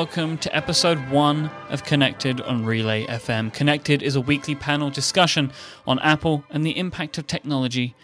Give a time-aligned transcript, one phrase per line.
[0.00, 3.52] welcome to episode one of Connected on Relay FM.
[3.52, 5.52] Connected is a weekly panel discussion
[5.86, 7.94] on Apple and the impact of technology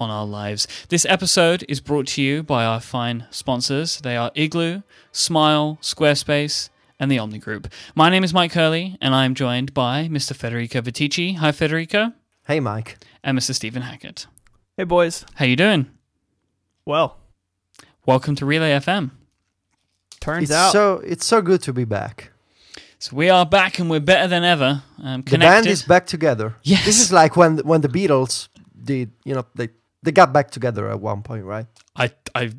[0.00, 0.66] on our lives.
[0.88, 4.00] This episode is brought to you by our fine sponsors.
[4.00, 4.82] They are Igloo,
[5.12, 7.72] Smile, Squarespace, and the Omni Group.
[7.94, 10.34] My name is Myke Hurley, and I am joined by Mr.
[10.34, 11.36] Federico Viticci.
[11.36, 12.14] Hi, Federico.
[12.48, 12.96] Hey, Myke.
[13.22, 13.54] And Mr.
[13.54, 14.26] Stephen Hackett.
[14.76, 15.24] Hey, boys.
[15.36, 15.86] How you doing?
[16.84, 17.16] Well,
[18.06, 19.12] welcome to Relay FM.
[20.24, 22.32] Turns it's out, so it's so good to be back.
[22.98, 24.82] So we are back, and we're better than ever.
[25.02, 26.54] Um, the band is back together.
[26.62, 28.48] Yes, this is like when when the Beatles
[28.82, 29.10] did.
[29.24, 29.68] You know, they
[30.02, 31.66] they got back together at one point, right?
[31.94, 32.52] I I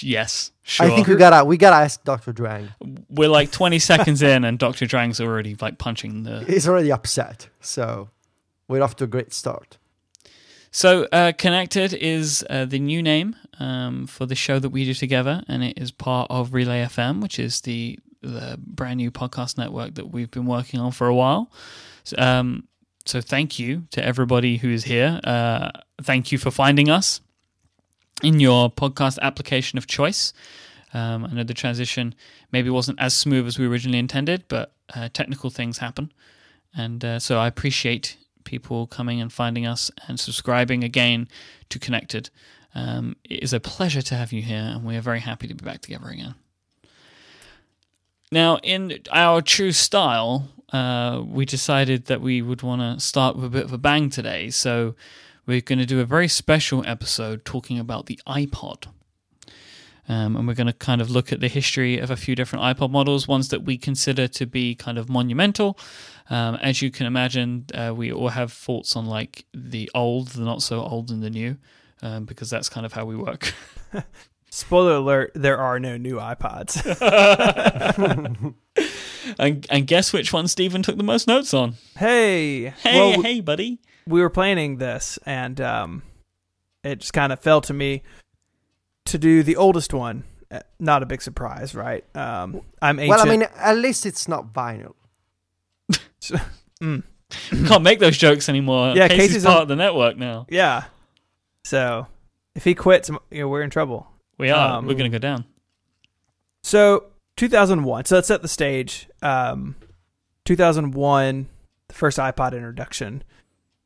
[0.00, 0.86] yes, sure.
[0.86, 2.32] I think we gotta we gotta ask Dr.
[2.32, 2.68] Drang.
[3.10, 4.86] We're like twenty seconds in, and Dr.
[4.86, 6.44] Drang's already like punching the.
[6.44, 7.48] He's already upset.
[7.60, 8.10] So
[8.68, 9.77] we're off to a great start.
[10.70, 14.94] So, uh, Connected is uh, the new name um, for the show that we do
[14.94, 19.56] together, and it is part of Relay FM, which is the the brand new podcast
[19.56, 21.50] network that we've been working on for a while.
[22.04, 22.66] So, um,
[23.06, 25.20] so thank you to everybody who is here.
[25.22, 25.70] Uh,
[26.02, 27.20] thank you for finding us
[28.22, 30.32] in your podcast application of choice.
[30.92, 32.14] Um, I know the transition
[32.50, 36.12] maybe wasn't as smooth as we originally intended, but uh, technical things happen,
[36.76, 38.16] and uh, so I appreciate
[38.48, 41.28] people coming and finding us and subscribing again
[41.68, 42.30] to Connected.
[42.74, 45.54] Um, it is a pleasure to have you here, and we are very happy to
[45.54, 46.34] be back together again.
[48.32, 53.44] Now, in our true style, uh, we decided that we would want to start with
[53.44, 54.48] a bit of a bang today.
[54.48, 54.94] So,
[55.46, 58.86] we're going to do a very special episode talking about the iPod.
[60.08, 62.64] Um, and we're going to kind of look at the history of a few different
[62.64, 65.78] iPod models, ones that we consider to be kind of monumental.
[66.30, 70.42] Um, as you can imagine, uh, we all have thoughts on like the old, the
[70.42, 71.56] not so old, and the new,
[72.02, 73.54] um, because that's kind of how we work.
[74.50, 76.84] Spoiler alert: there are no new iPods.
[79.38, 81.74] and, and guess which one Stephen took the most notes on?
[81.96, 83.80] Hey, hey, well, hey, buddy!
[84.06, 86.02] We were planning this, and um,
[86.84, 88.02] it just kind of fell to me
[89.06, 90.24] to do the oldest one.
[90.50, 92.04] Uh, not a big surprise, right?
[92.16, 93.18] Um, I'm ancient.
[93.18, 94.94] Well, I mean, at least it's not vinyl.
[96.80, 97.02] Mm.
[97.66, 98.94] Can't make those jokes anymore.
[98.96, 100.46] Yeah, Casey's, Casey's part on, of the network now.
[100.48, 100.84] Yeah.
[101.64, 102.06] So
[102.54, 104.06] if he quits, you know, we're in trouble.
[104.38, 104.78] We are.
[104.78, 105.44] Um, we're going to go down.
[106.62, 107.04] So
[107.36, 108.06] 2001.
[108.06, 109.08] So let's set the stage.
[109.22, 109.76] Um,
[110.44, 111.48] 2001,
[111.88, 113.22] the first iPod introduction.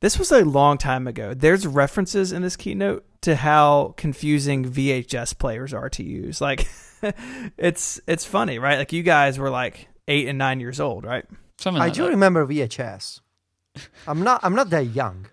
[0.00, 1.34] This was a long time ago.
[1.34, 6.40] There's references in this keynote to how confusing VHS players are to use.
[6.40, 6.68] Like,
[7.56, 8.78] it's it's funny, right?
[8.78, 11.24] Like you guys were like eight and nine years old, right?
[11.62, 12.10] Something I like do that.
[12.10, 13.20] remember VHS.
[14.06, 14.40] I'm not.
[14.42, 15.26] I'm not that young.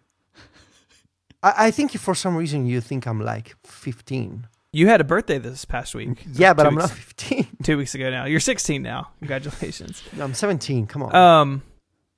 [1.41, 4.47] I, I think for some reason you think I'm like 15.
[4.71, 6.23] You had a birthday this past week.
[6.33, 7.47] Yeah, but Two I'm weeks- not 15.
[7.63, 8.25] Two weeks ago now.
[8.25, 9.09] You're 16 now.
[9.19, 10.03] Congratulations.
[10.21, 10.85] I'm 17.
[10.85, 11.15] Come on.
[11.15, 11.63] Um,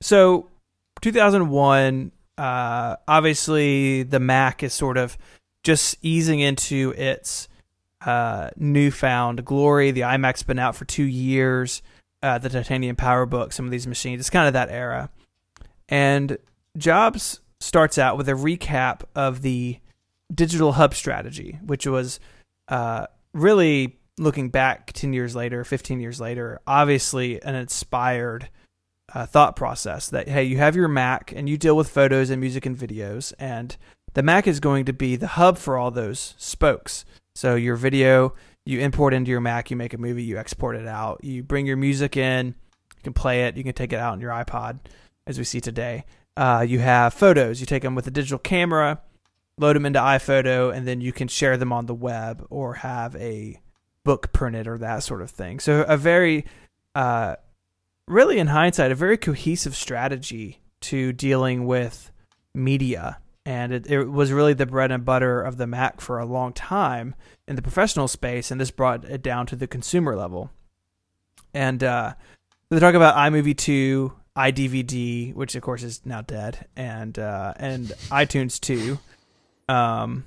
[0.02, 0.48] so
[1.00, 2.12] 2001.
[2.38, 5.16] Uh, obviously the Mac is sort of
[5.62, 7.46] just easing into its
[8.04, 9.90] uh, newfound glory.
[9.90, 11.82] The iMac's been out for two years.
[12.22, 14.20] Uh, the Titanium PowerBook, some of these machines.
[14.20, 15.10] It's kind of that era.
[15.88, 16.38] And
[16.76, 19.78] Jobs starts out with a recap of the
[20.32, 22.20] digital hub strategy, which was
[22.68, 28.48] uh, really looking back 10 years later, 15 years later, obviously an inspired
[29.14, 32.40] uh, thought process that, hey, you have your Mac and you deal with photos and
[32.40, 33.76] music and videos, and
[34.14, 37.04] the Mac is going to be the hub for all those spokes.
[37.34, 38.34] So your video,
[38.64, 41.66] you import into your Mac, you make a movie, you export it out, you bring
[41.66, 44.78] your music in, you can play it, you can take it out on your iPod,
[45.26, 46.04] as we see today.
[46.36, 49.00] Uh, you have photos, you take them with a digital camera,
[49.58, 53.14] load them into iPhoto, and then you can share them on the web or have
[53.16, 53.60] a
[54.04, 55.60] book printed or that sort of thing.
[55.60, 56.46] So a very,
[56.94, 57.36] uh,
[58.08, 62.10] really in hindsight, a very cohesive strategy to dealing with
[62.54, 63.18] media.
[63.44, 66.52] And it, it was really the bread and butter of the Mac for a long
[66.52, 67.14] time
[67.52, 70.50] in the professional space, and this brought it down to the consumer level.
[71.52, 72.14] And uh,
[72.70, 77.88] they talk about iMovie 2, iDVD, which of course is now dead, and uh, and
[78.08, 78.98] iTunes 2.
[79.68, 80.24] Um,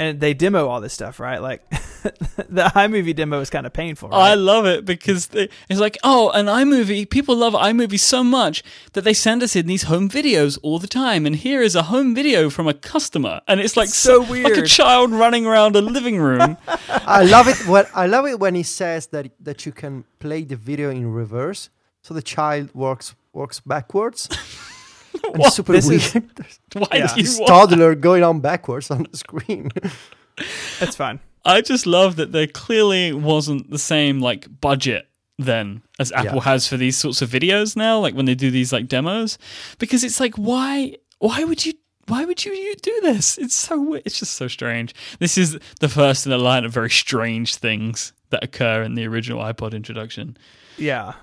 [0.00, 1.42] and they demo all this stuff, right?
[1.42, 1.68] Like
[2.48, 4.08] the iMovie demo is kind of painful.
[4.08, 4.30] Right?
[4.30, 7.08] I love it because they, it's like, oh, an iMovie.
[7.08, 8.64] People love iMovie so much
[8.94, 11.26] that they send us in these home videos all the time.
[11.26, 14.44] And here is a home video from a customer, and it's like So weird.
[14.44, 16.56] like a child running around a living room.
[16.88, 20.44] I love it when I love it when he says that that you can play
[20.44, 21.68] the video in reverse,
[22.00, 24.30] so the child works works backwards.
[25.24, 25.52] and What?
[25.52, 26.00] super This weird.
[26.02, 26.14] is-
[26.74, 27.06] Why Yeah.
[27.08, 27.48] do you This want?
[27.48, 29.70] toddler going on backwards on the screen.
[30.80, 31.20] That's fine.
[31.44, 35.08] I just love that there clearly wasn't the same like budget
[35.38, 36.42] then as Apple Yeah.
[36.44, 39.38] has for these sorts of videos now, like when they do these like demos,
[39.78, 41.72] because it's like why why would you
[42.08, 43.38] why would you, you do this?
[43.38, 44.94] It's so we- it's just so strange.
[45.18, 49.06] This is the first in a line of very strange things that occur in the
[49.06, 50.36] original iPod introduction.
[50.76, 51.14] Yeah.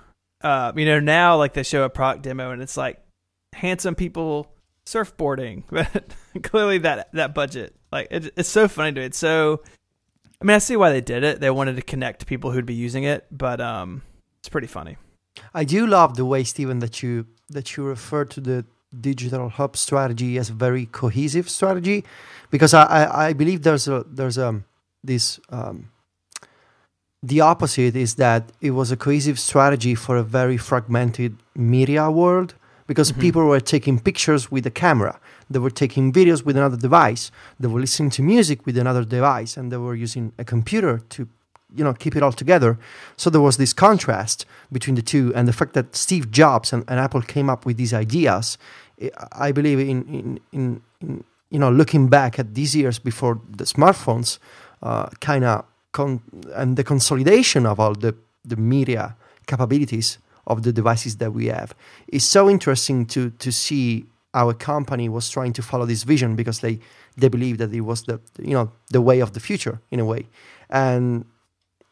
[0.41, 2.99] Uh, you know, now like they show a product demo and it's like
[3.57, 4.51] handsome people
[4.85, 6.13] surfboarding, but
[6.43, 9.05] clearly that that budget, like it, it's so funny to me.
[9.05, 9.61] It's so.
[10.39, 11.39] I mean, I see why they did it.
[11.39, 14.03] They wanted to connect people who'd be using it, but um,
[14.39, 14.97] it's pretty funny.
[15.51, 18.65] I do love the way, Stephen, that you that you refer to the
[18.99, 22.05] digital hub strategy as a very cohesive strategy,
[22.51, 24.63] because I, I, I believe there's a there's a
[25.03, 25.89] this um,
[27.23, 32.53] the opposite is that it was a cohesive strategy for a very fragmented media world
[32.87, 33.19] because Mhm.
[33.21, 35.19] people were taking pictures with a camera.
[35.51, 37.31] They were taking videos with another device.
[37.59, 41.27] They were listening to music with another device and they were using a computer to
[41.75, 42.77] you know keep it all together.
[43.17, 46.83] So there was this contrast between the two and the fact that steve jobs and,
[46.87, 48.57] and apple came up with these ideas
[49.01, 51.23] i I believe in in, in, in
[51.53, 54.39] you know looking back at these years before the smartphones
[54.87, 56.21] uh, kind of con-
[56.61, 58.13] and the consolidation of all the
[58.51, 59.03] the media
[59.51, 61.75] capabilities of the devices that we have.
[62.07, 66.59] It's so interesting to to see our company was trying to follow this vision because
[66.59, 66.79] they
[67.17, 70.05] they believe that it was the you know the way of the future in a
[70.05, 70.27] way.
[70.69, 71.25] And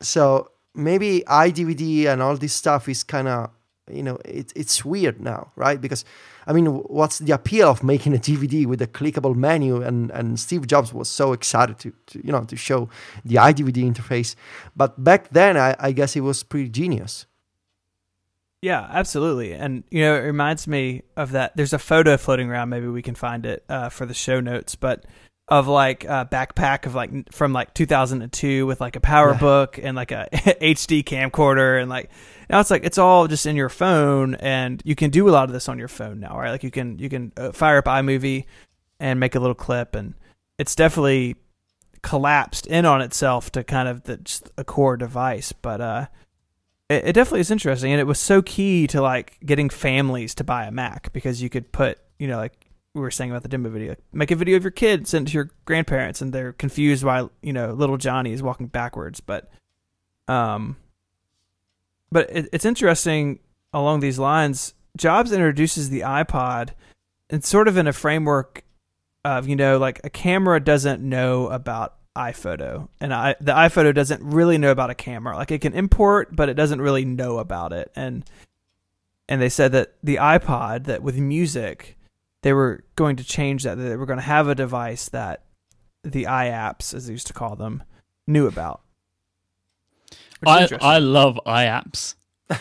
[0.02, 3.50] so maybe iDVD and all this stuff is kind of
[3.92, 5.80] you know it, it's weird now right?
[5.80, 6.06] Because
[6.48, 6.68] i mean
[7.00, 9.82] what's the appeal of making a dvd with a clickable menu?
[9.82, 12.90] And and steve jobs was so excited to, to you know to show
[13.26, 14.36] the iDVD interface.
[14.76, 17.26] But back then i, I guess it was pretty genius
[18.66, 19.54] Yeah, absolutely.
[19.54, 21.56] And you know, it reminds me of that.
[21.56, 22.70] There's a photo floating around.
[22.70, 25.06] Maybe we can find it uh, for the show notes, but
[25.48, 29.38] of like a backpack of like from like 2002 with like a power Yeah.
[29.38, 32.10] book and like a HD camcorder and like
[32.50, 35.44] now it's like it's all just in your phone and you can do a lot
[35.48, 36.50] of this on your phone now, right?
[36.50, 38.46] Like you can you can uh, fire up iMovie
[39.00, 40.16] and make a little clip and
[40.58, 41.36] it's definitely
[42.02, 46.08] collapsed in on itself to kind of the, just a core device, but uh
[46.90, 50.44] it, it definitely is interesting and it was so key to like getting families to
[50.44, 53.50] buy a mac because you could put you know like we were saying about the
[53.50, 56.54] demo video make a video of your kid send it to your grandparents and they're
[56.54, 59.52] confused why you know little johnny is walking backwards but
[60.28, 60.78] um
[62.12, 63.40] but it, it's interesting
[63.74, 66.70] along these lines jobs introduces the ipod
[67.30, 68.64] and sort of in a framework
[69.26, 74.24] of you know like a camera doesn't know about iPhoto, and I, the iPhoto doesn't
[74.24, 75.36] really know about a camera.
[75.36, 77.92] Like it can import, but it doesn't really know about it.
[77.96, 78.24] And
[79.28, 81.98] and they said that the iPod, that with music,
[82.42, 83.76] they were going to change that.
[83.78, 85.44] That they were going to have a device that
[86.04, 87.84] the iApps, as they used to call them,
[88.28, 88.82] knew about.
[90.46, 90.68] I.
[90.82, 92.16] I love iApps.
[92.50, 92.58] i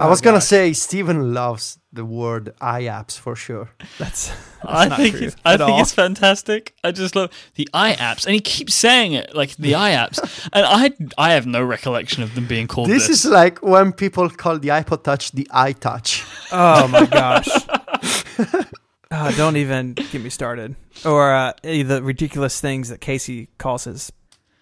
[0.00, 0.46] Oh, was gonna gosh.
[0.46, 3.68] say stephen loves the word iapps for sure
[3.98, 5.80] that's, that's I not think true it's, I think all.
[5.80, 6.74] it's fantastic.
[6.82, 10.92] I just love the iApps, and he keeps saying it like the iApps, and I
[11.18, 13.24] I have no recollection of them being called this this.
[13.24, 16.24] is like when people call the ipod touch the iTouch.
[16.52, 17.48] Oh my gosh.
[19.14, 20.74] Ah, don't even get me started.
[21.04, 24.10] Or uh, the ridiculous things that Casey calls his,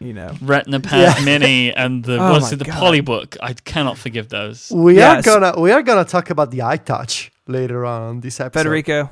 [0.00, 0.34] you know.
[0.42, 1.24] Retina Pad Yeah.
[1.24, 2.74] Mini and the Oh what's it, the God.
[2.82, 3.36] Polybook.
[3.42, 4.70] I cannot forgive those.
[4.74, 5.26] we Yes.
[5.26, 9.10] are gonna we are gonna talk about the iTouch later on this episode Federico,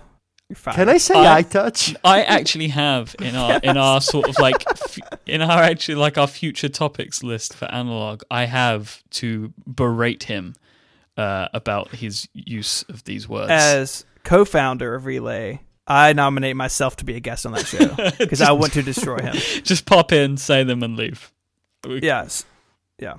[0.48, 0.74] you're fine.
[0.74, 1.94] can i say I- iTouch?
[2.04, 6.16] I actually have in our in our sort of like f- in our actually like
[6.16, 8.22] our future topics list for analog.
[8.30, 10.54] I have to berate him
[11.18, 13.50] uh, about his use of these words.
[13.50, 17.96] As co founder of Relay, I nominate myself to be a guest on that show
[18.18, 19.34] because I want to destroy him.
[19.62, 21.32] Just pop in, say them, and leave.
[21.86, 22.44] Yes.
[22.98, 23.14] Yeah.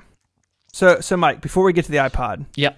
[0.72, 2.74] So, so Myke, before we get to the iPod, yeah,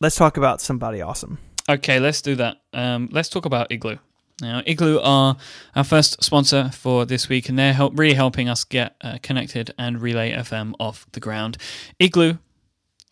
[0.00, 1.38] let's talk about somebody awesome.
[1.68, 2.58] Okay, let's do that.
[2.72, 3.98] Um, let's talk about Igloo.
[4.40, 5.36] Now, Igloo are
[5.74, 9.72] our first sponsor for this week, and they're help, really helping us get uh, connected
[9.78, 11.56] and Relay FM off the ground.
[11.98, 12.34] Igloo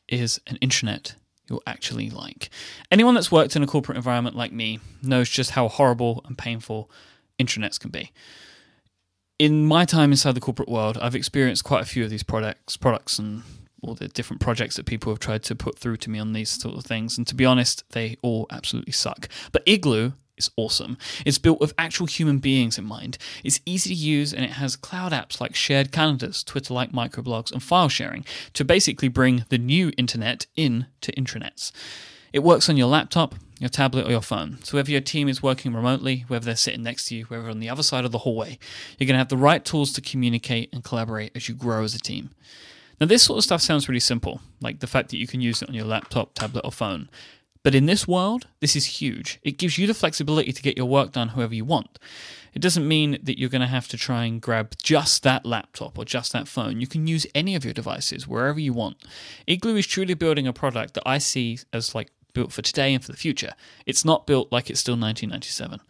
[0.07, 1.15] is an intranet
[1.49, 2.51] you'll actually like.
[2.91, 6.91] Anyone that's worked in a corporate environment like me knows just how horrible and painful
[7.39, 8.13] intranets can be.
[9.39, 12.77] In my time inside the corporate world, I've experienced quite a few of these products,
[12.77, 13.43] products and
[13.83, 16.49] all the different projects that people have tried to put through to me on these
[16.49, 17.19] sort of things.
[17.19, 19.29] And to be honest, they all absolutely suck.
[19.53, 20.97] But Igloo is awesome.
[21.25, 23.19] It's built with actual human beings in mind.
[23.43, 27.53] It's easy to use and it has cloud apps like shared calendars, Twitter like microblogs,
[27.53, 28.25] and file sharing
[28.55, 31.73] to basically bring the new internet in to intranets.
[32.33, 34.59] It works on your laptop, your tablet, or your phone.
[34.65, 37.61] So whether your team is working remotely, whether they're sitting next to you, whether on
[37.61, 38.59] the other side of the hallway,
[38.99, 41.95] you're going to have the right tools to communicate and collaborate as you grow as
[41.95, 42.31] a team.
[43.01, 45.63] Now, this sort of stuff sounds really simple, like the fact that you can use
[45.63, 47.09] it on your laptop, tablet, or phone.
[47.65, 49.41] But in this world, this is huge.
[49.43, 51.99] It gives you the flexibility to get your work done however you want.
[52.53, 55.99] It doesn't mean that you're going to have to try and grab just that laptop
[55.99, 56.81] or just that phone.
[56.81, 58.99] You can use any of your devices wherever you want.
[59.49, 63.03] Igloo is truly building a product that I see as like built for today and
[63.03, 63.55] for the future.
[63.87, 65.81] It's not built like it's still 1997.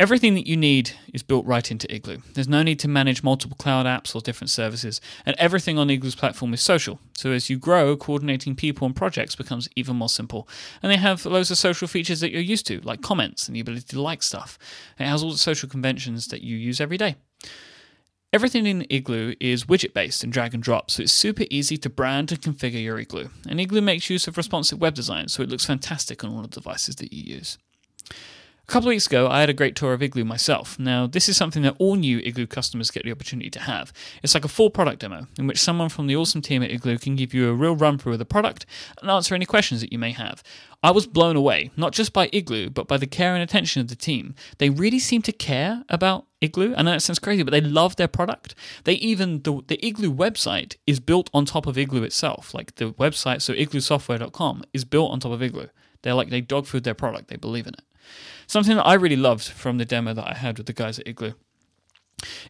[0.00, 2.22] Everything that you need is built right into Igloo.
[2.32, 6.14] There's no need to manage multiple cloud apps or different services, and everything on Igloo's
[6.14, 6.98] platform is social.
[7.12, 10.48] So as you grow, coordinating people and projects becomes even more simple.
[10.82, 13.60] And they have loads of social features that you're used to, like comments and the
[13.60, 14.58] ability to like stuff.
[14.98, 17.16] It has all the social conventions that you use every day.
[18.32, 21.90] Everything in Igloo is widget based and drag and drop, so it's super easy to
[21.90, 23.28] brand and configure your Igloo.
[23.46, 26.48] And Igloo makes use of responsive web design, so it looks fantastic on all the
[26.48, 27.58] devices that you use.
[28.70, 30.78] A couple of weeks ago, I had a great tour of Igloo myself.
[30.78, 33.92] Now, this is something that all new Igloo customers get the opportunity to have.
[34.22, 36.98] It's like a full product demo in which someone from the awesome team at Igloo
[36.98, 38.66] can give you a real run through of the product
[39.02, 40.44] and answer any questions that you may have.
[40.84, 43.88] I was blown away, not just by Igloo, but by the care and attention of
[43.88, 44.36] the team.
[44.58, 46.72] They really seem to care about Igloo.
[46.76, 48.54] I know it sounds crazy, but they love their product.
[48.84, 52.54] They even, the, the Igloo website is built on top of Igloo itself.
[52.54, 55.70] Like the website, so igloosoftware.com, is built on top of Igloo.
[56.02, 57.82] They're like, they dog food their product, they believe in it.
[58.50, 61.06] Something that I really loved from the demo that I had with the guys at
[61.06, 61.34] Igloo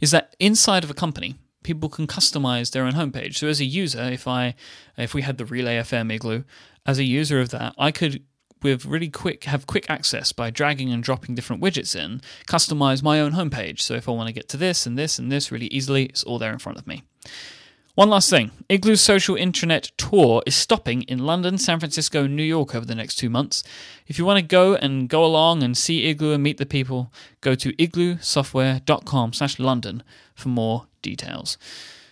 [0.01, 3.37] is that inside of a company, people can customize their own homepage.
[3.37, 4.55] So as a user, if I
[4.97, 6.45] if we had the Relay FM Igloo,
[6.87, 8.25] as a user of that, I could
[8.63, 13.21] with really quick have quick access by dragging and dropping different widgets in, customize my
[13.21, 13.81] own homepage.
[13.81, 16.25] So if I want to get to this and this and this really easily, it's
[16.25, 17.03] all there in front of me.
[18.01, 22.75] One last thing Igloo's social intranet tour is stopping in London, San Francisco, New York
[22.75, 23.63] over the next two months.
[24.07, 27.13] If you want to go and go along and see Igloo and meet the people,
[27.43, 30.03] go to igloosoftware.com slash London
[30.35, 31.59] for more details.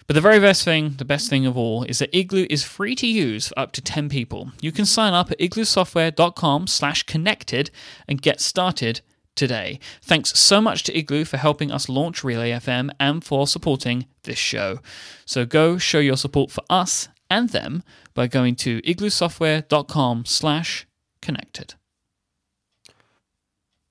[0.06, 2.94] But the very best thing, the best thing of all, is that Igloo is free
[2.94, 4.52] to use for up to 10 people.
[4.60, 7.70] You can sign up at igloosoftware.com slash connected
[8.06, 9.00] and get started
[9.38, 9.78] today.
[10.02, 14.38] Thanks so much to Igloo for helping us launch Relay FM and for supporting this
[14.38, 14.80] show.
[15.24, 17.82] So go show your support for us and them
[18.14, 20.86] by going to igloosoftware.com slash
[21.22, 21.74] connected.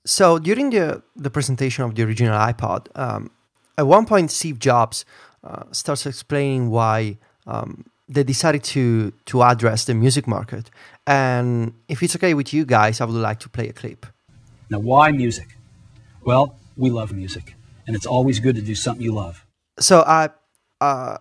[0.06, 3.32] So during the, the presentation of the original iPod, um,
[3.78, 5.06] at one point Steve Jobs
[5.44, 10.70] uh, starts explaining why um, they decided to to address the music market.
[11.06, 14.06] And if it's okay with you guys, I would like to play a clip.
[14.70, 15.58] Now, why music?
[16.24, 17.56] Well, we love music,
[17.86, 19.46] and it's always good to do something you love.
[19.80, 20.30] So I,
[20.82, 21.18] uh,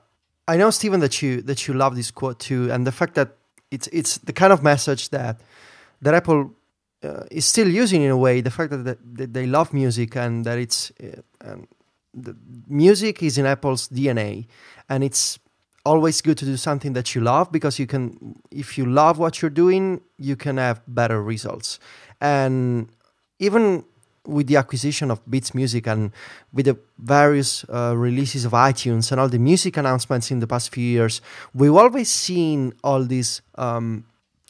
[0.49, 3.37] I know Stephen that you that you love this quote too, and the fact that
[3.71, 5.41] it's it's the kind of message that
[6.03, 6.55] that Apple
[7.05, 8.41] uh, is still using in a way.
[8.41, 11.57] The fact that, that, that they love music and that it's uh,
[12.15, 12.37] the
[12.67, 14.47] music is in Apple's DNA,
[14.89, 15.39] and it's
[15.85, 19.41] always good to do something that you love because you can if you love what
[19.41, 21.79] you're doing you can have better results
[22.21, 22.89] and
[23.39, 23.85] even
[24.27, 26.11] with the acquisition of Beats Music and
[26.53, 30.73] with the various uh, releases of iTunes and all the music announcements in the past
[30.73, 31.21] few years,
[31.55, 34.05] we've always seen all this um,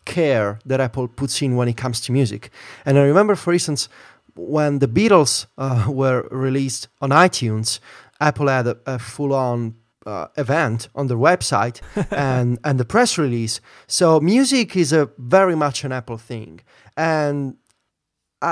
[0.05, 2.51] care that Apple puts in when it comes to music.
[2.85, 3.89] And I remember, for instance,
[4.35, 7.81] when the Beatles uh, were released on iTunes,
[8.21, 9.75] Apple had a, a full on
[10.07, 13.61] uh, event on their website and, and the press release.
[13.87, 16.61] So music is a very much an Apple thing.
[16.97, 17.57] And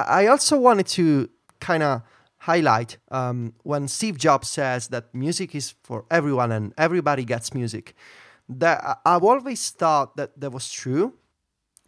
[0.02, 1.28] I also wanted to
[1.60, 2.02] kind of
[2.38, 7.94] highlight um, when Steve Jobs says that music is for everyone and everybody gets music.
[8.48, 11.14] That I've always thought that that was true,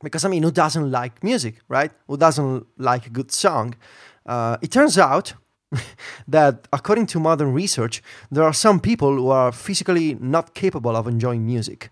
[0.03, 1.93] because I mean, who doesn't like music, right?
[2.07, 3.75] Who doesn't like a good song?
[4.25, 5.35] Uh, it turns out
[6.29, 11.07] that according to modern research, there are some people who are physically not capable of
[11.07, 11.91] enjoying music,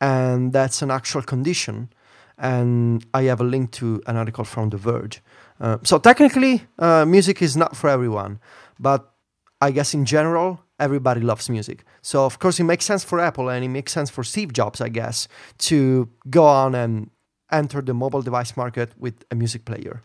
[0.00, 1.88] and that's an actual condition.
[2.36, 5.22] And I have a link to an article from The Verge.
[5.62, 8.40] Uh, so technically, uh, music is not for everyone,
[8.80, 9.14] but
[9.60, 11.84] I guess in general, everybody loves music.
[12.02, 14.80] So of course, it makes sense for Apple and it makes sense for Steve Jobs,
[14.80, 15.28] I guess,
[15.58, 17.10] to go on and
[17.52, 20.02] enter the mobile device market with a music player.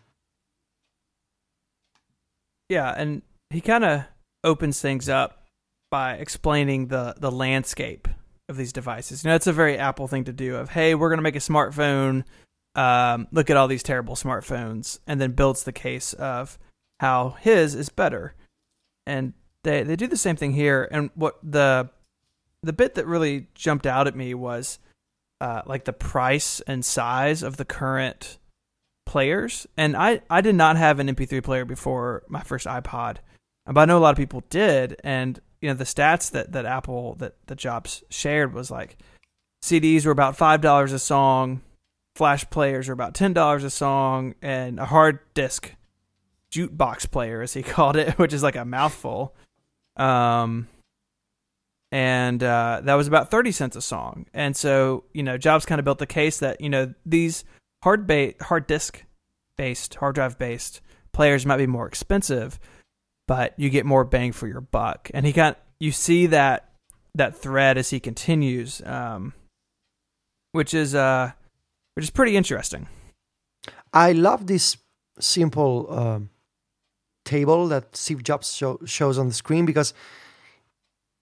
[2.70, 4.04] Yeah, and he kind of
[4.44, 5.46] opens things up
[5.90, 8.08] by explaining the the landscape
[8.48, 9.24] of these devices.
[9.24, 10.58] You know, it's a very Apple thing to do.
[10.58, 12.26] Of hey, we're going to make a smartphone
[12.78, 16.58] um, look at all these terrible smartphones, and then builds the case of
[17.00, 18.36] how his is better.
[19.06, 20.88] And they they do the same thing here.
[20.92, 21.90] And what the
[22.64, 24.80] the bit that really jumped out at me was
[25.42, 28.38] uh, like the price and size of the current
[29.06, 29.68] players.
[29.76, 33.18] And I I did not have an MP3 player before my first iPod,
[33.66, 35.00] but I know a lot of people did.
[35.04, 38.98] And you know the stats that that Apple that the Jobs shared was like
[39.64, 41.62] CDs were about five dollars a song,
[42.18, 45.74] flash players are about ten dollars a song, and a hard disk
[46.52, 49.36] jukebox player, as he called it, which is like a mouthful.
[49.96, 50.68] Um,
[51.92, 54.26] and uh, that was about thirty cents a song.
[54.34, 57.46] And so you know, Jobs kind of built the case that you know these
[57.84, 59.04] hard ba- hard disk
[59.58, 60.82] based, hard drive based
[61.14, 62.60] players might be more expensive,
[63.28, 65.10] but you get more bang for your buck.
[65.14, 66.72] And he got you see that
[67.16, 69.34] that thread as he continues, um,
[70.52, 71.32] which is uh,
[71.98, 72.88] which is pretty interesting.
[73.92, 74.78] I love this
[75.20, 76.30] simple um,
[77.26, 79.96] table that Steve Jobs show, shows on the screen because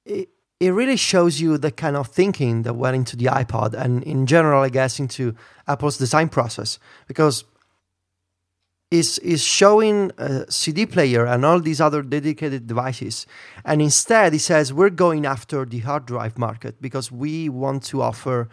[0.06, 0.28] it,
[0.60, 4.26] it really shows you the kind of thinking that went into the iPod and in
[4.26, 5.34] general, I guess, into
[5.66, 6.78] Apple's design process
[7.08, 7.46] because
[8.92, 13.26] is is showing a CD player and all these other dedicated devices,
[13.64, 18.02] and instead he says we're going after the hard drive market because we want to
[18.02, 18.50] offer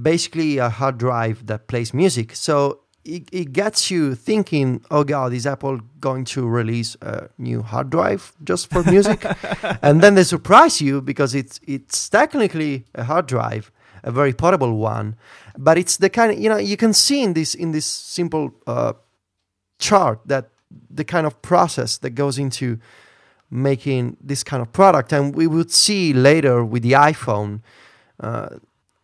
[0.00, 2.34] basically a hard drive that plays music.
[2.34, 7.62] So it, it gets you thinking, oh God, is Apple going to release a new
[7.62, 9.24] hard drive just for music?
[9.82, 13.72] and then they surprise you because it's it's technically a hard drive,
[14.04, 15.16] a very portable one,
[15.58, 18.52] but it's the kind of you know you can see in this in this simple
[18.66, 18.92] uh,
[19.78, 20.50] chart that
[20.88, 22.78] the kind of process that goes into
[23.50, 27.60] making this kind of product, and we would see later with the iPhone.
[28.20, 28.48] Uh,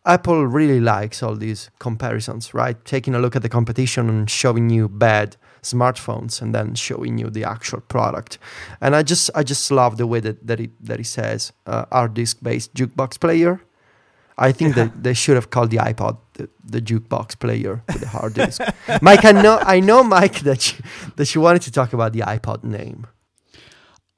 [0.05, 2.83] Apple really likes all these comparisons, right?
[2.85, 7.29] Taking a look at the competition and showing you bad smartphones and then showing you
[7.29, 8.37] the actual product.
[8.81, 11.85] And I just I just love the way that that it that it says uh,
[11.91, 13.59] hard disk based jukebox player.
[14.37, 14.85] I think Yeah.
[14.85, 18.61] that they should have called the iPod the, the jukebox player with the hard disk.
[19.01, 20.83] Myke, I know I know Myke that you,
[21.17, 23.05] that you wanted to talk about the iPod name.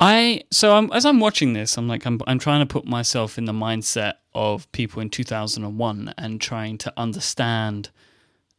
[0.01, 3.37] I so I'm, as I'm watching this, I'm like I'm I'm trying to put myself
[3.37, 7.91] in the mindset of people in 2001 and trying to understand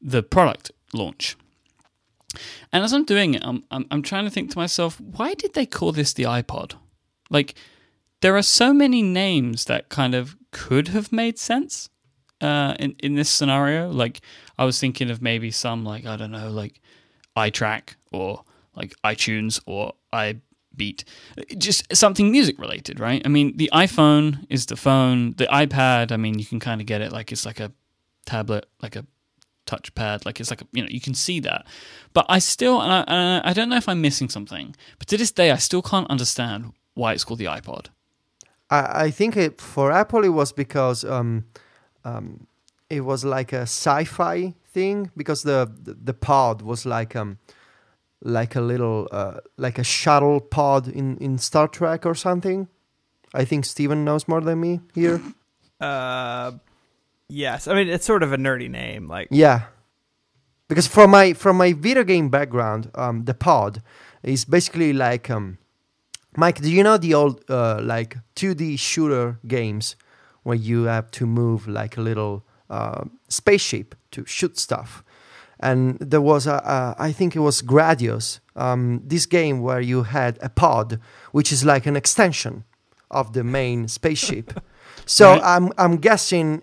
[0.00, 1.36] the product launch.
[2.72, 5.54] And as I'm doing it, I'm, I'm I'm trying to think to myself, why did
[5.54, 6.74] they call this the iPod?
[7.28, 7.56] Like,
[8.20, 11.90] there are so many names that kind of could have made sense
[12.40, 13.90] uh, in in this scenario.
[13.90, 14.20] Like,
[14.58, 16.80] I was thinking of maybe some like I don't know, like
[17.36, 18.44] iTrack or
[18.76, 19.94] like iTunes or
[20.76, 21.04] iBeat,
[21.58, 23.22] just something music related, right?
[23.24, 25.34] I mean, the iPhone is the phone.
[25.36, 27.72] The iPad, I mean, you can kind of get it like it's like a
[28.26, 29.06] tablet, like a
[29.66, 31.66] touchpad, like it's like a, you know you can see that.
[32.12, 34.74] But I still, and I, and I don't know if I'm missing something.
[34.98, 37.86] But to this day, I still can't understand why it's called the iPod.
[38.70, 41.44] I, think it, for Apple it was because um,
[42.06, 42.46] um,
[42.88, 47.38] it was like a sci-fi thing because the the, the pod was like um
[48.22, 52.68] like a little uh, like a shuttle pod in in Star Trek or something.
[53.34, 55.20] I think Stephen knows more than me here.
[55.80, 56.52] Uh,
[57.28, 59.62] yes, I mean it's sort of a nerdy name, like Yeah,
[60.68, 63.82] because from my from my video game background, um, the pod
[64.22, 65.58] is basically like um,
[66.36, 66.60] Myke.
[66.62, 69.96] Do you know the old uh, like 2D shooter games
[70.44, 75.02] where you have to move like a little uh, spaceship to shoot stuff?
[75.62, 80.02] And there was a, a I think it was Gradius, um, this game where you
[80.02, 80.98] had a pod,
[81.30, 82.64] which is like an extension
[83.10, 84.60] of the main spaceship.
[85.06, 85.42] so Right.
[85.44, 86.62] I'm I'm guessing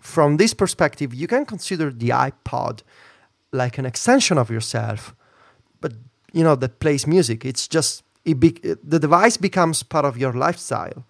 [0.00, 2.82] from this perspective, you can consider the iPod
[3.52, 5.14] like an extension of yourself,
[5.80, 5.92] but
[6.32, 7.44] you know that plays music.
[7.44, 8.50] It's just it be,
[8.84, 11.04] the device becomes part of your lifestyle,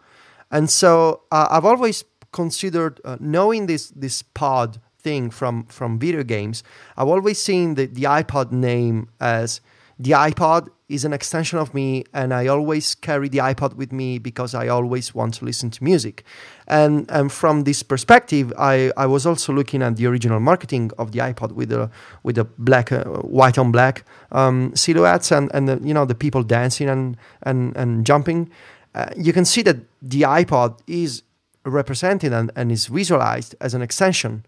[0.50, 6.24] and so uh, I've always considered uh, knowing this this pod thing from from video
[6.24, 6.56] games.
[6.96, 9.60] I've always seen the the iPod name as
[9.98, 14.18] the iPod is an extension of me, and I always carry the iPod with me
[14.18, 16.24] because I always want to listen to music.
[16.66, 21.10] And and from this perspective, I, I was also looking at the original marketing of
[21.12, 21.90] the iPod with the
[22.24, 23.04] with the black uh,
[23.40, 27.76] white on black um, silhouettes and and the, you know the people dancing and and
[27.76, 28.50] and jumping.
[28.94, 31.22] Uh, you can see that the iPod is
[31.64, 34.44] represented and, and is visualized as an extension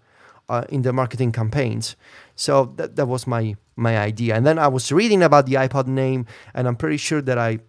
[0.48, 1.96] uh, in the marketing campaigns.
[2.34, 4.34] So that, that was my my idea.
[4.34, 7.60] And then I was reading about the iPod name, and I'm pretty sure that I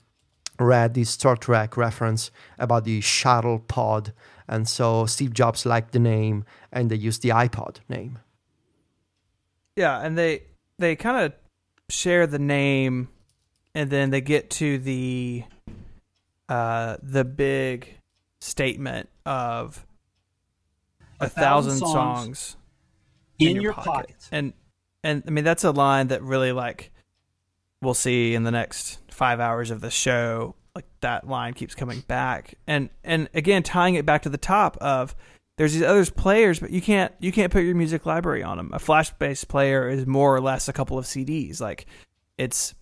[0.59, 4.13] read this Star Trek reference about the shuttle pod.
[4.47, 8.19] And so Steve Jobs liked the name, and they used the iPod name.
[9.75, 10.43] Yeah, and they
[10.77, 11.33] they kind of
[11.89, 13.09] share the name,
[13.75, 15.43] and then they get to the
[16.47, 17.99] uh the big
[18.41, 19.85] statement of
[21.19, 22.55] a, thousand, songs,
[23.39, 24.15] in, your, pocket.
[24.31, 24.53] and
[25.03, 26.91] and I mean that's a line that really like
[27.81, 32.01] we'll see in the next five hours of the show like that line keeps coming
[32.01, 35.15] back, and and again tying it back to the top of
[35.57, 38.69] there's these other players, but you can't you can't put your music library on them.
[38.73, 41.59] A flash based player is more or less a couple of CDs.
[41.59, 41.85] Like
[42.37, 42.73] it's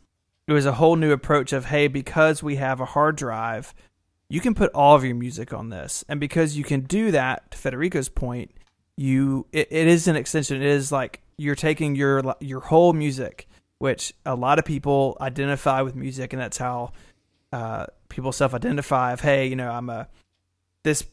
[0.47, 3.73] it was a whole new approach of hey, because we have a hard drive,
[4.29, 7.49] you can put all of your music on this, and because you can do that,
[7.51, 8.51] to Federico's point,
[8.97, 10.61] you it, it is an extension.
[10.61, 15.81] It is like you're taking your your whole music, which a lot of people identify
[15.81, 16.91] with music, and that's how
[17.53, 19.13] uh, people self-identify.
[19.13, 20.07] Of hey, you know, I'm a
[20.83, 21.05] this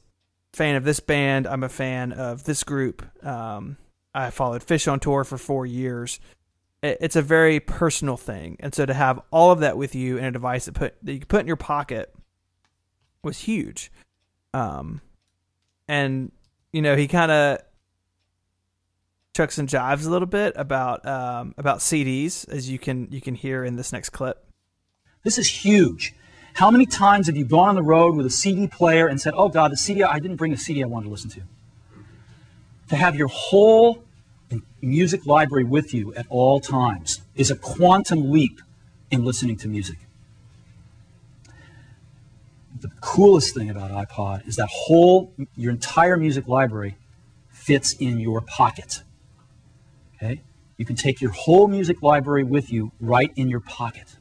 [0.54, 1.46] fan of this band.
[1.46, 3.04] I'm a fan of this group.
[3.24, 3.76] Um,
[4.14, 6.20] I followed Phish on tour for four years.
[6.82, 10.16] It, it's a very personal thing, and so to have all of that with you
[10.16, 12.14] in a device that put that you can put in your pocket
[13.22, 13.92] was huge.
[14.54, 15.02] Um,
[15.86, 16.32] and
[16.72, 17.58] you know, he kind of
[19.34, 23.34] chucks and jives a little bit about um, about CDs, as you can you can
[23.34, 24.46] hear in this next clip.
[25.22, 26.14] This is huge.
[26.54, 29.34] How many times have you gone on the road with a CD player and said,
[29.36, 31.42] "Oh God, the CD I didn't bring a CD I wanted to listen to."
[32.90, 34.04] To have your whole
[34.80, 38.60] music library with you at all times is a quantum leap
[39.10, 39.98] in listening to music.
[42.78, 46.96] The coolest thing about iPod is that whole your entire music library
[47.48, 49.02] fits in your pocket.
[50.76, 54.16] You can take your whole music library with you right in your pocket.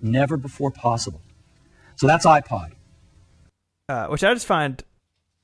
[0.00, 1.20] Never before possible.
[1.96, 2.72] So that's iPod.
[3.88, 4.82] Uh, which I just find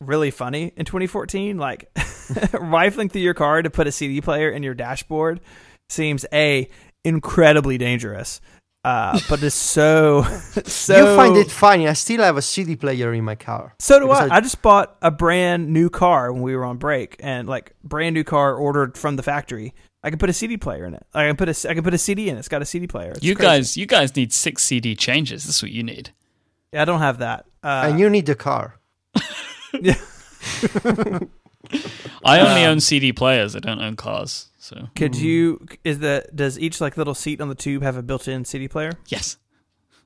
[0.01, 1.59] really funny in 2014.
[1.59, 1.91] Like
[2.53, 5.41] rifling through your car to put a CD player in your dashboard
[5.89, 6.69] seems a
[7.05, 8.41] incredibly dangerous.
[8.85, 10.23] Uh, but it's so
[10.67, 10.97] so.
[11.11, 11.89] You find it funny.
[11.89, 13.75] I still have a CD player in my car.
[13.79, 14.37] So do Because I.
[14.37, 18.13] I just bought a brand new car when we were on break, and like brand
[18.15, 19.73] new car ordered from the factory.
[20.03, 21.07] I can put a CD player in it.
[21.15, 22.37] I can put a I can put a CD in.
[22.37, 22.41] it.
[22.41, 23.13] It's got a CD player.
[23.13, 23.47] It's you crazy.
[23.49, 25.45] guys, you guys need six CD changes.
[25.47, 26.11] That's what you need.
[26.73, 27.47] Yeah, I don't have that.
[27.63, 28.79] Uh, and you need the car.
[29.81, 29.95] yeah.
[32.25, 33.57] I only Um, own CD players.
[33.57, 34.49] I don't own cars.
[34.65, 35.61] So Could you?
[35.85, 38.93] Is the does each like little seat on the tube have a built-in CD player?
[39.09, 39.37] yes,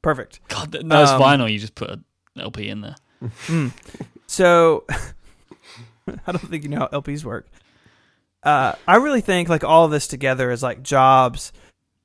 [0.03, 0.41] Perfect.
[0.49, 1.49] God, th- no, it's Um, vinyl.
[1.53, 2.05] You just put an
[2.37, 2.97] LP in there.
[4.27, 7.49] So I don't think you know how LPs work.
[8.43, 11.53] Uh, I really think like all of this together is like Jobs,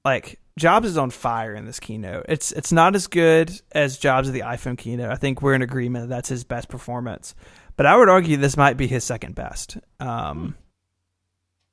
[0.05, 2.27] like Jobs is on fire in this keynote.
[2.29, 5.09] It's it's not as good as Jobs of the iPhone keynote.
[5.11, 7.35] I think we're in agreement that that's his best performance,
[7.75, 9.77] but I would argue this might be his second best.
[9.99, 10.55] Um,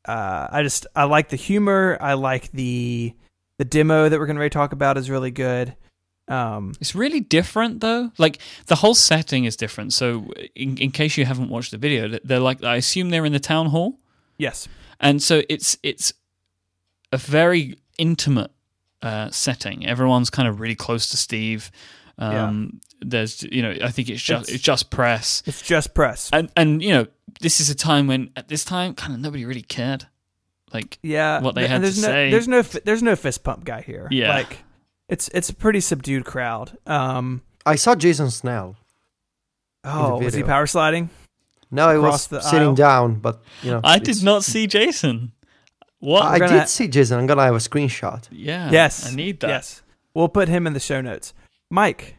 [0.07, 1.99] uh, I just I like the humor.
[2.01, 3.15] I like the
[3.59, 5.77] the demo that we're going to talk about is really good.
[6.29, 8.11] Um, It's really different though.
[8.17, 9.93] Like the whole setting is different.
[9.93, 13.33] So in, in case you haven't watched the video, they're like I assume they're in
[13.33, 13.99] the town hall,
[14.39, 14.69] yes,
[15.01, 16.13] and so it's it's
[17.13, 18.53] a very intimate
[19.03, 19.87] uh, setting.
[19.87, 21.71] Everyone's kind of really close to Steve.
[22.17, 26.29] Um, There's you know I think it's just It's- it's just press, it's just press.
[26.33, 27.07] and and you know
[27.41, 30.07] this is a time when at this time kind of nobody really cared.
[30.73, 32.31] Like yeah what they had there's to no, say.
[32.31, 34.35] there's no there's no fist pump guy here Yeah.
[34.35, 34.59] like
[35.09, 38.77] it's it's a pretty subdued crowd um I saw Jason Snell.
[39.85, 41.11] oh was he power sliding
[41.71, 42.75] No, he was the sitting aisle?
[42.75, 43.81] down, but you know.
[43.85, 45.33] I did not see Jason.
[46.01, 46.23] What?
[46.25, 47.19] I We're gonna- did see Jason.
[47.19, 48.29] I'm gonna have a screenshot.
[48.31, 48.71] yeah.
[48.71, 49.49] yes I need that.
[49.49, 49.83] yes
[50.15, 51.33] we'll put him in the show notes
[51.71, 52.17] mike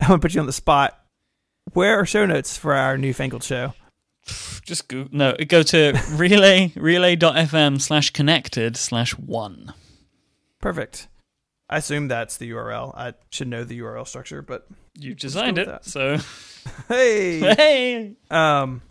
[0.00, 0.98] i'm gonna put you on the spot
[1.72, 3.74] where are show notes for our newfangled show
[4.64, 5.34] Just go no.
[5.48, 9.72] Go to relay relay.fm slash connected slash one.
[10.60, 11.08] perfect
[11.68, 14.66] i assume that's the url i should know the url structure but
[14.98, 15.84] You designed it, that.
[15.84, 16.18] so
[16.88, 18.16] hey hey.
[18.30, 18.82] Um,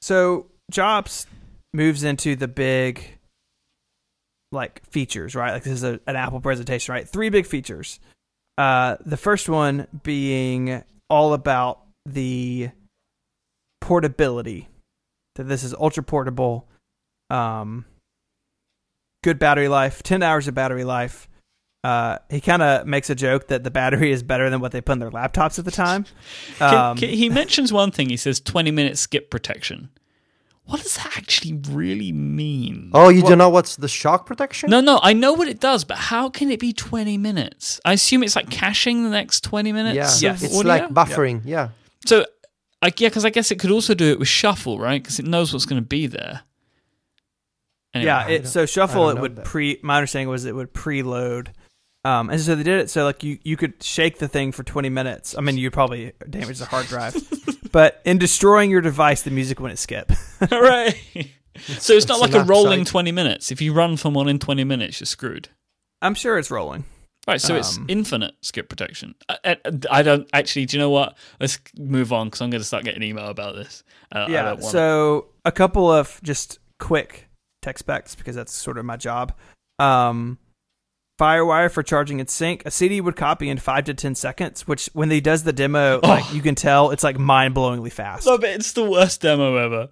[0.00, 1.26] so Jobs
[1.72, 3.18] moves into the big
[4.50, 5.52] like features, right?
[5.52, 7.08] Like this is a, an Apple presentation, right?
[7.08, 7.98] Three big features.
[8.62, 12.70] Uh, the first one being all about the
[13.80, 14.68] portability.
[15.34, 16.68] That this is ultra portable.
[17.28, 17.86] Um,
[19.24, 21.28] good battery life, ten hours of battery life.
[21.82, 24.80] Uh, he kind of makes a joke that the battery is better than what they
[24.80, 26.06] put in their laptops at the time.
[26.60, 28.10] Um, he mentions one thing.
[28.10, 29.90] He says twenty minute skip protection.
[30.64, 32.90] What does that actually really mean?
[32.94, 34.70] Oh, you don't know what's the shock protection?
[34.70, 37.80] No, no, I know what it does, but how can it be 20 minutes?
[37.84, 40.22] I assume it's like caching the next 20 minutes.
[40.22, 40.42] Yeah, of Yes.
[40.44, 40.68] it's audio?
[40.68, 41.42] like buffering.
[41.44, 41.70] Yeah.
[42.06, 42.24] So,
[42.80, 45.02] I, yeah, because I guess it could also do it with shuffle, right?
[45.02, 46.42] Because it knows what's going to be there.
[47.94, 49.44] Anyway, yeah, it, so shuffle it would that.
[49.44, 49.78] pre.
[49.82, 51.48] My understanding was it would preload,
[52.04, 54.62] um, and so they did it so like you you could shake the thing for
[54.62, 55.36] twenty minutes.
[55.36, 57.16] I mean, you'd probably damage the hard drive,
[57.72, 60.10] but in destroying your device, the music wouldn't skip.
[60.50, 60.96] right.
[61.58, 62.92] so it's not It's like an a rolling upside.
[62.92, 63.50] 20 minutes.
[63.52, 65.48] If you run from one in 20 minutes, you're screwed.
[66.00, 66.84] I'm sure it's rolling.
[67.28, 69.14] Right, so it's Um, infinite skip protection.
[69.28, 69.56] I, I,
[69.90, 70.66] I don't actually.
[70.66, 71.16] Do you know what?
[71.38, 73.84] Let's move on because I'm going to start getting email about this.
[74.10, 74.42] Uh, yeah.
[74.42, 77.28] don't So a couple of just quick
[77.60, 79.34] tech specs because that's sort of my job.
[79.78, 80.38] Um,
[81.22, 82.62] FireWire for charging in sync.
[82.66, 86.00] A CD would copy in five to ten seconds, which when he does the demo,
[86.02, 86.34] like Oh.
[86.34, 88.26] you can tell it's like mind blowingly fast.
[88.26, 89.88] No, but it's the worst demo ever.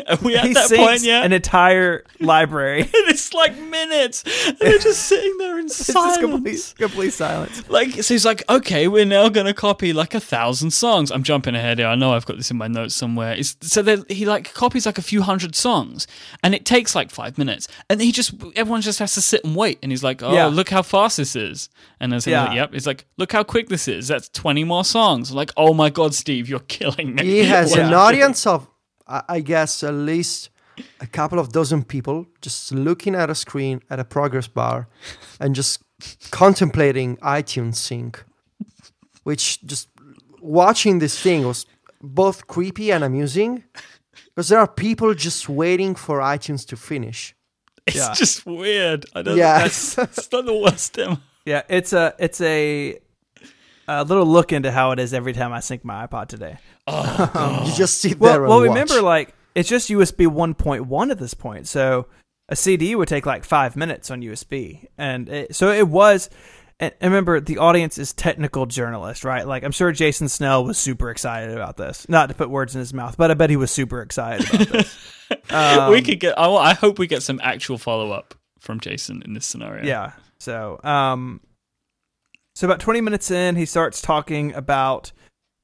[0.08, 1.24] Are we at he that point yet?
[1.24, 2.82] an entire library.
[2.96, 4.24] And it's like minutes.
[4.46, 6.18] And they're just sitting there in it's silence.
[6.18, 7.68] complete, complete silence.
[7.68, 11.10] Like so he's like, okay, we're now gonna copy like a thousand songs.
[11.10, 11.86] I'm jumping ahead here.
[11.88, 13.32] I know I've got this in my notes somewhere.
[13.34, 16.06] It's, so there- he like copies like a few hundred songs,
[16.42, 17.68] and it takes like five minutes.
[17.90, 19.78] And he just everyone just has to sit and wait.
[19.82, 20.46] And he's like, oh, Yeah.
[20.46, 21.68] look how fast this is.
[22.00, 22.44] And then Yeah.
[22.44, 22.72] like, yep.
[22.72, 24.08] He's like, look how quick this is.
[24.08, 25.30] That's twenty more songs.
[25.30, 27.24] I'm like, oh my god, Steve, you're killing me.
[27.24, 28.66] He has What an audience of,
[29.08, 30.50] I I guess, at least
[31.00, 34.88] a couple of dozen people just looking at a screen at a progress bar
[35.40, 35.80] and just
[36.30, 38.22] contemplating iTunes sync,
[39.24, 39.88] which just
[40.42, 41.66] watching this thing was
[42.02, 43.64] both creepy and amusing
[44.34, 47.34] because there are people just waiting for iTunes to finish.
[47.86, 48.12] It's Yeah.
[48.14, 49.06] just weird.
[49.14, 49.36] I don't.
[49.38, 49.60] Yeah.
[49.60, 51.18] That's, it's not the worst demo.
[51.46, 52.98] Yeah, it's a it's a
[53.88, 56.58] a little look into how it is every time I sync my iPod today.
[57.66, 58.68] You just sit Well, there and well, watch.
[58.68, 62.06] remember, like it's just USB 1.1 at this point, so
[62.48, 66.30] a CD would take like five minutes on USB, and it, so it was.
[66.78, 69.46] And and remember, the audience is technical journalists, right?
[69.46, 72.06] Like I'm sure Jason Snell was super excited about this.
[72.06, 74.68] Not to put words in his mouth, but I bet he was super excited about
[74.68, 74.98] this.
[75.48, 76.38] Um, we could get.
[76.38, 79.86] I, I hope we get some actual follow up from Jason in this scenario.
[79.86, 80.12] Yeah.
[80.38, 81.40] So, um,
[82.54, 85.12] so about 20 minutes in, he starts talking about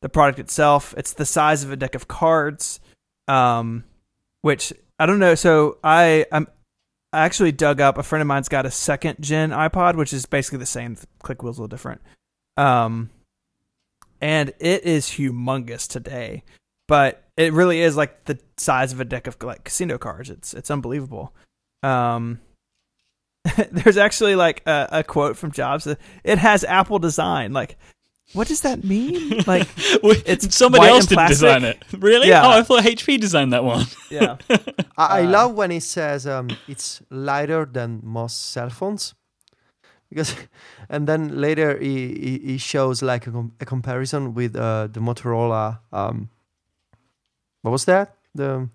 [0.03, 0.95] the product itself.
[0.99, 2.81] It's the size of a deck of cards,
[3.29, 3.85] um,
[4.43, 5.35] which I don't know.
[5.35, 6.47] So I, I'm,
[7.13, 7.97] I actually dug up.
[7.97, 10.97] A friend of mine's got a second gen iPod, which is basically the same.
[11.23, 12.03] Click wheel's a little different.
[12.57, 13.11] Um,
[14.21, 16.45] and it is humongous today,
[16.87, 20.31] but it really is like the size of a deck of like casino cards.
[20.31, 21.35] It's it's unbelievable.
[21.83, 22.41] Um,
[23.71, 25.85] there's actually like a, a quote from Jobs.
[25.85, 27.53] that It has Apple design.
[27.53, 27.77] Like,
[28.33, 29.43] what does that mean?
[29.47, 29.69] Like,
[30.27, 31.83] It's somebody white else and didn't design it.
[31.99, 32.29] Really?
[32.29, 32.47] Yeah.
[32.47, 33.85] Oh, I thought HP designed that one.
[34.11, 34.37] yeah,
[34.97, 39.15] I, I Uh, love when he says um, it's lighter than most cell phones.
[40.09, 40.35] Because,
[40.89, 45.01] and then later he, he, he shows like a, com- a comparison with uh, the
[45.01, 45.79] Motorola.
[45.93, 46.29] Um,
[47.63, 48.17] what was that?
[48.35, 48.69] The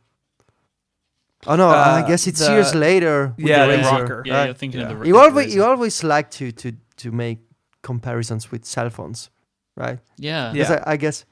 [1.45, 3.33] oh no, I Uh, guess it's the- years later.
[3.37, 4.25] with yeah, the the Razr, ROKR.
[4.25, 4.45] Yeah, right?
[4.45, 4.91] you're thinking Yeah.
[4.91, 5.07] of the.
[5.07, 7.39] You always you always like to to to make
[7.81, 9.29] comparisons with cell phones,
[9.77, 9.99] right?
[10.17, 10.51] Yeah.
[10.53, 10.63] Yeah.
[10.65, 11.25] 'Cause I, I guess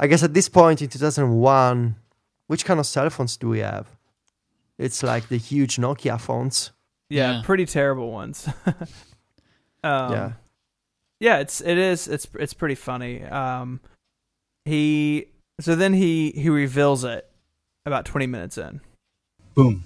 [0.00, 1.96] I guess at this point in 2001,
[2.48, 3.86] which kind of cell phones do we have?
[4.78, 6.72] It's like the huge Nokia phones.
[7.10, 7.42] yeah, Yeah.
[7.44, 8.46] pretty terrible ones.
[9.82, 10.32] um, yeah.
[11.20, 13.24] yeah, it's it is it's it's pretty funny.
[13.24, 13.80] Um,
[14.64, 15.26] he
[15.60, 17.28] so then he he reveals it
[17.86, 18.80] about 20 minutes in.
[19.54, 19.84] Boom.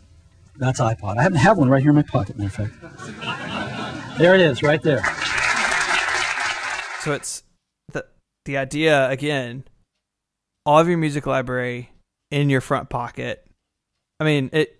[0.56, 1.16] That's iPod.
[1.16, 4.18] I happen to have one right here in my pocket, matter of fact.
[4.18, 5.00] There it is, right there.
[7.00, 7.42] So it's
[8.44, 9.64] the idea again,
[10.66, 11.90] all of your music library
[12.30, 13.46] in your front pocket.
[14.20, 14.78] I mean it.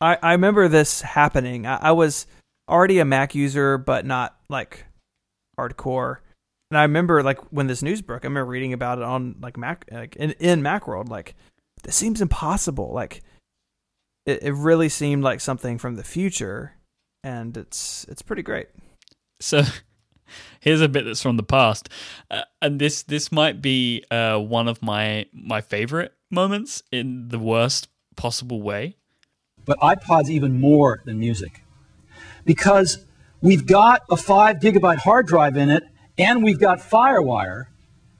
[0.00, 1.66] I I remember this happening.
[1.66, 2.26] I, I was
[2.68, 4.84] already a Mac user, but not like
[5.58, 6.18] hardcore.
[6.70, 9.56] And I remember like when this news broke, I remember reading about it on like
[9.56, 11.08] Mac like in, in Macworld.
[11.08, 11.34] Like
[11.84, 12.92] this seems impossible.
[12.92, 13.22] Like
[14.26, 16.74] it, it really seemed like something from the future,
[17.22, 18.68] and it's it's pretty great.
[19.40, 19.62] So
[20.60, 21.88] here's a bit that's from the past,
[22.30, 27.38] uh, and this this might be uh, one of my my favorite moments in the
[27.38, 28.96] worst possible way.
[29.64, 31.62] But iPod's even more than music.
[32.44, 33.04] Because
[33.40, 35.84] we've got a 5 gigabyte hard drive in it,
[36.16, 37.66] and we've got Firewire.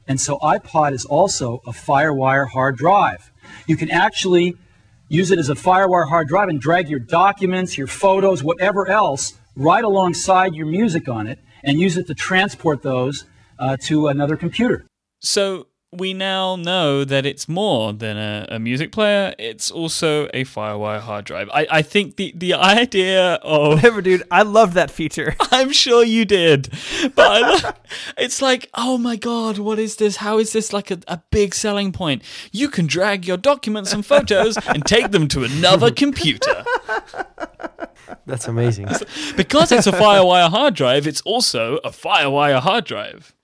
[0.09, 3.33] And so iPod is also a Firewire hard drive.
[3.67, 4.57] You can actually
[5.09, 9.35] use it as a Firewire hard drive and drag your documents, your photos, whatever else,
[9.55, 13.27] right alongside your music on it, and use it to transport those
[13.59, 14.87] uh, to another computer.
[15.21, 19.35] So we now know that it's more than a, a music player.
[19.39, 21.49] It's also a FireWire hard drive.
[21.53, 24.23] I, I think the, the idea of Whatever, dude.
[24.31, 25.37] I love that feature.
[25.53, 26.71] I'm sure you did,
[27.15, 27.71] but I lo-
[28.19, 30.17] it's like, oh my god, what is this?
[30.17, 32.23] How is this like a, a big selling point?
[32.53, 36.65] You can drag your documents and photos and take them to another computer.
[38.27, 38.89] That's amazing.
[39.37, 43.35] Because it's a FireWire hard drive, it's also a FireWire hard drive.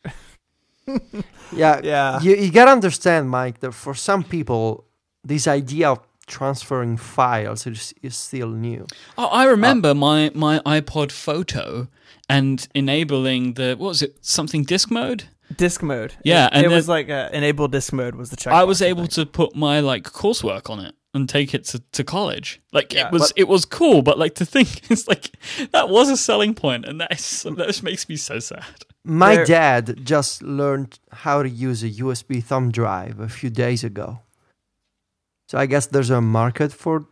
[1.53, 2.21] yeah, Yeah.
[2.21, 4.85] You, you gotta understand, Myke, that for some people,
[5.25, 8.87] this idea of transferring files is, is still new.
[9.18, 11.88] Oh, I remember my, my iPod photo
[12.29, 15.25] and enabling the what was it something disk mode.
[15.57, 16.14] Disc mode.
[16.25, 18.53] Yeah, it, and it then- was like uh, enable disc mode was the check.
[18.53, 22.05] I was able to put my like coursework on it and take it to, to
[22.05, 22.61] college.
[22.72, 23.07] Like Yeah.
[23.07, 25.31] it was it was cool, but like to think it's like
[25.72, 28.64] that was a selling point, and that is that just makes me so sad.
[29.05, 33.85] My There- dad just learned how to use a USB thumb drive a few days
[33.85, 34.20] ago.
[35.48, 37.05] So I guess there's a market for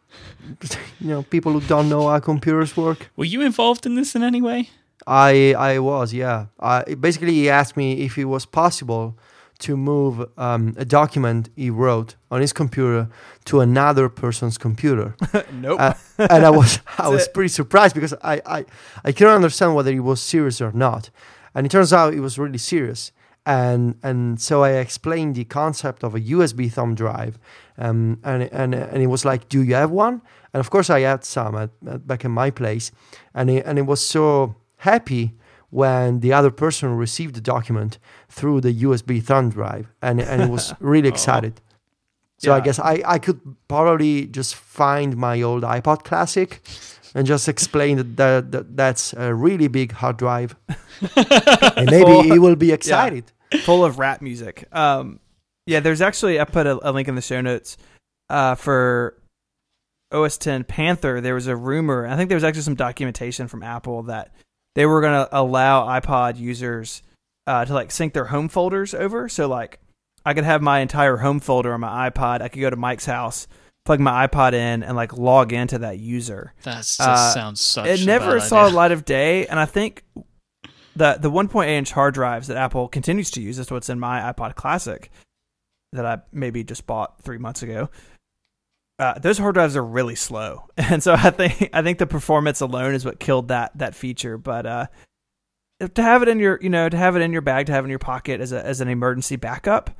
[1.00, 3.10] you know people who don't know how computers work.
[3.16, 4.70] Were you involved in this in any way?
[5.06, 6.46] I I was yeah.
[6.58, 9.14] I basically he asked me if it was possible
[9.60, 13.08] to move um, a document he wrote on his computer
[13.44, 15.14] to another person's computer.
[15.52, 15.80] nope.
[15.80, 17.34] Uh, and I was I was it.
[17.34, 18.64] pretty surprised because I, I
[19.04, 21.10] I couldn't understand whether he was serious or not,
[21.54, 23.12] and it turns out he was really serious.
[23.46, 27.38] And and so I explained the concept of a USB thumb drive,
[27.78, 30.20] um, and and and he was like, "Do you have one?"
[30.52, 32.92] And of course I had some at, at, back in my place,
[33.34, 35.34] and he, and he was so happy
[35.70, 40.74] when the other person received the document through the USB thumb drive, and and was
[40.80, 41.60] really excited.
[42.38, 46.62] So I guess I, I could probably just find my old iPod Classic
[47.14, 50.56] and just explain that, that, that that's a really big hard drive.
[51.16, 53.24] and maybe he will be excited.
[53.64, 54.66] full of rap music.
[54.72, 55.20] Um,
[55.66, 57.76] yeah, there's actually I put a, a link in the show notes
[58.30, 59.16] uh, for
[60.10, 61.20] OS 10 Panther.
[61.20, 62.06] There was a rumor.
[62.06, 64.32] I think there was actually some documentation from Apple that
[64.74, 67.02] they were going to allow iPod users
[67.46, 69.28] uh, to like sync their home folders over.
[69.28, 69.80] So like,
[70.24, 72.42] I could have my entire home folder on my iPod.
[72.42, 73.48] I could go to Myke's house,
[73.84, 77.86] plug my iPod in, and like log into that user That Uh, sounds such.
[77.86, 78.76] it never saw idea.
[78.76, 80.04] light of day and i think
[80.94, 84.20] the the 1.8 inch hard drives that apple continues to use is what's in my
[84.32, 85.10] ipod classic
[85.92, 87.88] that i maybe just bought three months ago
[89.00, 90.68] uh, those hard drives are really slow.
[90.76, 94.36] And so i think i think the performance alone is what killed that that feature.
[94.38, 94.86] But uh
[95.94, 97.84] to have it in your you know to have it in your bag to have
[97.84, 99.90] it in your pocket as a as an emergency backup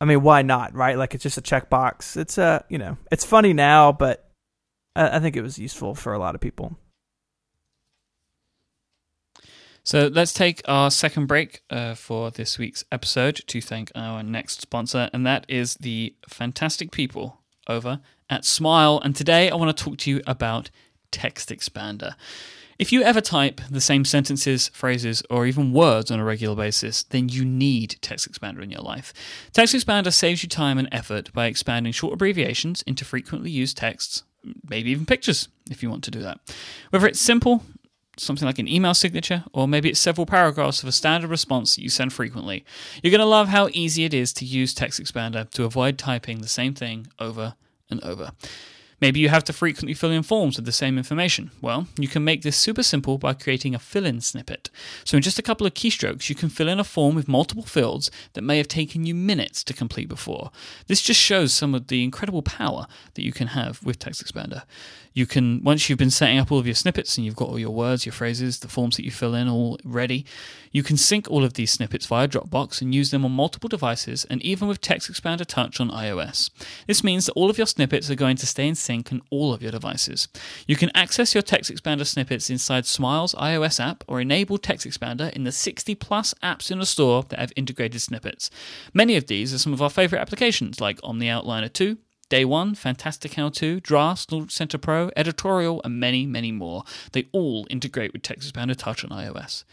[0.00, 0.98] i mean why not right?
[0.98, 2.16] Like it's just a checkbox.
[2.16, 4.30] It's uh you know it's funny now but
[4.94, 6.76] I, I think it was useful for a lot of people.
[9.82, 14.60] So let's take our second break uh, for this week's episode to thank our next
[14.60, 17.39] sponsor, and that is the fantastic people
[17.70, 19.00] over at Smile.
[19.02, 20.70] And today I want to talk to you about
[21.12, 22.14] TextExpander.
[22.78, 27.02] If you ever type the same sentences, phrases, or even words on a regular basis,
[27.02, 29.12] then you need TextExpander in your life.
[29.52, 34.22] TextExpander saves you time and effort by expanding short abbreviations into frequently used texts,
[34.68, 36.40] maybe even pictures if you want to do that.
[36.88, 37.62] Whether it's simple,
[38.16, 41.82] something like an email signature, or maybe it's several paragraphs of a standard response that
[41.82, 42.64] you send frequently.
[43.02, 46.48] You're going to love how easy it is to use TextExpander to avoid typing the
[46.48, 47.54] same thing over
[47.88, 48.32] and over.
[49.00, 51.50] Maybe you have to frequently fill in forms with the same information.
[51.60, 54.68] Well, you can make this super simple by creating a fill in snippet.
[55.04, 57.62] So, in just a couple of keystrokes, you can fill in a form with multiple
[57.62, 60.50] fields that may have taken you minutes to complete before.
[60.86, 64.62] This just shows some of the incredible power that you can have with TextExpander.
[65.12, 67.58] You can, once you've been setting up all of your snippets and you've got all
[67.58, 70.24] your words, your phrases, the forms that you fill in all ready,
[70.70, 74.24] you can sync all of these snippets via Dropbox and use them on multiple devices
[74.26, 76.50] and even with TextExpander Touch on iOS.
[76.86, 79.54] This means that all of your snippets are going to stay in sync on all
[79.54, 80.28] of your devices.
[80.66, 85.52] You can access your TextExpander snippets inside Smile's iOS app or enable TextExpander in the
[85.52, 88.50] 60 plus apps in the store that have integrated snippets.
[88.92, 91.96] Many of these are some of our favorite applications like OmniOutliner 2,
[92.28, 96.84] Day One, Fantastical 2, Drafts, Launch Center Pro, Editorial, and many, many more.
[97.12, 99.64] They all integrate with TextExpander Touch on iOS.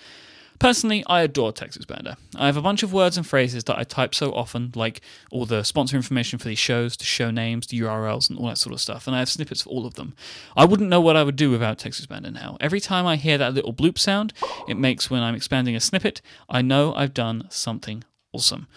[0.59, 2.15] Personally, I adore TextExpander.
[2.35, 5.45] I have a bunch of words and phrases that I type so often, like all
[5.45, 8.73] the sponsor information for these shows, the show names, the URLs, and all that sort
[8.73, 10.15] of stuff, and I have snippets for all of them.
[10.55, 12.57] I wouldn't know what I would do without TextExpander now.
[12.59, 14.33] Every time I hear that little bloop sound
[14.67, 18.67] it makes when I'm expanding a snippet, I know I've done something awesome.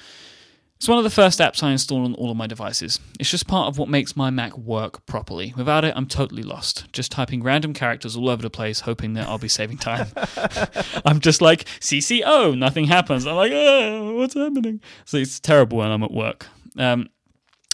[0.81, 3.01] It's one of the first apps I install on all of my devices.
[3.19, 5.53] It's just part of what makes my Mac work properly.
[5.55, 9.29] Without it, I'm totally lost, just typing random characters all over the place, hoping that
[9.29, 10.07] I'll be saving time.
[11.05, 13.27] I'm just like, CCO, nothing happens.
[13.27, 14.81] I'm like, oh, what's happening?
[15.05, 16.47] So it's terrible when I'm at work.
[16.79, 17.11] Um,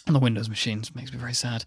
[0.06, 1.64] on the Windows machines makes me very sad.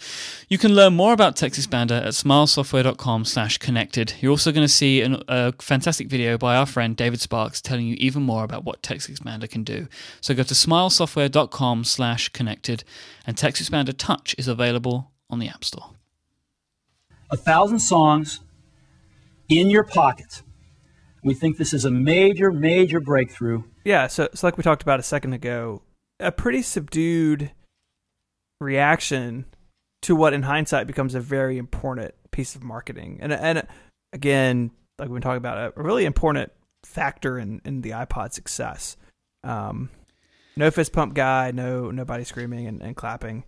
[0.48, 4.14] You can learn more about TextExpander at smilesoftware.com slash connected.
[4.22, 7.86] You're also going to see an, a fantastic video by our friend David Sparks telling
[7.86, 9.88] you even more about what TextExpander can do.
[10.22, 12.84] So go to smilesoftware.com slash connected
[13.28, 15.92] and TextExpander Touch is available on the App Store.
[17.32, 18.40] a thousand songs
[19.50, 20.42] in your pocket.
[21.24, 23.64] We think this is a major, major breakthrough.
[23.84, 25.82] Yeah, so it's like we talked about a second ago,
[26.20, 27.52] a pretty subdued
[28.60, 29.45] reaction
[30.01, 33.20] to what in hindsight becomes a very important piece of marketing.
[33.22, 33.68] And and
[34.14, 36.51] again, like we've been talking about, a really important
[36.84, 38.97] factor in, in the iPod success.
[39.43, 39.89] Um,
[40.55, 43.43] no fist pump guy, no nobody screaming and, and clapping.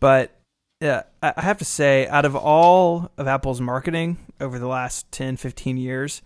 [0.00, 0.36] But
[0.80, 5.36] yeah, I have to say, out of all of Apple's marketing over the last 10,
[5.36, 6.22] 15 years,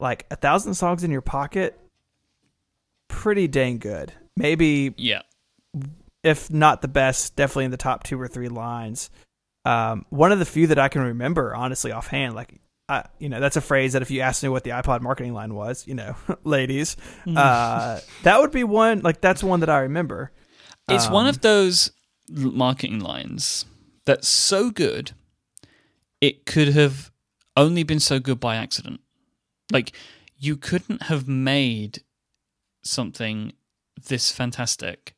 [0.00, 1.78] like a thousand songs in your pocket,
[3.08, 4.14] pretty dang good.
[4.34, 5.22] Maybe, Yeah.
[6.22, 9.10] If not the best, definitely in the top two or three lines.
[9.64, 13.38] Um, one of the few that I can remember, honestly, offhand, like, I, you know,
[13.38, 15.94] that's a phrase that if you asked me what the iPod marketing line was, you
[15.94, 16.96] know, ladies,
[17.26, 20.32] uh, that would be one, like, that's one that I remember.
[20.88, 21.90] It's one Um, of those
[22.30, 23.66] marketing lines
[24.06, 25.12] that's so good,
[26.22, 27.10] it could have
[27.58, 29.00] only been so good by accident.
[29.70, 29.92] Like,
[30.38, 32.02] you couldn't have made
[32.82, 33.52] something
[34.08, 35.14] this fantastic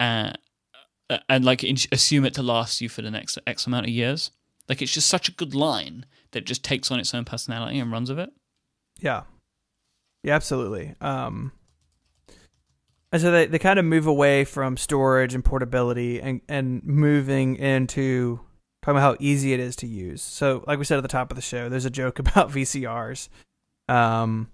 [0.00, 0.32] uh,
[1.28, 4.30] and, like, assume it to last you for the next X amount of years.
[4.68, 7.90] Like, it's just such a good line that just takes on its own personality and
[7.90, 8.30] runs with it.
[9.00, 9.22] Yeah.
[10.22, 10.94] Yeah, absolutely.
[11.00, 11.52] Um,
[13.12, 17.56] and so they, they kind of move away from storage and portability and, and moving
[17.56, 18.40] into
[18.82, 20.20] talking about how easy it is to use.
[20.22, 23.28] So, like we said at the top of the show, there's a joke about VCRs.
[23.88, 24.50] Um,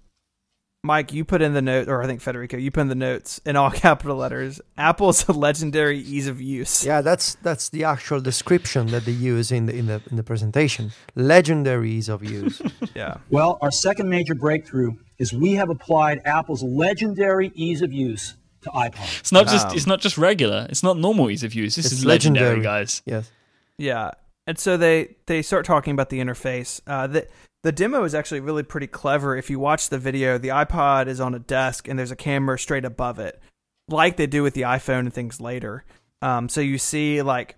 [0.85, 3.41] Myke, you put in the note, or I think Federico, you put in the notes
[3.47, 4.61] in all capital letters.
[4.77, 6.85] Apple's legendary ease of use.
[6.85, 10.23] Yeah, that's that's the actual description that they use in the in the in the
[10.23, 10.93] presentation.
[11.15, 12.61] Legendary ease of use.
[12.95, 13.17] Yeah.
[13.31, 18.71] Well, our second major breakthrough is we have applied Apple's legendary ease of use to
[18.71, 19.19] iPod.
[19.21, 20.67] It's not just Um, it's not just regular.
[20.71, 21.75] It's not normal ease of use.
[21.77, 22.81] This It's is legendary, legendary.
[22.83, 23.03] guys.
[23.07, 23.31] yes.
[23.79, 24.11] Yeah,
[24.47, 26.81] and so they they start talking about the interface.
[26.87, 27.27] Uh, the
[27.65, 29.35] the demo is actually really pretty clever.
[29.35, 32.59] If you watch the video, the iPod is on a desk and there's a camera
[32.59, 33.41] straight above it,
[33.89, 35.85] like they do with the iPhone and things later.
[36.21, 37.57] Um, so you see like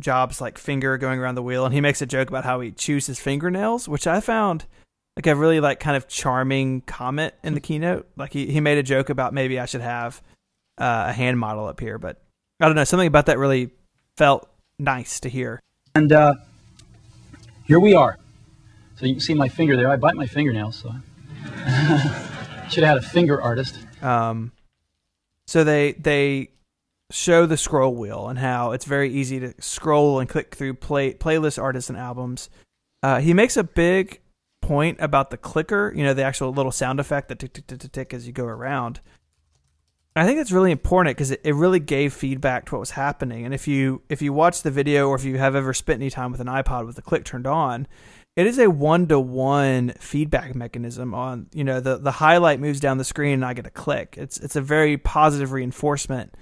[0.00, 2.72] Jobs like finger going around the wheel, and he makes a joke about how he
[2.72, 4.64] chews his fingernails, which I found
[5.16, 8.08] like a really like kind of charming comment in the keynote.
[8.16, 10.22] Like he he made a joke about maybe I should have
[10.78, 12.20] uh, a hand model up here, but
[12.58, 13.70] I don't know something about that really
[14.16, 14.48] felt
[14.78, 15.60] nice to hear.
[15.94, 16.34] And uh,
[17.66, 18.18] here we are.
[19.02, 19.90] So you can see my finger there.
[19.90, 20.94] I bite my fingernails, so
[22.70, 23.76] should have had a finger artist.
[24.00, 24.52] Um,
[25.48, 26.50] so they they
[27.10, 31.14] show the scroll wheel and how it's very easy to scroll and click through play
[31.14, 32.48] playlist artists and albums.
[33.02, 34.20] Uh, he makes a big
[34.60, 37.80] point about the clicker, you know, the actual little sound effect that tick tick tick
[37.80, 39.00] tick, tick as you go around.
[40.14, 43.44] I think that's really important because it, it really gave feedback to what was happening.
[43.44, 46.10] And if you if you watch the video or if you have ever spent any
[46.10, 47.88] time with an iPod with the click turned on,
[48.36, 52.80] it is a one to one feedback mechanism on you know the the highlight moves
[52.80, 54.16] down the screen and I get a click.
[54.18, 56.34] It's it's a very positive reinforcement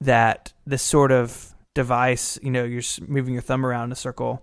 [0.00, 4.42] that this sort of device, you know, you're moving your thumb around in a circle,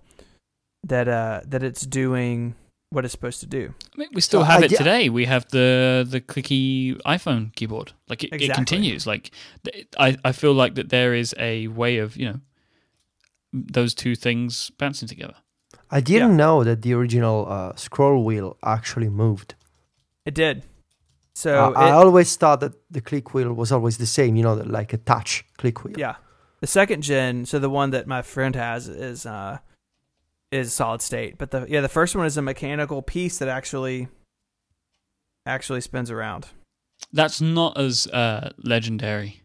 [0.84, 2.55] that uh that it's doing
[2.89, 3.74] what it's supposed to do.
[3.95, 5.09] I mean, we still So have I it ge- today.
[5.09, 7.93] We have the the clicky iPhone keyboard.
[8.07, 9.05] Like it, it continues.
[9.05, 9.32] Like
[9.99, 12.39] I I feel like that there is a way of you know
[13.51, 15.36] those two things bouncing together.
[15.94, 19.54] I didn't know that the original uh, scroll wheel actually moved.
[20.26, 20.64] It did.
[21.36, 24.56] So I, I always thought that the click wheel was always the same, you know,
[24.56, 25.96] like a touch click wheel.
[25.96, 26.16] Yeah.
[26.62, 29.60] The second gen, so the one that my friend has is uh
[30.52, 34.08] is solid state, but the yeah, the first one is a mechanical piece that actually
[35.46, 36.48] actually spins around.
[37.12, 39.43] That's not as uh, legendary.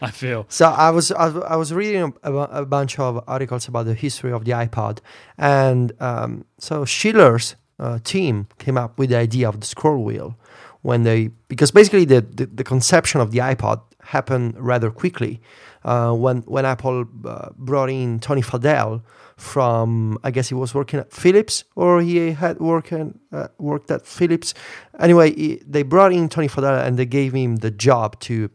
[0.00, 0.46] I feel.
[0.48, 4.32] So I was I, I was reading a, a bunch of articles about the history
[4.32, 4.98] of the iPod,
[5.38, 10.36] and um, so Schiller's uh, team came up with the idea of the scroll wheel
[10.82, 15.40] when they because basically the the, the conception of the iPod happened rather quickly
[15.84, 19.02] uh, when when Apple uh, brought in Tony Fadell
[19.36, 24.06] from I guess he was working at Philips or he had working uh, worked at
[24.06, 24.54] Philips.
[24.98, 28.50] Anyway, he, they brought in Tony Fadell and they gave him the job to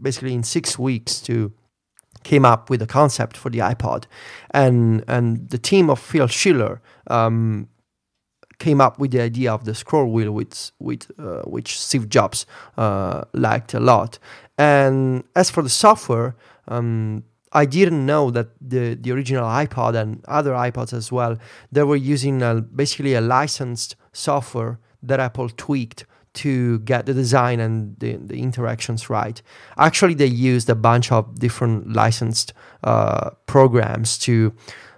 [0.00, 1.52] basically in six weeks to
[2.22, 4.04] came up with a concept for the iPod,
[4.50, 7.68] and and the team of Phil Schiller um,
[8.58, 12.46] came up with the idea of the scroll wheel, which with uh, which Steve Jobs
[12.76, 14.18] uh, liked a lot.
[14.56, 16.36] And as for the software,
[16.68, 21.36] um, I didn't know that the the original iPod and other iPods as well
[21.70, 26.04] they were using a, basically a licensed software that Apple tweaked
[26.34, 29.40] to get the design and the, the interactions right.
[29.78, 34.52] Actually, they used a bunch of different licensed uh, programs to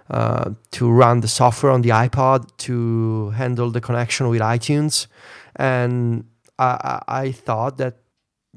[0.09, 5.07] uh, to run the software on the iPod to handle the connection with iTunes,
[5.57, 6.23] and
[6.57, 7.97] I, I, thought that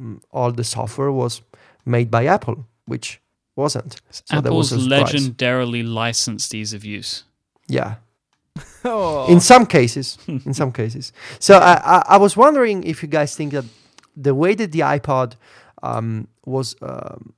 [0.01, 1.43] mm, all the software was
[1.85, 3.21] made by Apple, which
[3.57, 4.01] wasn't.
[4.11, 7.25] So Apple's was legendarily licensed ease of use.
[7.67, 7.97] Yeah,
[8.85, 9.27] Oh.
[9.29, 13.37] in some cases in some cases so I, I, I was wondering if you guys
[13.37, 13.65] think that
[14.17, 15.35] the way that the ipod
[15.83, 17.35] um, was um,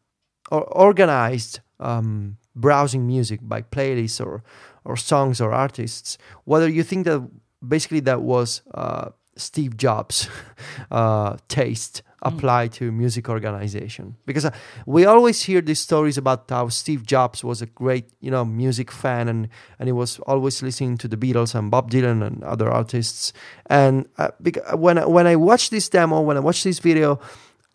[0.53, 4.43] or organized um, browsing music by playlists or
[4.85, 7.29] or songs or artists whether you think that
[7.67, 10.29] basically that was uh, steve jobs
[10.93, 14.17] uh, taste applied to music organization.
[14.27, 14.51] Because uh,
[14.87, 18.91] we always hear these stories about how Steve Jobs was a great you know music
[18.93, 19.49] fan and
[19.79, 23.33] and he was always listening to the Beatles and Bob Dylan and other artists.
[23.67, 27.19] And uh, bec- when I- when I watch this demo when I watch this video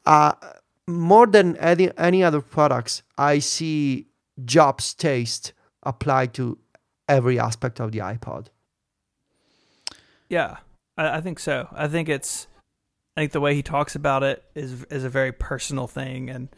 [0.06, 0.32] uh,
[0.88, 4.08] more than any any other products I see
[4.46, 6.58] Jobs taste applied to
[7.10, 8.48] every aspect of the iPod.
[10.30, 10.58] Yeah,
[10.98, 11.68] I, I think so.
[11.72, 12.48] I think it's,
[13.18, 16.50] I think the way he talks about it is is a very personal thing, and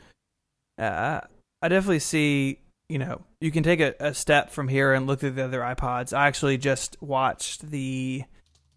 [0.77, 1.21] uh,
[1.61, 2.59] I definitely see.
[2.89, 5.61] You know, you can take a, a step from here and look at the other
[5.61, 6.11] iPods.
[6.11, 8.23] I actually just watched the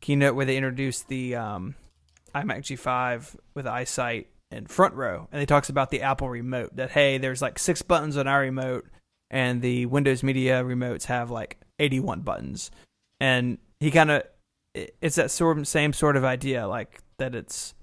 [0.01, 1.75] keynote where they introduced the um,
[2.35, 6.77] iMac G5 with iSight and front row, and he talks about the Apple remote.
[6.77, 8.87] That hey, there's like six buttons on our remote,
[9.29, 12.71] and the Windows Media remotes have like 81 buttons,
[13.19, 14.23] and he kind of
[14.75, 17.75] it's that sort of same sort of idea, like that it's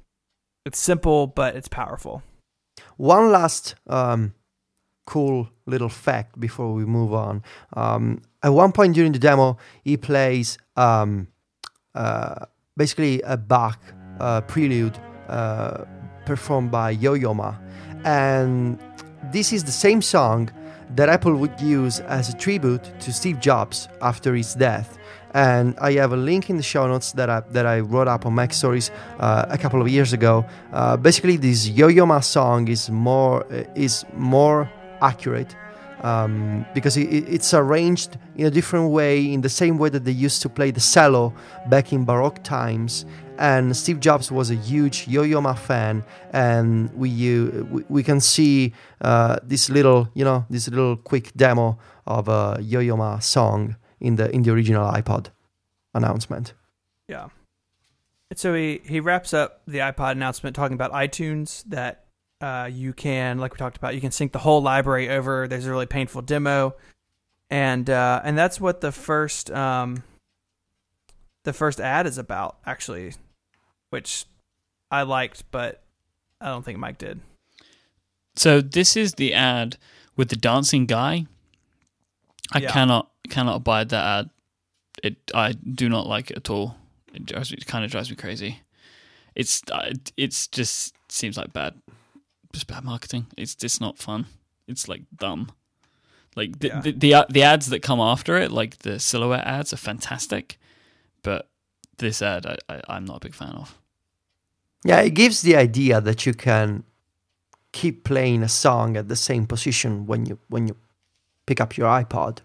[0.66, 2.22] it's simple but it's powerful.
[2.98, 4.34] One last um,
[5.06, 7.44] cool little fact before we move on.
[7.74, 11.28] Um, at one point during the demo, he plays um,
[11.96, 13.80] uh, basically a Bach
[14.20, 15.86] uh, prelude uh,
[16.26, 17.56] performed by Yo Yo Ma.
[18.04, 18.80] And
[19.32, 20.52] this is the same song
[20.96, 24.99] that Apple would use as a tribute to Steve Jobs after his death.
[25.34, 28.26] And I have a link in the show notes that I, that I wrote up
[28.26, 30.44] on MacStories uh, a couple of years ago.
[30.74, 34.68] Uh, basically, this Yo Yo Ma song is more uh, is more
[35.02, 35.56] accurate
[36.04, 40.04] um, because it, it- it's arranged in a different way, in the same way that
[40.04, 41.34] they used to play the cello
[41.68, 43.06] back in Baroque times.
[43.38, 46.04] And Steve Jobs was a huge Yo-Yo Ma fan,
[46.34, 51.32] and we you we, we can see uh, this little you know this little quick
[51.36, 51.78] demo
[52.08, 55.28] of a Yo-Yo Ma song in the in the original iPod
[55.94, 56.54] announcement.
[57.08, 57.30] Yeah.
[58.30, 62.06] And so he he wraps up the iPod announcement talking about iTunes that
[62.42, 65.48] uh, you can, like we talked about, you can sync the whole library over.
[65.48, 66.76] There's a really painful demo,
[67.50, 70.04] and uh, and that's what the first um,
[71.44, 73.14] the first ad is about, actually,
[73.90, 74.26] which
[74.92, 75.82] I liked, but
[76.40, 77.20] I don't think Myke did.
[78.36, 79.78] So this is the ad
[80.16, 81.26] with the dancing guy.
[82.54, 82.72] I Yeah.
[82.72, 84.30] cannot cannot abide that ad.
[85.04, 86.76] It I do not like it at all.
[87.14, 88.60] It, drives me, it kind of drives me crazy.
[89.36, 91.74] It's uh, it's just seems like bad,
[92.54, 93.28] just bad marketing.
[93.38, 94.26] It's it's not fun.
[94.68, 95.52] It's like dumb.
[96.36, 96.82] Like the Yeah.
[96.82, 100.60] the, the the ads that come after it, like the silhouette ads, are fantastic,
[101.24, 101.48] but
[101.98, 103.78] this ad I, I I'm not a big fan of.
[104.84, 106.84] Yeah, it gives the idea that you can
[107.72, 110.76] keep playing a song at the same position when you when you
[111.46, 112.40] pick up your iPod.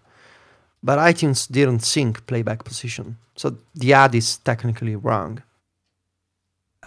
[0.85, 3.17] But iTunes didn't sync playback position.
[3.35, 5.41] So the ad is technically wrong.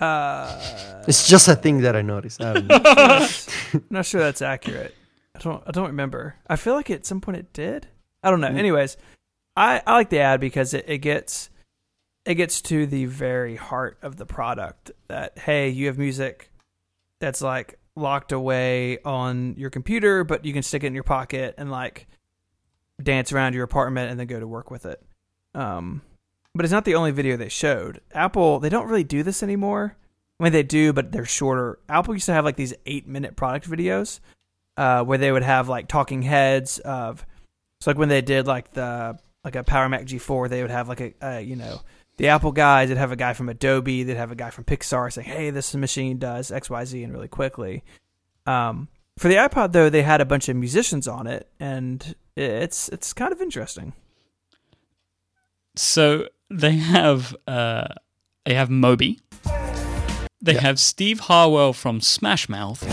[0.01, 2.41] Uh, It's just a thing that I noticed.
[2.41, 2.53] I.
[3.75, 4.95] I'm not sure that's accurate.
[5.35, 5.63] I don't.
[5.67, 6.37] I don't remember.
[6.47, 7.89] I feel like at some point it did.
[8.23, 8.49] I don't know.
[8.49, 8.59] Mm.
[8.59, 8.97] Anyways,
[9.57, 11.51] I, I like the ad because it, it gets
[12.25, 14.93] it gets to the very heart of the product.
[15.09, 16.53] That hey, you have music
[17.21, 21.57] that's like locked away on your computer, but you can stick it in your pocket
[21.59, 22.07] and like
[23.03, 25.03] dance around your apartment and then go to work with it.
[25.55, 26.03] Um,
[26.55, 28.01] but it's not the only video they showed.
[28.13, 29.97] Apple they don't really do this anymore.
[30.41, 31.79] I mean, they do, but they're shorter.
[31.89, 34.21] Apple used to have like these eight minute product videos
[34.77, 37.27] uh, where they would have like talking heads of.
[37.81, 40.89] So like when they did like the like a Power Mac G4, they would have
[40.89, 41.81] like a you know
[42.17, 42.89] the Apple guys.
[42.89, 44.05] They'd have a guy from Adobe.
[44.05, 47.13] They'd have a guy from Pixar saying, "Hey, this machine does X, Y, Z," and
[47.13, 47.85] really quickly.
[48.47, 48.89] Um,
[49.19, 53.13] for the iPod though, they had a bunch of musicians on it, and it's it's
[53.13, 53.93] kind of interesting.
[55.77, 57.89] So they have uh,
[58.45, 59.21] they have Moby.
[60.41, 60.61] They Yeah.
[60.61, 62.89] have Steve Harwell from Smash Mouth, who,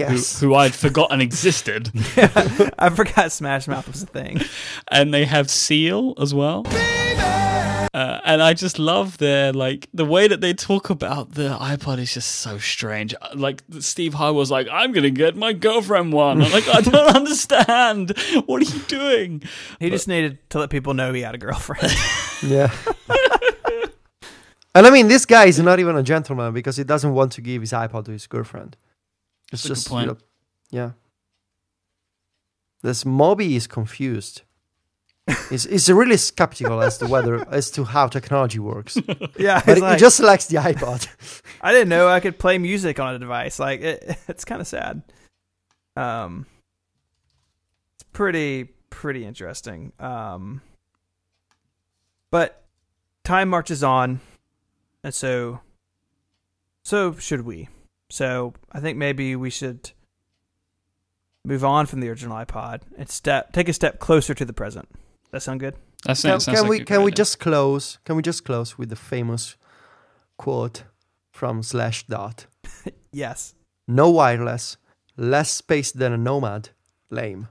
[0.00, 0.40] yes.
[0.40, 1.90] who I'd forgotten existed,
[2.78, 4.40] I forgot Smash Mouth was a thing.
[4.90, 6.64] and they have Seal as well.
[7.92, 11.98] Uh, and I just love their like the way that they talk about the iPod
[11.98, 13.16] is just so strange.
[13.34, 18.16] Like Steve was like, "I'm gonna get my girlfriend one." I'm like, I don't understand.
[18.46, 19.42] What are you doing?
[19.80, 21.92] He just needed to let people know he had a girlfriend.
[22.42, 22.72] Yeah.
[24.74, 27.42] and I mean, this guy is not even a gentleman because he doesn't want to
[27.42, 28.76] give his iPod to his girlfriend.
[29.52, 30.06] It's That's a good just, point.
[30.06, 30.18] you know,
[30.70, 30.90] yeah.
[32.82, 34.40] This Moby is confused.
[35.50, 38.96] Is is really skeptical as to whether as to how technology works.
[39.38, 41.08] Yeah, But it, like, it just selects the iPod.
[41.60, 43.58] I didn't know I could play music on a device.
[43.58, 45.02] Like it, it's kind of sad.
[45.96, 46.46] Um,
[47.94, 49.92] it's pretty pretty interesting.
[49.98, 50.62] Um,
[52.30, 52.64] but
[53.24, 54.20] time marches on,
[55.02, 55.60] and so
[56.84, 57.68] so should we.
[58.10, 59.92] So I think maybe we should
[61.44, 64.88] move on from the original iPod and step take a step closer to the present.
[65.32, 65.74] That sound good?
[66.04, 67.16] That Can, sounds, sounds can like we a can great we idea.
[67.16, 67.98] just close?
[68.04, 69.56] Can we just close with the famous
[70.36, 70.84] quote
[71.32, 72.46] from Slashdot?
[73.12, 73.54] Yes.
[73.88, 74.76] No wireless,
[75.16, 76.68] less space than a nomad.
[77.10, 77.48] Lame.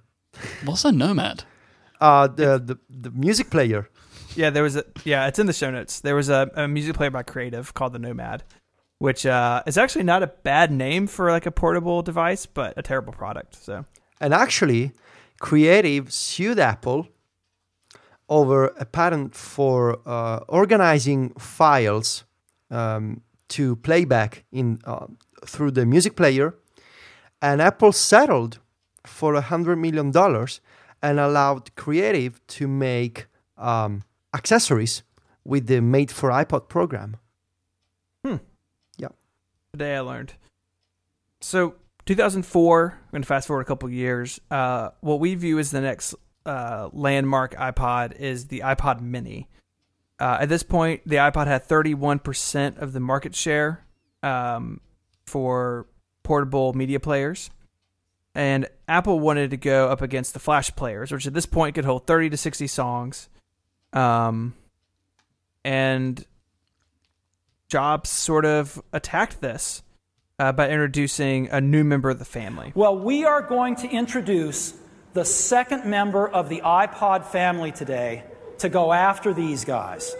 [0.63, 1.43] What's a nomad?
[1.99, 3.89] Uh, the the the music player.
[4.35, 5.99] Yeah, there was a yeah, it's in the show notes.
[5.99, 8.43] There was a, a music player by Creative called the Nomad,
[8.99, 12.81] which uh, is actually not a bad name for like a portable device, but a
[12.81, 13.55] terrible product.
[13.61, 13.83] So
[14.21, 14.93] And actually,
[15.41, 17.07] Creative sued Apple
[18.29, 22.23] over a patent for uh, organizing files
[22.71, 25.07] um, to playback in uh,
[25.45, 26.55] through the music player,
[27.41, 28.59] and Apple settled
[29.05, 30.61] for a hundred million dollars
[31.01, 33.27] and allowed Creative to make
[33.57, 34.03] um,
[34.33, 35.03] accessories
[35.43, 37.17] with the Made for iPod program.
[38.25, 38.37] Hmm.
[38.97, 39.09] Yeah.
[39.73, 40.33] Today I learned.
[41.41, 41.75] So
[42.05, 44.39] 2004, I'm going to fast forward a couple years.
[44.51, 46.15] Uh, what we view as the next
[46.49, 49.47] uh, landmark iPod is the iPod Mini.
[50.19, 53.85] Uh, at this point, the iPod had 31% of the market share
[54.23, 54.81] um,
[55.27, 55.85] for
[56.23, 57.51] portable media players.
[58.33, 61.85] And Apple wanted to go up against the Flash players, which at this point could
[61.85, 63.29] hold 30 to 60 songs.
[63.93, 64.55] Um,
[65.63, 66.25] and
[67.67, 69.83] Jobs sort of attacked this
[70.39, 72.71] uh, by introducing a new member of the family.
[72.73, 74.73] Well, we are going to introduce
[75.13, 78.23] the second member of the iPod family today
[78.59, 80.13] to go after these guys.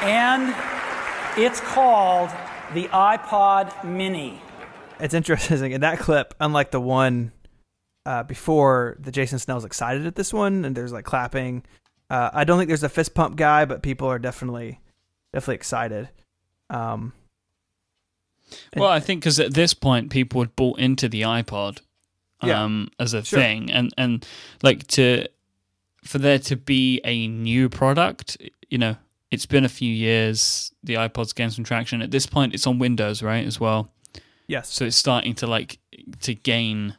[0.00, 0.54] And
[1.36, 2.30] it's called
[2.74, 4.40] the iPod Mini.
[5.00, 7.32] It's interesting in that clip, unlike the one
[8.06, 11.64] uh, before, the Jason Snell's excited at this one, and there's like clapping.
[12.08, 14.80] Uh, I don't think there's a fist pump guy, but people are definitely
[15.32, 16.08] definitely excited.
[16.70, 17.12] Um,
[18.72, 21.80] And- Well, I think because at this point people had bought into the iPod
[22.42, 22.62] Yeah.
[22.62, 23.38] um, as a Sure.
[23.40, 24.26] thing, and and
[24.62, 25.26] like to
[26.04, 28.36] for there to be a new product,
[28.70, 28.96] you know,
[29.30, 30.72] it's been a few years.
[30.84, 32.00] The iPod's gained some traction.
[32.00, 33.90] At this point, it's on Windows, right, as well.
[34.46, 35.78] yes, So it's starting to like
[36.20, 36.96] to gain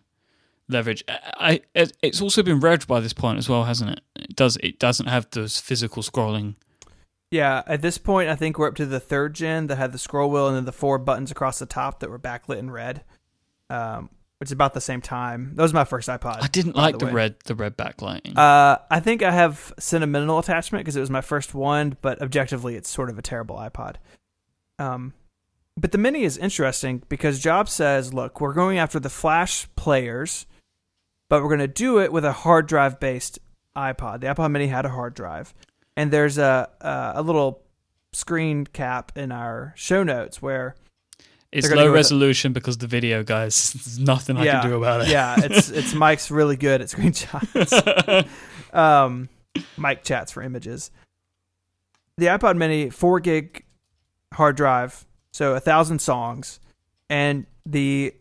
[0.68, 1.04] leverage.
[1.08, 4.02] I, I it's also been revved by this point as well, hasn't it?
[4.16, 4.58] It does.
[4.62, 6.56] It doesn't have those physical scrolling.
[7.32, 7.64] yeah.
[7.66, 10.30] At this point, I think we're up to the third gen that had the scroll
[10.30, 13.04] wheel and then the four buttons across the top that were backlit in red,
[13.70, 14.10] um,
[14.40, 15.52] which is about the same time.
[15.56, 16.42] That was my first iPod.
[16.42, 17.12] I didn't like the, way.
[17.12, 18.38] red the red backlighting.
[18.38, 22.76] Uh, I think I have sentimental attachment because it was my first one, but objectively,
[22.76, 23.96] it's sort of a terrible iPod.
[24.80, 25.14] Um,
[25.76, 30.46] but the Mini is interesting because Jobs says, "Look, we're going after the Flash players,
[31.30, 33.40] but we're going to do it with a hard drive based
[33.76, 34.22] iPod.
[34.22, 35.54] The iPod Mini had a hard drive,
[35.98, 37.64] and there's a a, a little
[38.14, 40.76] screen cap in our show notes where
[41.52, 41.96] it's low with it.
[41.96, 43.74] resolution because the video, guys.
[43.74, 45.08] There's nothing I can do about it.
[45.08, 48.28] yeah, it's it's Myke's really good at screenshots.
[48.74, 49.30] um,
[49.78, 50.92] Myke chats for images.
[52.18, 53.66] The iPod Mini, four gig
[54.34, 56.60] hard drive, so a thousand songs,
[57.10, 58.14] and the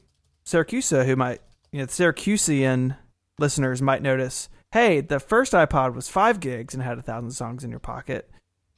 [0.47, 1.41] Siracusa, who might
[1.73, 2.97] you know the Siracusian
[3.39, 7.65] listeners might notice, hey, the first iPod was five gigs and had a thousand songs
[7.65, 8.31] in your pocket.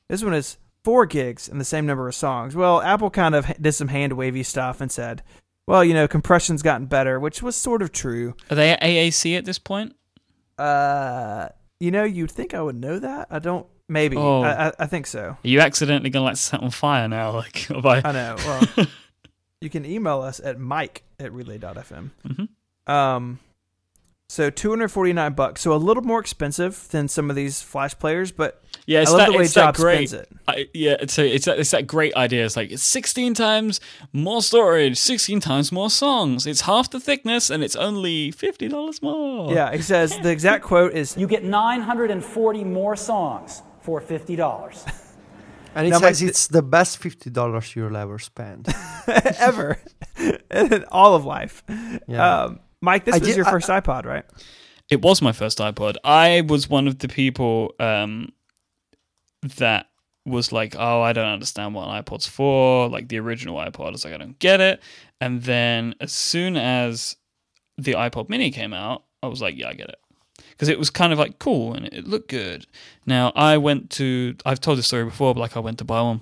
[0.09, 2.55] This one is four gigs and the same number of songs.
[2.57, 5.23] Well, Apple kind of did some hand wavy stuff and said,
[5.67, 8.35] well, you know, compression's gotten better, which was sort of true.
[8.51, 9.95] Are they at AAC at this point?
[10.59, 13.29] Uh, you know, you'd think I would know that.
[13.31, 13.67] I don't.
[13.89, 14.17] Maybe.
[14.17, 14.43] Oh.
[14.43, 15.21] I, I, I think so.
[15.31, 17.33] Are you accidentally gonna like set on fire now?
[17.33, 18.03] Like, have I?
[18.05, 18.37] I know.
[18.77, 18.87] Well,
[19.61, 22.11] you can email us at myke at relay.fm.
[22.27, 22.49] Mhm.
[22.91, 23.39] Um,
[24.31, 25.61] so 249 bucks.
[25.61, 29.13] So a little more expensive than some of these flash players, but Yeah, it's I
[29.13, 30.09] love that, the way it's that Jobs great.
[30.09, 30.29] spends it.
[30.49, 32.45] I, yeah, so it's that, it's that great idea.
[32.45, 33.81] It's like it's 16 times
[34.13, 36.45] more storage, 16 times more songs.
[36.45, 39.53] It's half the thickness, and it's only fifty dollars more.
[39.53, 44.37] Yeah, it says the exact quote is You get 940 more songs for $50.
[45.73, 48.67] And it Now, says Myke, it's the best fifty dollars you'll ever spend.
[49.39, 49.79] ever
[50.51, 51.63] in all of life.
[52.09, 52.43] Yeah.
[52.47, 54.25] Um, Myke, this I was did- your I- first iPod, right?
[54.91, 55.95] It was my first iPod.
[56.03, 58.33] I was one of the people um,
[59.57, 59.87] that
[60.27, 64.05] was like, "Oh, I don't understand what an iPod's for." Like the original iPod, is
[64.05, 64.81] like, "I don't get it."
[65.21, 67.17] And then as soon as
[67.79, 69.99] the iPod Mini came out, I was like, "Yeah, I get it."
[70.51, 72.67] because it was kind of like cool and it looked good.
[73.07, 76.03] Now I went to I've told this story before, but like I went to buy
[76.03, 76.21] one.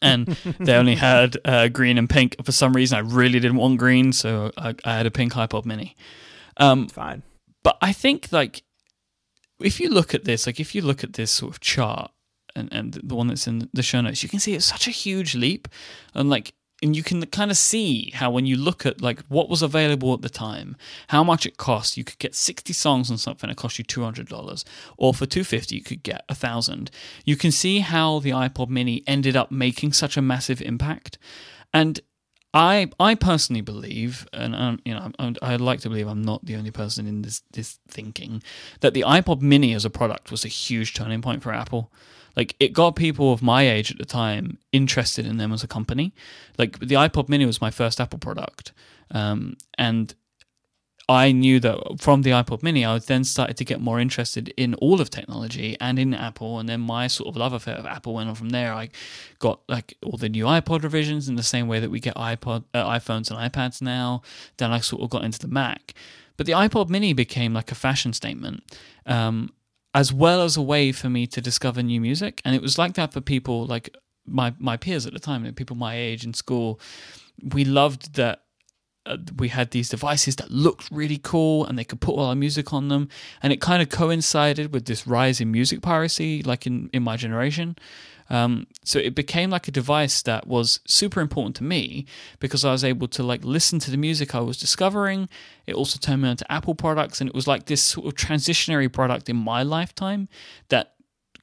[0.00, 0.26] and
[0.58, 2.36] they only had uh, green and pink.
[2.44, 5.66] For some reason, I really didn't want green, so I, I had a pink iPod
[5.66, 5.96] Mini.
[6.56, 7.22] Um, Fine.
[7.62, 8.62] but I think like
[9.60, 12.10] if you look at this, like if you look at this sort of chart
[12.54, 14.92] and, and the one that's in the show notes, you can see it's such a
[14.92, 15.68] huge leap.
[16.14, 19.48] And like and you can kind of see how when you look at like what
[19.48, 20.76] was available at the time,
[21.08, 24.64] how much it cost, you could get 60 songs on something that cost you $200
[24.98, 26.90] or for 250 you could get a 1000.
[27.24, 31.18] You can see how the iPod mini ended up making such a massive impact.
[31.72, 32.00] And
[32.56, 36.44] I I personally believe, and um, you know, I, I'd like to believe I'm not
[36.46, 38.42] the only person in this this thinking
[38.80, 41.92] that the iPod Mini as a product was a huge turning point for Apple.
[42.34, 45.68] Like it got people of my age at the time interested in them as a
[45.68, 46.14] company.
[46.56, 48.72] Like the iPod Mini was my first Apple product,
[49.10, 50.14] um, and
[51.08, 54.74] I knew that from the iPod Mini, I then started to get more interested in
[54.74, 58.14] all of technology and in Apple, and then my sort of love affair of Apple
[58.14, 58.72] went on from there.
[58.72, 58.88] I
[59.38, 62.64] got like all the new iPod revisions in the same way that we get iPod,
[62.74, 64.22] uh, iPhones and iPads now.
[64.56, 65.94] Then I sort of got into the Mac,
[66.36, 68.64] but the iPod Mini became like a fashion statement.
[69.06, 69.50] Um,
[69.94, 72.94] as well as a way for me to discover new music, and it was like
[72.94, 73.96] that for people like
[74.26, 76.80] my my peers at the time, people my age in school.
[77.42, 78.42] We loved that
[79.06, 82.34] uh, we had these devices that looked really cool and they could put all our
[82.34, 83.08] music on them.
[83.42, 87.16] And it kind of coincided with this rise in music piracy like in, in my
[87.16, 87.76] generation.
[88.28, 92.06] Um, so it became like a device that was super important to me
[92.40, 95.28] because i was able to like listen to the music i was discovering.
[95.64, 97.20] It also turned me onto apple products.
[97.20, 100.28] And it was like this sort of transitionary product in my lifetime
[100.70, 100.95] that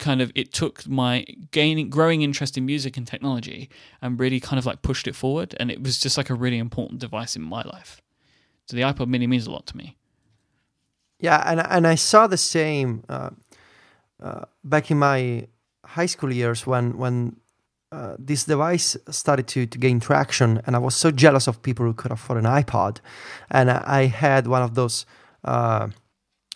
[0.03, 3.69] kind of it took my gaining growing interest in music and technology
[4.01, 5.55] and really kind of like pushed it forward.
[5.59, 8.01] And it was just like a really important device in my life.
[8.67, 9.95] So the ipod mini means a lot to me.
[11.19, 13.29] Yeah, and and I saw the same uh,
[14.21, 15.47] uh, back in my
[15.85, 17.37] high school years when when
[17.93, 21.85] uh, this device started to, to gain traction, and I was so jealous of people
[21.85, 22.97] who could afford an iPod,
[23.51, 25.05] and I, I had one of those
[25.45, 25.87] uh,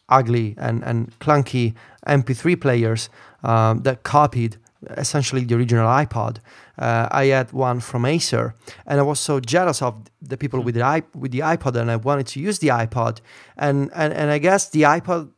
[0.10, 1.74] ugly and and clunky
[2.08, 3.10] MP3 players
[3.44, 4.58] um, that copied
[4.92, 6.38] essentially the original iPod.
[6.78, 10.76] Uh, I had one from Acer, and I was so jealous of the people with
[10.76, 13.20] the iP- with the iPod, and I wanted to use the iPod,
[13.58, 15.32] and and and I guess the iPod,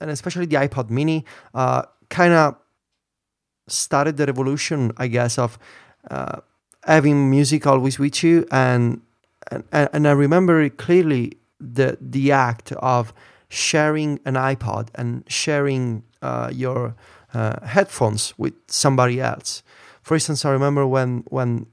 [0.00, 1.24] and especially the iPod Mini,
[1.54, 2.56] uh, kind of
[3.66, 5.58] started the revolution, I guess, of
[6.10, 6.40] uh,
[6.84, 9.00] having music always with you, and
[9.50, 13.12] and and I remember clearly the the act of
[13.48, 16.94] sharing an iPod and sharing uh, your
[17.34, 19.62] uh, headphones with somebody else.
[20.02, 21.66] For instance, I remember when when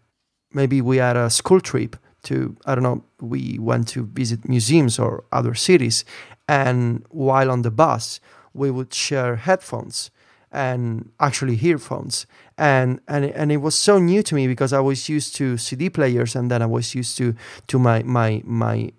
[0.53, 4.99] maybe we had a school trip to I don't know we went to visit museums
[4.99, 6.05] or other cities,
[6.47, 8.19] and while on the bus
[8.53, 10.11] we would share headphones
[10.51, 12.25] and actually earphones
[12.57, 15.89] and and and it was so new to me because I was used to CD
[15.89, 17.33] players and then I was used to
[17.67, 18.91] to my my my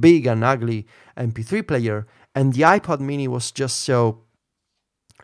[0.00, 4.20] big and ugly MP3 player and the iPod mini was just so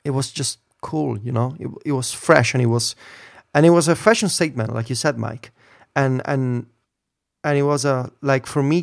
[0.05, 0.59] it was just
[0.91, 1.49] cool you know?
[1.59, 2.95] It, it was fresh and it was
[3.55, 5.49] and it was a fashion statement like you said Myke.
[5.97, 6.67] And and
[7.43, 8.77] and it was a like for me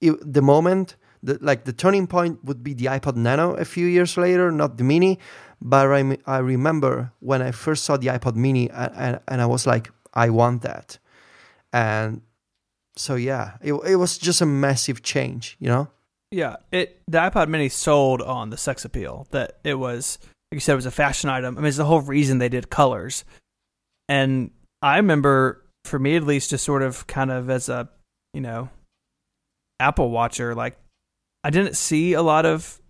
[0.00, 3.86] it, the moment the, like the turning point would be the ipod nano a few
[3.86, 5.18] years later not the mini.
[5.60, 9.46] But i, I remember when i first saw the ipod mini and, and, and i
[9.46, 10.98] was like i want that.
[11.72, 12.22] And
[12.96, 15.88] so yeah it, it was just a massive change you know?
[16.34, 20.18] Yeah, it the iPod Mini sold on the sex appeal that it was
[20.54, 21.56] you said it was a fashion item.
[21.56, 23.24] I mean, it's the whole reason they did colors.
[24.08, 24.50] And
[24.82, 27.88] I remember, for me at least, just sort of kind of as a
[28.32, 28.68] you know
[29.80, 30.78] Apple watcher, like
[31.42, 32.80] I didn't see a lot of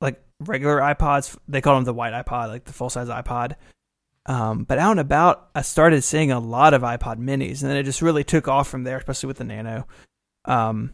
[0.00, 1.36] like regular iPods.
[1.48, 3.54] They call them the white iPod, like the full size iPod.
[4.26, 7.76] Um, but out and about, I started seeing a lot of iPod Minis, and then
[7.76, 9.86] it just really took off from there, especially with the Nano.
[10.44, 10.92] Um,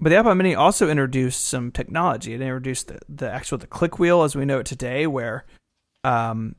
[0.00, 2.34] but the iPod Mini also introduced some technology.
[2.34, 5.44] It introduced the, the actual the click wheel as we know it today, where
[6.04, 6.54] um,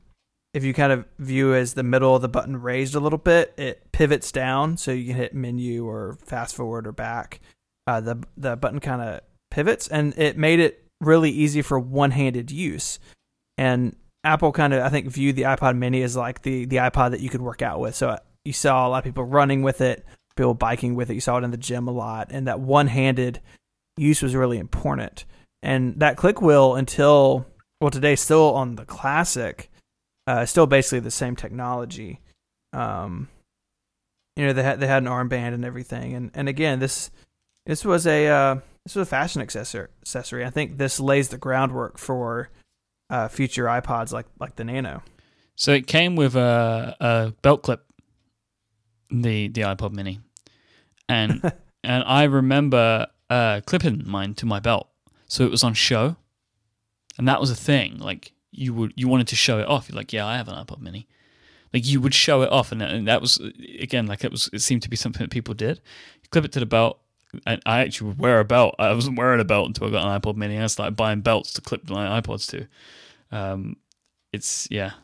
[0.52, 3.54] if you kind of view as the middle of the button raised a little bit,
[3.56, 7.40] it pivots down so you can hit menu or fast forward or back.
[7.86, 9.20] Uh, the the button kind of
[9.50, 12.98] pivots, and it made it really easy for one handed use.
[13.56, 17.12] And Apple kind of I think viewed the iPod Mini as like the the iPod
[17.12, 17.94] that you could work out with.
[17.94, 20.04] So you saw a lot of people running with it
[20.54, 21.14] biking with it.
[21.14, 23.40] You saw it in the gym a lot, and that one-handed
[23.96, 25.24] use was really important.
[25.62, 27.46] And that click wheel, until
[27.80, 29.70] well, today still on the classic,
[30.26, 32.20] uh, still basically the same technology.
[32.72, 33.28] Um,
[34.36, 37.10] you know, they had they had an armband and everything, and and again, this
[37.66, 40.44] this was a uh, This was a fashion accessor- accessory.
[40.44, 42.48] I think this lays the groundwork for
[43.10, 45.02] uh, future iPods like like the Nano.
[45.56, 47.84] So it came with a, a belt clip,
[49.10, 50.20] the the iPod Mini,
[51.10, 51.52] and
[51.84, 54.88] and I remember uh, clipping mine to my belt,
[55.26, 56.16] so it was on show,
[57.18, 57.98] and that was a thing.
[57.98, 59.88] Like you would you wanted to show it off.
[59.88, 61.08] You're like, yeah, I have an iPod Mini.
[61.74, 63.38] Like you would show it off, and, and that was
[63.78, 64.48] again like it was.
[64.52, 65.80] It seemed to be something that people did.
[66.22, 67.00] You clip it to the belt.
[67.46, 68.74] And I actually would wear a belt.
[68.76, 70.58] I wasn't wearing a belt until I got an iPod Mini.
[70.58, 72.66] I started buying belts to clip my iPods to.
[73.30, 73.76] Um,
[74.32, 74.94] it's yeah,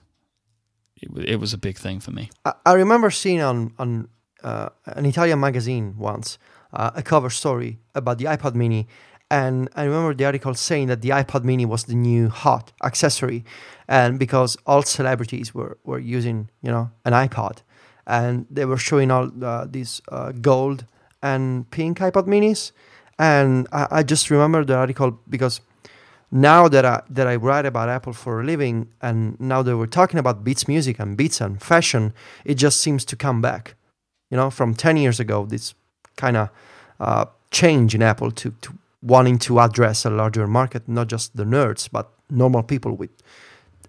[0.97, 2.31] it, it was a big thing for me.
[2.45, 4.09] I, I remember seeing on on
[4.47, 6.39] uh, an Italian magazine once
[6.73, 8.87] uh, a cover story about the iPod Mini,
[9.31, 13.45] and I remember the article saying that the iPod Mini was the new hot accessory,
[13.89, 17.59] and because all celebrities were were using you know an iPod,
[18.07, 20.85] and they were showing all uh, these uh, gold
[21.23, 22.73] and pink iPod Minis,
[23.19, 25.61] and I, I just remember the article because
[26.31, 29.87] now that I that I write about Apple for a living, and now that we're
[29.87, 32.13] talking about Beats music and Beats and fashion,
[32.45, 33.75] it just seems to come back.
[34.31, 35.75] You know, from ten years ago, this
[36.17, 36.51] kind of
[36.99, 38.73] uh, change in Apple to, to
[39.03, 43.11] wanting to address a larger market, not just the nerds, but normal people with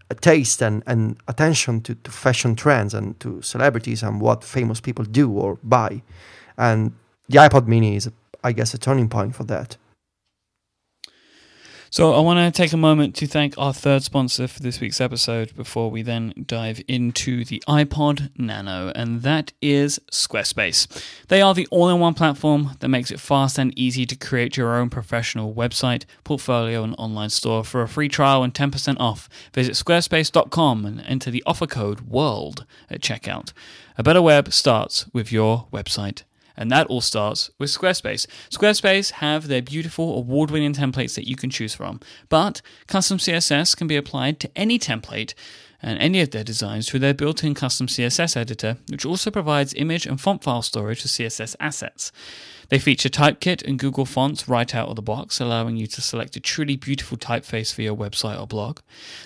[0.09, 4.79] a taste and, and attention to, to fashion trends and to celebrities and what famous
[4.79, 6.01] people do or buy.
[6.57, 6.93] And
[7.27, 8.09] the iPod Mini is,
[8.43, 9.77] I guess, a turning point for that.
[11.89, 14.99] So I want to take a moment to thank our third sponsor for this week's
[14.99, 20.87] episode before we then dive into the iPod Nano, and that is Squarespace.
[21.29, 24.89] They are the all-in-one platform that makes it fast and easy to create your own
[24.89, 27.63] professional website, portfolio, and online store.
[27.63, 32.65] For a free trial and 10% off, visit squarespace.com and enter the offer code WORLD
[32.89, 33.53] at checkout.
[33.97, 36.23] A better web starts with your website.
[36.57, 38.25] And that all starts with Squarespace.
[38.49, 41.99] Squarespace have their beautiful award winning templates that you can choose from,
[42.29, 45.33] but custom CSS can be applied to any template
[45.81, 49.73] and any of their designs through their built in custom CSS editor, which also provides
[49.75, 52.11] image and font file storage for CSS assets.
[52.69, 56.35] They feature Typekit and Google Fonts right out of the box, allowing you to select
[56.35, 58.79] a truly beautiful typeface for your website or blog.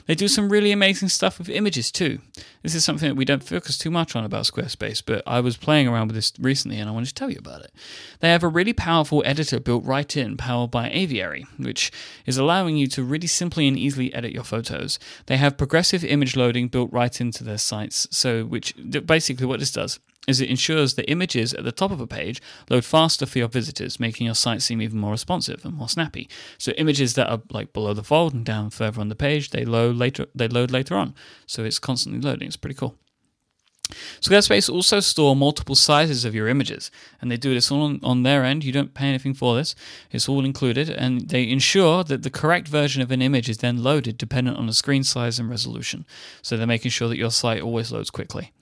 [0.06, 2.20] They do some really amazing stuff with images too.
[2.62, 5.58] This is something that we don't focus too much on about Squarespace, but I was
[5.58, 7.72] playing around with this recently and I wanted to tell you about it.
[8.20, 11.92] They have a really powerful editor built right in, powered by Aviary, which
[12.26, 15.00] is allowing you to really simply and easily edit your photos.
[15.26, 18.76] They have progressive image loading built right into their sites, so which
[19.06, 22.42] basically what this does is it ensures the images at the top of a page
[22.70, 26.30] load faster for your visitors, making your site seem even more responsive and more snappy.
[26.58, 29.66] So images that are like below the fold and down further on the page, they
[29.66, 31.16] load later they load later on.
[31.48, 32.48] So it's constantly loading.
[32.48, 32.96] It's pretty cool.
[34.22, 38.24] Squarespace also store multiple sizes of your images, and they do this all on, on,
[38.24, 38.64] their end.
[38.64, 39.76] You don't pay anything for this;
[40.12, 43.84] it's all included, and they ensure that the correct version of an image is then
[43.84, 46.06] loaded dependent on the screen size and resolution.
[46.42, 48.54] So they're making sure that your site always loads quickly.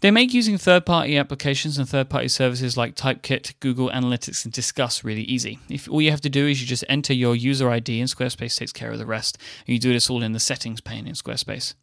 [0.00, 4.54] They make using third party applications and third party services like Typekit, Google Analytics, and
[4.54, 5.58] Disqus really easy.
[5.68, 8.56] If all you have to do is you just enter your user ID and Squarespace
[8.56, 9.36] takes care of the rest.
[9.66, 11.74] And you do this all in the settings pane in Squarespace.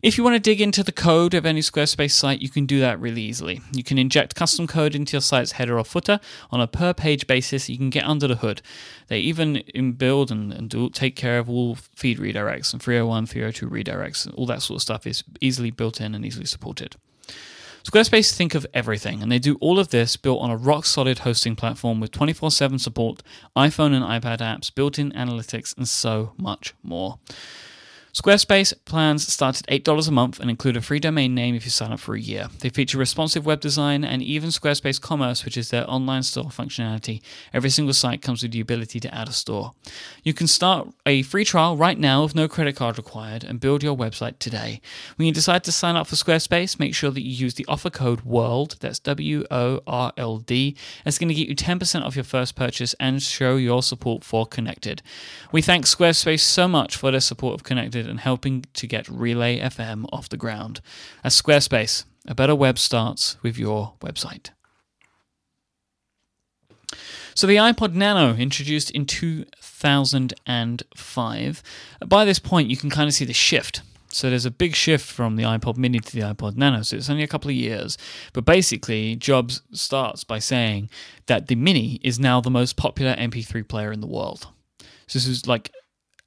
[0.00, 2.78] If you want to dig into the code of any Squarespace site, you can do
[2.80, 3.60] that really easily.
[3.72, 6.20] You can inject custom code into your site's header or footer
[6.52, 7.68] on a per page basis.
[7.68, 8.62] You can get under the hood.
[9.08, 13.68] They even build and, and do, take care of all feed redirects and 301, 302
[13.68, 14.32] redirects.
[14.38, 16.94] All that sort of stuff is easily built in and easily supported.
[17.82, 21.20] Squarespace think of everything, and they do all of this built on a rock solid
[21.20, 23.22] hosting platform with 24 7 support,
[23.56, 27.18] iPhone and iPad apps, built in analytics, and so much more.
[28.12, 31.70] Squarespace plans start at $8 a month and include a free domain name if you
[31.70, 32.48] sign up for a year.
[32.58, 37.22] They feature responsive web design and even Squarespace Commerce, which is their online store functionality.
[37.52, 39.74] Every single site comes with the ability to add a store.
[40.24, 43.84] You can start a free trial right now with no credit card required and build
[43.84, 44.80] your website today.
[45.14, 47.90] When you decide to sign up for Squarespace, make sure that you use the offer
[47.90, 50.76] code WORLD, that's W O R L D.
[51.06, 54.46] It's going to get you 10% off your first purchase and show your support for
[54.46, 55.00] Connected.
[55.52, 59.60] We thank Squarespace so much for their support of Connected and helping to get Relay
[59.60, 60.82] FM off the ground.
[61.24, 64.50] As Squarespace, a better web starts with your website.
[67.34, 71.62] So, the iPod Nano, introduced in 2005.
[72.06, 73.80] By this point, you can kind of see the shift.
[74.08, 76.82] So, there's a big shift from the iPod Mini to the iPod Nano.
[76.82, 77.96] So, it's only a couple of years.
[78.32, 80.90] But basically, Jobs starts by saying
[81.26, 84.48] that the Mini is now the most popular MP3 player in the world.
[85.06, 85.70] So, this is like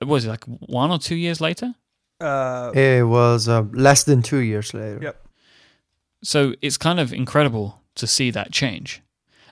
[0.08, 1.76] was it like one or two years later?
[2.20, 5.00] Uh, It was uh, less than two years later.
[5.02, 5.28] Yep.
[6.24, 9.02] So it's kind of incredible to see that change.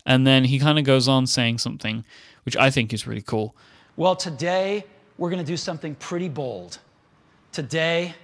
[0.06, 2.06] And then he kind of goes on saying something
[2.44, 3.56] which I think is really cool.
[3.96, 4.84] Well, today
[5.18, 6.80] we're going to do something pretty bold.
[7.52, 8.16] Today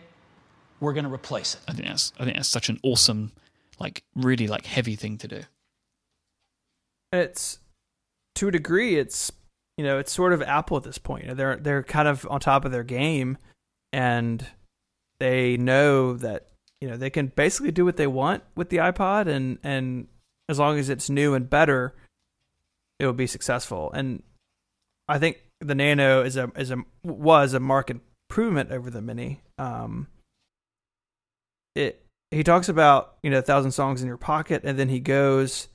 [0.80, 1.62] we're going to replace it.
[1.68, 3.32] I think that's I think that's such an awesome,
[3.80, 5.42] like really like heavy thing to do.
[7.12, 7.60] It's
[8.36, 9.32] to a degree, it's
[9.78, 11.24] you know, it's sort of Apple at this point.
[11.24, 13.38] You know, they're they're kind of on top of their game,
[13.94, 14.46] and
[15.20, 16.48] they know that
[16.82, 20.08] you know they can basically do what they want with the iPod, and and
[20.50, 21.96] as long as it's new and better,
[23.00, 23.92] it will be successful.
[23.94, 24.24] And
[25.08, 29.42] I think the Nano is a is a was a marked improvement over the Mini.
[29.60, 30.08] Um,
[31.76, 35.00] it he talks about you know a thousand songs in your pocket, and then he
[35.00, 35.68] goes,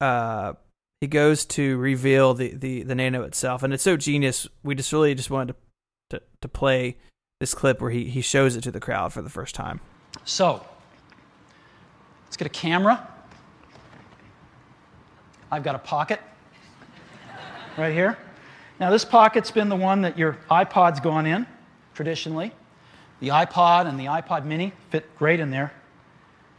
[0.00, 0.54] uh,
[1.02, 4.46] he goes to reveal the the the Nano itself, and it's so genius.
[4.62, 5.54] We just really just wanted
[6.10, 6.96] to to, to play
[7.40, 9.80] this clip where he he shows it to the crowd for the first time.
[10.24, 10.64] So,
[12.24, 13.04] let's get a camera.
[15.50, 16.20] I've got a pocket
[17.76, 18.16] right here.
[18.78, 21.48] Now, this pocket's been the one that your iPod's gone in
[21.94, 22.52] traditionally.
[23.18, 25.72] The iPod and the iPod mini fit great in there.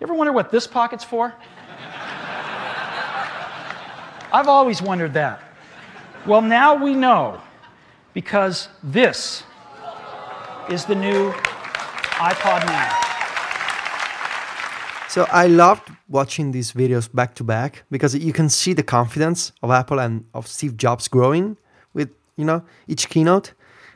[0.01, 1.33] You ever wonder what this pocket's for?
[4.33, 5.43] I've always wondered that.
[6.25, 7.39] Well, now we know
[8.15, 9.43] because this
[10.71, 11.31] is the new
[12.17, 12.95] iPod Nano.
[15.07, 19.51] So I loved watching these videos back to back because you can see the confidence
[19.61, 21.55] of Apple and of Steve Jobs growing
[21.93, 23.53] with you know each keynote.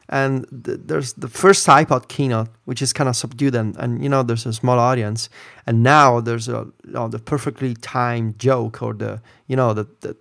[0.09, 4.09] And th- there's the first iPod keynote, which is kind of subdued, and, and you
[4.09, 5.29] know there's a small audience.
[5.65, 9.87] And now there's a you know, the perfectly timed joke or the you know the,
[10.01, 10.15] the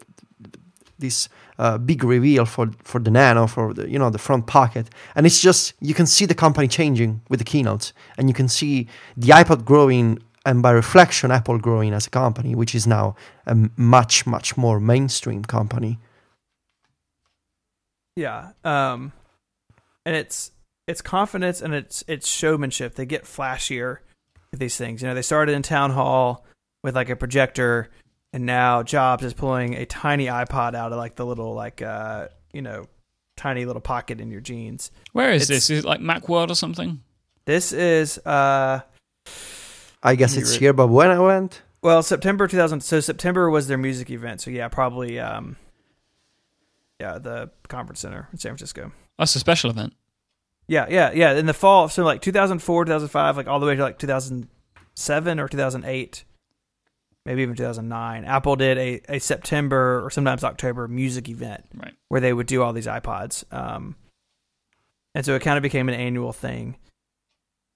[0.99, 1.28] this
[1.59, 5.26] uh, big reveal for for the Nano for the you know the front pocket, and
[5.26, 8.89] it's just you can see the company changing with the keynotes, and you can see
[9.16, 13.16] the iPod growing and by reflection, Apple growing as a company, which is now
[13.47, 15.99] a much, much more mainstream company.
[18.14, 19.12] Yeah, um,
[20.07, 20.52] and it's
[20.86, 22.94] it's confidence and it's it's showmanship.
[22.94, 23.98] They get flashier
[24.52, 25.02] with these things.
[25.02, 26.46] You know, they started in town hall
[26.82, 27.90] with like a projector,
[28.32, 32.28] and now Jobs is pulling a tiny iPod out of like the little like uh
[32.52, 32.86] you know
[33.36, 34.90] tiny little pocket in your jeans.
[35.12, 35.70] Where is It's- this?
[35.70, 37.02] Is it like Macworld or something?
[37.44, 38.80] This is uh
[40.02, 40.61] I guess it's right.
[40.61, 42.80] here, but when I went, well September 2000.
[42.80, 44.40] So September was their music event.
[44.40, 45.57] So yeah, probably um
[47.00, 48.92] yeah the conference center in San Francisco.
[49.19, 49.95] That's a special event.
[50.69, 51.33] Yeah, yeah, yeah.
[51.33, 55.49] In the fall, so like 2004, 2005, like all the way to like 2007 or
[55.49, 56.25] 2008,
[57.25, 58.25] maybe even 2009.
[58.25, 61.95] Apple did a, a September or sometimes October music event Right.
[62.09, 63.45] where they would do all these iPods.
[63.53, 63.95] Um,
[65.14, 66.77] and so it kind of became an annual thing.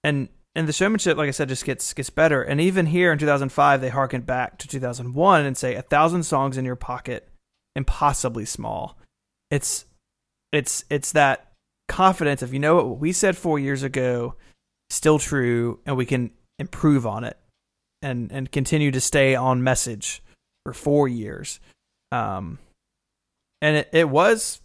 [0.05, 2.43] And and the showmanship, like I said, just gets gets better.
[2.43, 6.57] And even here in 2005, they harkened back to 2001 and say a thousand songs
[6.59, 7.29] in your pocket,
[7.77, 8.99] impossibly small.
[9.51, 9.85] It's
[10.53, 11.53] it's it's that
[11.89, 14.35] confidence of you know what we said four years ago,
[14.89, 17.39] still true, and we can improve on it,
[18.03, 20.23] and and continue to stay on message
[20.65, 21.61] for four years.
[22.13, 22.59] Um,
[23.63, 24.61] and it, it was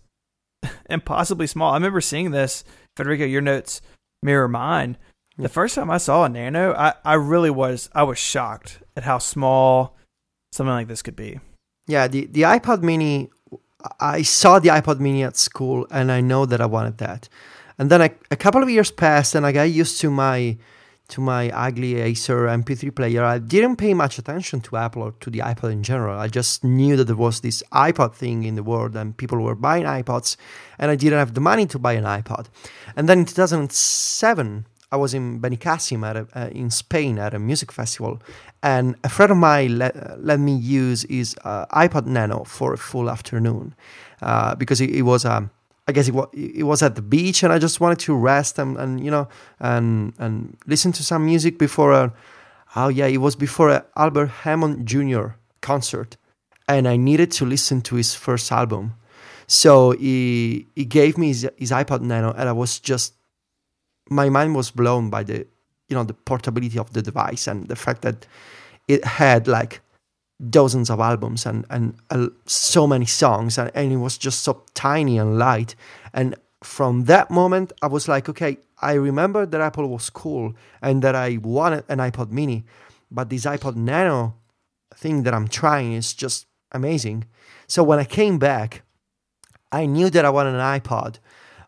[0.90, 1.72] impossibly small.
[1.72, 2.64] I remember seeing this,
[2.96, 3.26] Federico.
[3.26, 3.82] Your notes
[4.24, 4.98] mirror mine.
[5.38, 9.04] The first time I saw a Nano, I, I really was I was shocked at
[9.04, 9.98] how small
[10.54, 11.40] something like this could be.
[11.88, 13.30] yeah, the, the iPod mini,
[14.00, 17.30] I saw the iPod mini at school and I know that I wanted that.
[17.78, 20.58] And then a, a couple of years passed and I got used to my
[21.08, 23.24] to my ugly Acer MP3 player.
[23.24, 26.20] I didn't pay much attention to Apple or to the iPod in general.
[26.20, 29.56] I just knew that there was this iPod thing in the world and people were
[29.56, 30.36] buying iPods
[30.80, 32.48] and I didn't have the money to buy an iPod.
[32.96, 37.40] And then in 2007, I was in Benicassim at a, uh, in Spain at a
[37.40, 38.22] music festival,
[38.62, 42.78] and a friend of mine let, let me use his uh, iPod Nano for a
[42.78, 43.76] full afternoon
[44.22, 45.50] uh, because it, it was um,
[45.88, 48.58] I guess it was it was at the beach, and I just wanted to rest
[48.58, 49.28] and, and you know
[49.60, 52.14] and and listen to some music before a
[52.76, 55.28] oh yeah it was before a Albert Hammond Jr.
[55.62, 56.18] concert,
[56.68, 58.96] and I needed to listen to his first album,
[59.48, 63.14] so he he gave me his, his iPod Nano, and I was just
[64.10, 65.46] my mind was blown by the
[65.90, 68.26] you know the portability of the device and the fact that
[68.88, 69.82] it had like
[70.50, 74.64] dozens of albums and and uh, so many songs and, and it was just so
[74.74, 75.76] tiny and light.
[76.14, 76.36] And
[76.66, 81.16] from that moment i was like okay i remember that apple was cool and that
[81.16, 82.66] i wanted an ipod mini
[83.12, 84.34] but this ipod nano
[84.96, 87.26] thing that i'm trying is just amazing.
[87.68, 88.82] So when i came back
[89.72, 91.20] i knew that i wanted an ipod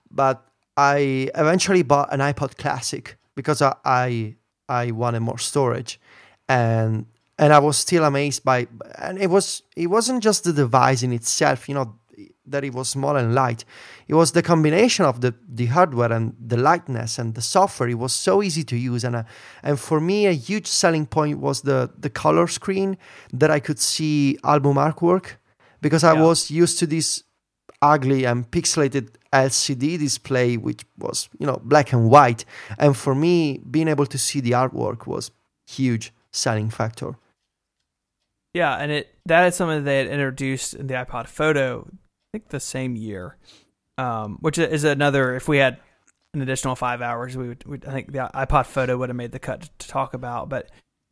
[0.09, 0.46] but
[0.77, 4.35] I eventually bought an iPod Classic because I I,
[4.69, 5.99] I wanted more storage,
[6.47, 7.05] and
[7.39, 8.67] and I was still amazed by
[8.97, 11.95] and it was it wasn't just the device in itself, you know,
[12.45, 13.65] that it was small and light.
[14.07, 17.89] It was the combination of the, the hardware and the lightness and the software.
[17.89, 19.23] It was so easy to use, and uh,
[19.63, 22.97] and for me, a huge selling point was the the color screen
[23.33, 25.37] that I could see album artwork
[25.81, 26.23] because I Yeah.
[26.23, 27.23] was used to this
[27.81, 32.45] ugly and pixelated LCD display, which was you know black and white,
[32.77, 35.31] and for me, being able to see the artwork was
[35.65, 37.15] huge selling factor.
[38.53, 41.97] Yeah, and it that is something they had introduced in the iPod Photo, I
[42.31, 43.37] think the same year,
[43.97, 45.35] um, which is another.
[45.35, 45.79] If we had
[46.33, 47.65] an additional five hours, we would.
[47.65, 50.69] We'd, I think the iPod Photo would have made the cut to talk about, but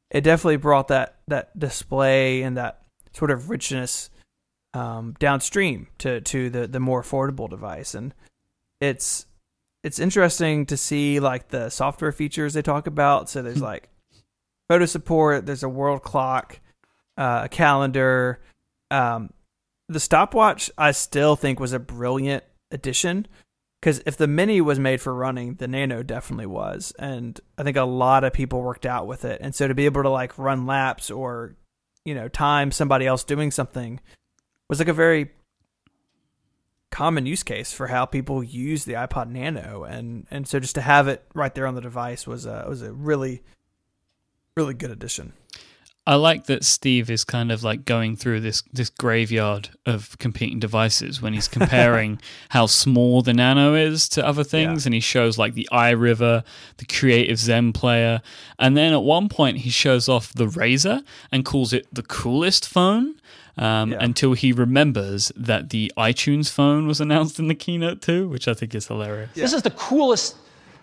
[0.10, 2.82] it definitely brought that that display and that
[3.14, 4.10] sort of richness
[4.76, 8.14] um, downstream to to the the more affordable device, and
[8.82, 9.26] it's
[9.84, 13.30] it's interesting to see like the software features they talk about.
[13.30, 13.90] So there's like
[14.68, 15.46] photo support.
[15.46, 16.60] There's a world clock
[17.18, 18.40] uh, a calendar.
[18.92, 19.32] Um,
[19.88, 23.28] the stopwatch, I still think was a brilliant addition
[23.82, 27.78] because if the Mini was made for running, the Nano definitely was, and I think
[27.78, 29.42] a lot of people worked out with it.
[29.42, 31.56] And so to be able to like run laps or
[32.04, 34.00] you know time somebody else doing something
[34.70, 35.32] was like a very
[36.92, 40.82] common use case for how people use the iPod Nano, and and so just to
[40.82, 43.44] have it right there on the device was a was a really
[44.56, 45.34] really good addition.
[46.08, 50.60] I like that Steve is kind of like going through this this graveyard of competing
[50.60, 55.40] devices when he's comparing how small the Nano is to other things, and he shows
[55.40, 56.44] like the iRiver,
[56.78, 58.22] the Creative Zen player,
[58.60, 62.70] and then at one point he shows off the RAZR and calls it the coolest
[62.70, 63.16] phone.
[63.58, 63.98] Um, Yeah.
[64.02, 68.54] Until he remembers that the iTunes phone was announced in the keynote too, which I
[68.54, 69.30] think is hilarious.
[69.34, 70.36] This is the coolest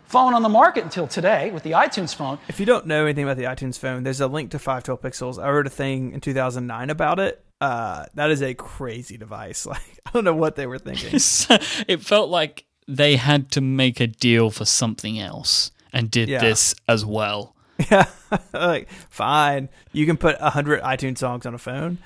[0.07, 2.39] phone on the market until today with the iTunes phone.
[2.49, 5.43] If you don't know anything about the iTunes phone, there's a link to 512 pixels.
[5.43, 7.45] I wrote a thing in 2009 about it.
[7.61, 9.67] Uh, that is a crazy device.
[9.73, 11.11] Like I don't know what they were thinking.
[11.89, 16.41] it felt like they had to make a deal for something else and did Yeah.
[16.41, 17.55] this as well.
[17.91, 18.07] yeah,
[18.53, 21.99] like fine, you can put a hundred iTunes songs on a phone.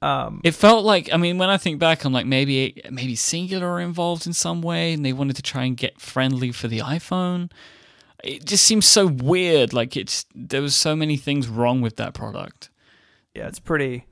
[0.00, 3.62] Um, It felt like I mean when I think back I'm like maybe maybe Cingular
[3.62, 6.78] are involved in some way and they wanted to try and get friendly for the
[6.78, 7.50] iPhone.
[8.22, 12.14] It just seems so weird like it's there was so many things wrong with that
[12.14, 12.70] product.
[13.34, 14.06] yeah, it's pretty,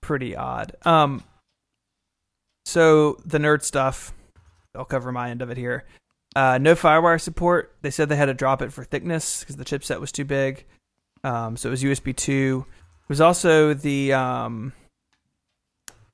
[0.00, 0.76] pretty odd.
[0.84, 1.22] Um,
[2.64, 4.12] so the nerd stuff,
[4.74, 5.84] I'll cover my end of it here.
[6.34, 7.74] Uh, no FireWire support.
[7.82, 10.64] They said they had to drop it for thickness because the chipset was too big.
[11.24, 12.64] Um, so it was USB two.
[13.02, 14.72] It was also the um,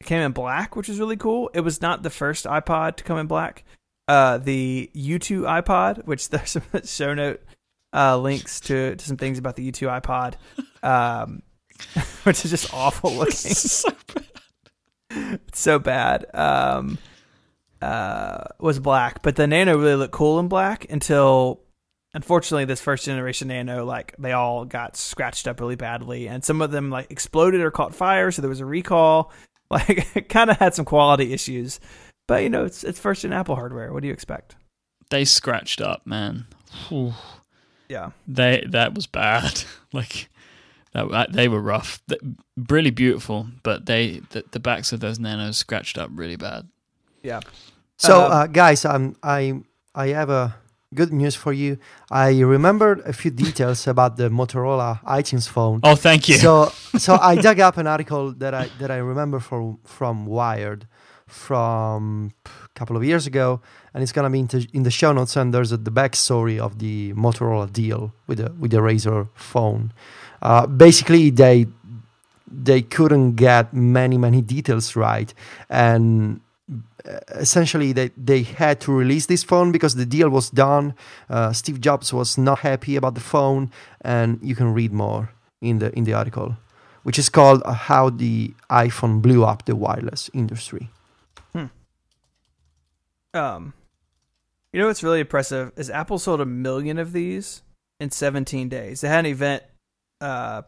[0.01, 1.51] it came in black, which is really cool.
[1.55, 3.64] It was not the first iPod to come in black.
[4.07, 7.42] Uh, the U2 iPod, which there's some show note
[7.92, 10.34] uh, links to, to some things about the U2 iPod,
[10.86, 11.42] um,
[12.24, 13.34] which is just awful looking.
[13.34, 13.88] So
[15.11, 16.26] It's so bad.
[16.34, 16.99] Um,
[17.80, 21.61] uh, was black, but the Nano really looked cool in black until,
[22.12, 26.61] unfortunately, this first generation Nano, like they all got scratched up really badly, and some
[26.61, 29.32] of them like exploded or caught fire, so there was a recall.
[29.71, 31.79] Like, it kind of had some quality issues,
[32.27, 33.93] but you know, it's it's first gen Apple hardware.
[33.93, 34.57] What do you expect?
[35.11, 36.47] they scratched up, man.
[36.89, 37.12] Whew.
[37.89, 39.62] Yeah, They that was bad.
[39.93, 40.29] like
[40.93, 42.01] that they were rough.
[42.09, 42.21] Th-
[42.69, 46.67] Really beautiful, but they the, the backs of those nanos scratched up really bad.
[47.22, 47.41] yeah.
[47.99, 49.61] So, Um, uh, guys, um, I
[49.95, 50.55] I have a
[50.95, 51.79] good news for you.
[52.11, 55.81] I remembered a few details about the Motorola iTunes phone.
[55.83, 56.37] Oh, thank you.
[56.37, 60.87] So, so I dug up an article that I that I remember from from Wired
[61.27, 63.61] from a couple of years ago,
[63.93, 65.37] and it's gonna be in, the- in the show notes.
[65.37, 69.93] And there's a, the backstory of the Motorola deal with the with the RAZR phone.
[70.41, 71.67] Uh, basically, they
[72.51, 75.35] they couldn't get many many details right,
[75.69, 76.41] and
[77.28, 80.95] essentially they, they had to release this phone because the deal was done
[81.30, 83.70] uh, steve jobs was not happy about the phone
[84.03, 85.30] and you can read more
[85.62, 86.57] in the in the article
[87.04, 90.90] which is called uh, how the iphone blew up the wireless industry
[93.34, 93.74] Um,
[94.72, 97.62] you know what's really impressive is Apple sold a million of these
[98.00, 99.00] in 17 days.
[99.00, 99.62] They had an event,
[100.20, 100.62] uh,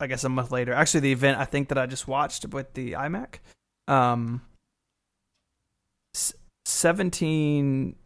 [0.00, 0.72] I guess a month later.
[0.72, 3.36] Actually, the event I think that I just watched with the iMac,
[3.86, 4.42] um,
[6.78, 7.96] 17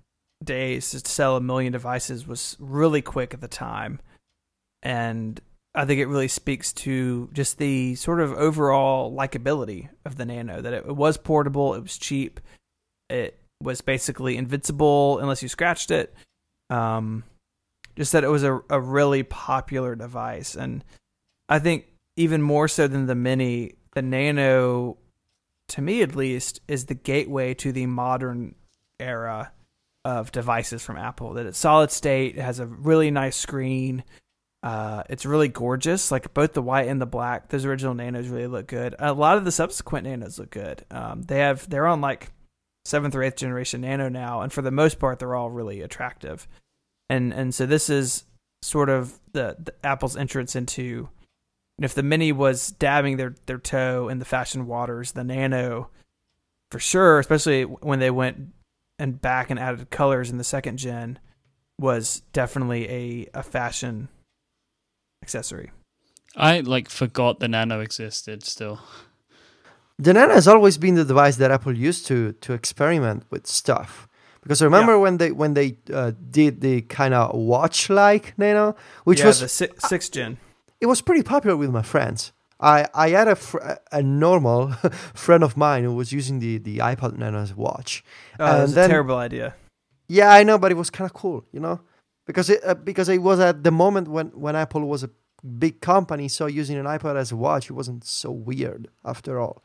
[0.42, 4.00] days to sell a million devices was really quick at the time,
[4.82, 5.38] and
[5.74, 10.62] I think it really speaks to just the sort of overall likability of the Nano.
[10.62, 12.40] That it, was portable, it was cheap,
[13.10, 16.14] it was basically invincible unless you scratched it.
[16.70, 17.24] Um,
[17.94, 20.82] just that it was a, a really popular device, and
[21.46, 21.84] I think
[22.16, 24.96] even more so than the Mini, the Nano,
[25.68, 28.54] to me at least, is the gateway to the modern
[29.00, 29.52] era
[30.04, 31.34] of devices from Apple.
[31.34, 34.04] That it's solid state, it has a really nice screen.
[34.62, 36.10] Uh, it's really gorgeous.
[36.10, 38.94] Like both the white and the black, those original Nanos really look good.
[38.98, 40.84] A lot of the subsequent Nanos look good.
[40.90, 42.32] Um, they have they're on like
[42.84, 46.46] seventh or eighth generation Nano now, and for the most part, they're all really attractive.
[47.10, 48.24] And and so this is
[48.62, 51.08] sort of the, the Apple's entrance into.
[51.80, 55.90] If the Mini was dabbing their their toe in the fashion waters, the Nano,
[56.70, 58.52] for sure, especially when they went
[59.02, 61.18] and back and added colors in the second gen,
[61.78, 64.08] was definitely a a fashion
[65.22, 65.70] accessory.
[66.36, 68.78] I like forgot the Nano existed still.
[69.98, 74.08] The Nano has always been the device that Apple used to to experiment with stuff.
[74.42, 74.98] Because I remember Yeah.
[75.04, 78.74] when they when they uh, did the kind of watch like Nano,
[79.04, 80.38] which yeah, was the si- sixth gen.
[80.80, 82.32] it was pretty popular with my friends.
[82.62, 83.58] I, I had a, fr-
[83.90, 84.68] a normal
[85.14, 88.04] friend of mine who was using the, the iPod Nano as a watch.
[88.38, 89.54] Oh, that And was then- a terrible idea.
[90.08, 91.80] Yeah, I know, but it was kind of cool, you know,
[92.26, 95.10] because it uh, because it was at the moment when when Apple was a
[95.58, 99.62] big company, so using an iPod as a watch it wasn't so weird after all.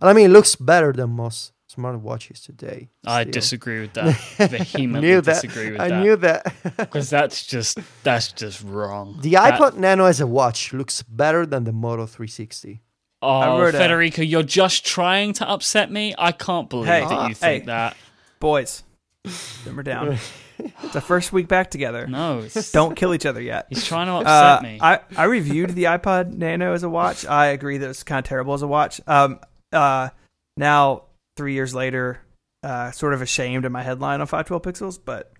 [0.00, 2.88] And I mean, it looks better than most smart watches today.
[3.06, 3.32] I still.
[3.32, 4.16] disagree with that.
[4.38, 5.42] Vehemently knew that.
[5.42, 6.02] disagree with I that.
[6.02, 6.54] knew that.
[6.76, 9.18] because that's just that's just wrong.
[9.20, 12.80] the That- iPod Nano as a watch looks better than the Moto 360.
[13.22, 16.14] Oh, wrote a- Federico, you're just trying to upset me.
[16.18, 17.66] I can't believe Hey, that you think hey.
[17.66, 17.96] that.
[18.38, 18.82] Boys,
[19.26, 20.18] simmer down.
[20.58, 22.06] it's the first week back together.
[22.06, 23.66] No, it's, Don't kill each other yet.
[23.70, 24.78] He's trying to Uh, upset me.
[24.80, 27.24] I, I reviewed the iPod Nano as a watch.
[27.24, 29.00] I agree that it's kind of terrible as a watch.
[29.06, 29.40] Um,
[29.72, 30.10] uh,
[30.58, 31.03] now
[31.36, 32.20] three years later,
[32.62, 35.32] uh, sort of ashamed of my headline on 512 pixels, but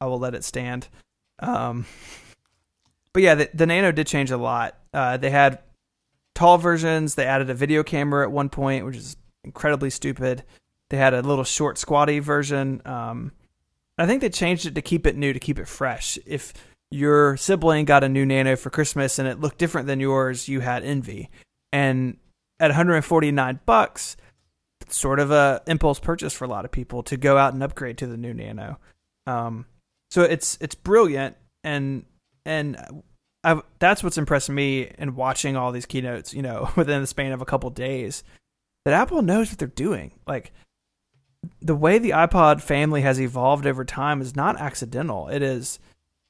[0.00, 0.88] I will let it stand.
[1.40, 1.86] Um,
[3.12, 4.78] but yeah, the, the Nano did change a lot.
[4.92, 5.60] Uh, they had
[6.34, 7.14] tall versions.
[7.14, 10.44] They added a video camera at one point, which is incredibly stupid.
[10.90, 12.80] They had a little short, squatty version.
[12.84, 13.32] Um,
[13.98, 16.18] I think they changed it to keep it new, to keep it fresh.
[16.24, 16.54] If
[16.90, 20.60] your sibling got a new Nano for Christmas and it looked different than yours, you
[20.60, 21.28] had envy.
[21.72, 22.16] And
[22.60, 24.16] at 149 bucks,
[24.92, 27.98] sort of a impulse purchase for a lot of people to go out and upgrade
[27.98, 28.78] to the new Nano.
[29.26, 29.66] Um,
[30.10, 32.04] so it's it's brilliant, and
[32.44, 33.02] and
[33.44, 36.34] I've, that's what's impressed me in watching all these keynotes.
[36.34, 38.24] You know, within the span of a couple days,
[38.84, 40.12] that Apple knows what they're doing.
[40.26, 40.52] Like
[41.60, 45.28] the way the iPod family has evolved over time is not accidental.
[45.28, 45.78] It is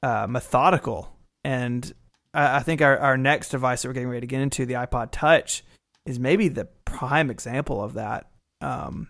[0.02, 1.92] uh, methodical, and
[2.34, 4.74] I, I think our, our next device that we're getting ready to get into, the
[4.74, 5.64] iPod Touch,
[6.04, 8.26] is maybe the prime example of that.
[8.60, 9.08] Um,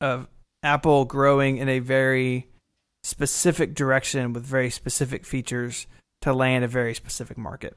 [0.00, 0.28] of
[0.62, 2.46] Apple growing in a very
[3.02, 5.86] specific direction with very specific features
[6.20, 7.76] to land a very specific market.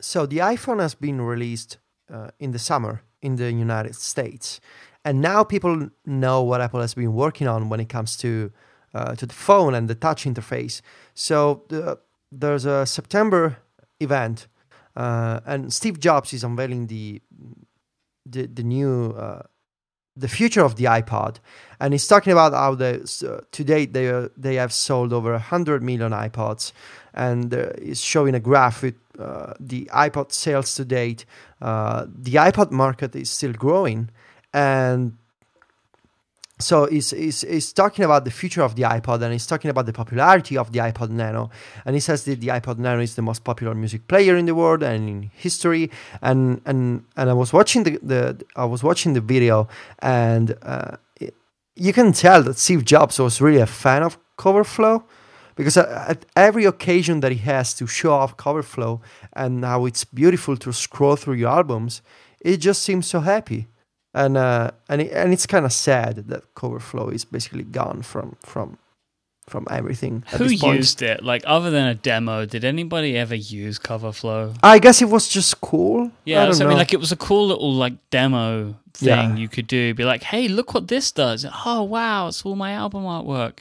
[0.00, 1.78] So the iPhone has been released
[2.12, 4.60] uh, in the summer in the United States,
[5.04, 8.52] and now people know what Apple has been working on when it comes to
[8.94, 10.82] uh, to the phone and the touch interface.
[11.14, 11.98] So the,
[12.30, 13.58] there's a September
[14.00, 14.48] event,
[14.96, 17.22] uh, and Steve Jobs is unveiling the
[18.26, 19.42] the, the new uh,
[20.16, 21.36] the future of the iPod,
[21.80, 25.36] and he's talking about how they uh, to date they uh, they have sold over
[25.38, 26.72] hundred million iPods,
[27.14, 31.24] and uh, he's showing a graph with uh, the iPod sales to date.
[31.60, 34.10] Uh, the iPod market is still growing,
[34.52, 35.16] and
[36.62, 39.86] so he's, he's, he's talking about the future of the iPod and he's talking about
[39.86, 41.50] the popularity of the iPod Nano.
[41.84, 44.54] And he says that the iPod Nano is the most popular music player in the
[44.54, 45.90] world and in history.
[46.20, 49.68] And and, and I was watching the, the I was watching the video
[49.98, 51.34] and uh, it,
[51.76, 55.04] you can tell that Steve Jobs was really a fan of CoverFlow
[55.54, 59.00] because at, at every occasion that he has to show off CoverFlow
[59.32, 62.02] and how it's beautiful to scroll through your albums,
[62.40, 63.68] it just seems so happy
[64.14, 68.36] and uh, and it, and it's kind of sad that CoverFlow is basically gone from
[68.40, 68.78] from
[69.48, 70.22] from everything.
[70.32, 70.76] at Who this point.
[70.78, 71.22] used it?
[71.24, 74.56] Like, other than a demo, did anybody ever use CoverFlow?
[74.62, 76.12] I guess it was just cool.
[76.24, 79.08] Yeah, I don't so I mean, like, it was a cool little like demo thing
[79.08, 79.34] Yeah.
[79.34, 79.94] you could do.
[79.94, 81.44] Be like, hey, look what this does.
[81.66, 83.58] Oh wow, it's all my album artwork.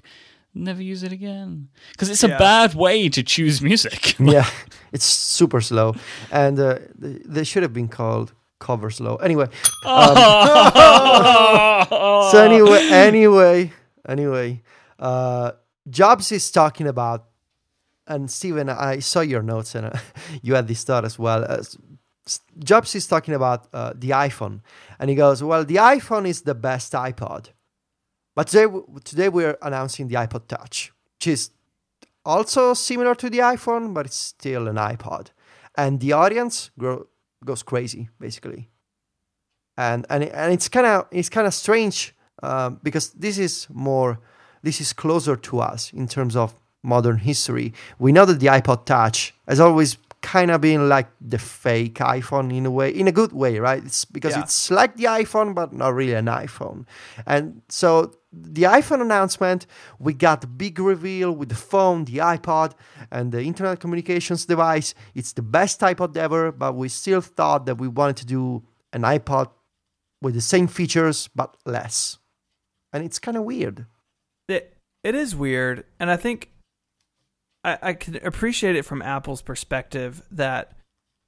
[0.53, 4.15] Never use it again because it's a bad way to choose music.
[4.19, 4.45] yeah,
[4.91, 5.95] it's super slow,
[6.29, 9.15] and uh, they should have been called cover slow.
[9.17, 9.47] Anyway,
[9.85, 10.15] Um,
[11.91, 12.29] Oh.
[12.31, 13.71] so anyway, anyway,
[14.07, 14.61] anyway,
[14.99, 15.51] uh,
[15.89, 17.25] Jobs is talking about,
[18.07, 19.99] and Stephen, I saw your notes and uh,
[20.41, 21.43] you had this thought as well.
[21.43, 21.63] Uh,
[22.63, 24.61] Jobs is talking about uh, the iPhone,
[24.99, 27.47] and he goes, "Well, the iPhone is the best iPod,
[28.35, 28.67] but today,
[29.03, 31.49] today we're announcing the iPod Touch, which is
[32.23, 35.31] also similar to the iPhone, but it's still an iPod."
[35.77, 37.07] and the audience grow,
[37.45, 38.69] goes crazy basically.
[39.77, 42.13] And and and it's kind of it's kind of strange
[42.43, 44.19] um, because this is more
[44.63, 46.53] this is closer to us in terms of
[46.83, 47.73] modern history.
[47.99, 52.55] We know that the iPod Touch has always kind of being like the fake iPhone
[52.55, 53.83] in a way, in a good way, right?
[53.83, 54.43] It's because Yeah.
[54.43, 56.85] it's like the iPhone, but not really an iPhone.
[57.25, 59.65] And so the iPhone announcement,
[59.99, 62.73] we got the big reveal with the phone, the iPod,
[63.09, 64.93] and the internet communications device.
[65.15, 69.01] It's the best iPod ever, but we still thought that we wanted to do an
[69.01, 69.49] iPod
[70.21, 72.19] with the same features but less.
[72.93, 73.85] And it's kind of weird.
[74.47, 76.50] It it is weird, and I think
[77.63, 80.73] I, I can appreciate it from Apple's perspective that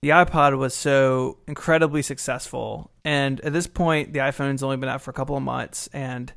[0.01, 5.01] the iPod was so incredibly successful, and at this point, the iPhone's only been out
[5.01, 6.33] for a couple of months, and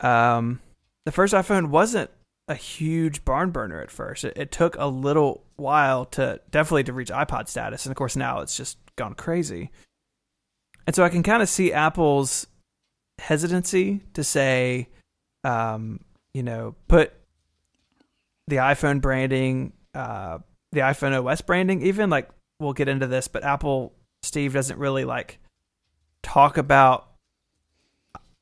[0.00, 0.60] um,
[1.04, 2.10] the first iPhone wasn't
[2.48, 4.24] a huge barn burner at first.
[4.24, 8.16] It, it took a little while to definitely to reach iPod status, and of course
[8.16, 9.70] now it's just gone crazy.
[10.86, 12.46] And so I can kind of see Apple's
[13.18, 14.88] hesitancy to say,
[15.42, 16.00] um,
[16.32, 17.12] you know, put
[18.48, 20.38] the iPhone branding, uh,
[20.72, 22.28] the iPhone OS branding, even like
[22.60, 25.38] we'll get into this, but Apple Steve doesn't really like
[26.22, 27.10] talk about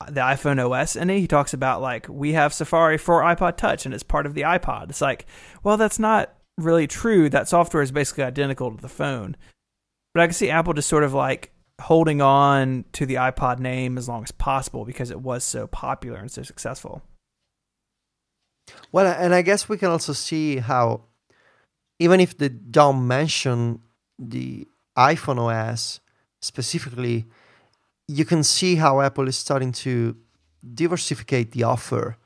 [0.08, 1.20] the iPhone OS any.
[1.20, 4.42] He talks about like we have Safari for iPod Touch and it's part of the
[4.42, 4.90] iPod.
[4.90, 5.26] It's like,
[5.62, 7.28] well, that's not really true.
[7.28, 9.36] That software is basically identical to the phone.
[10.14, 13.98] But I can see Apple just sort of like holding on to the iPod name
[13.98, 17.02] as long as possible because it was so popular and so successful.
[18.90, 21.02] Well, and I guess we can also see how,
[21.98, 23.80] even if they don't mention
[24.18, 24.66] the
[24.96, 26.00] iPhone OS
[26.40, 27.26] specifically,
[28.08, 30.16] you can see how Apple is starting to
[30.74, 32.16] diversificate the offer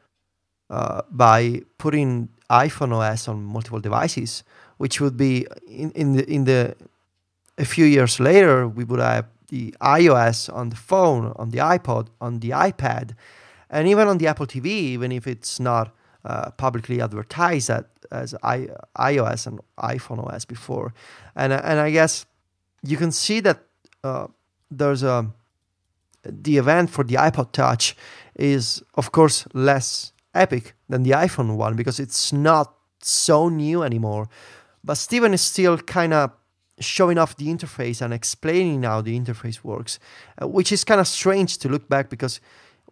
[0.71, 4.43] uh, by putting iPhone OS on multiple devices,
[4.79, 6.75] which would be in, in the in the
[7.59, 12.09] a few years later we would have the iOS on the phone, on the iPod,
[12.21, 13.15] on the iPad,
[13.71, 15.95] and even on the Apple TV, even if it's not
[16.27, 17.71] uh, publicly advertised
[18.11, 20.93] as I, iOS and iPhone OS before,
[21.35, 22.27] and and I guess
[22.83, 23.59] you can see that
[24.03, 24.27] uh,
[24.71, 25.31] there's a
[26.25, 27.97] the event for the iPod Touch
[28.35, 34.29] is of course less epic than the iPhone one because it's not so new anymore,
[34.83, 36.33] but Steven is still kind of
[36.79, 39.99] showing off the interface and explaining how the interface works,
[40.43, 42.41] uh, which is kind of strange to look back because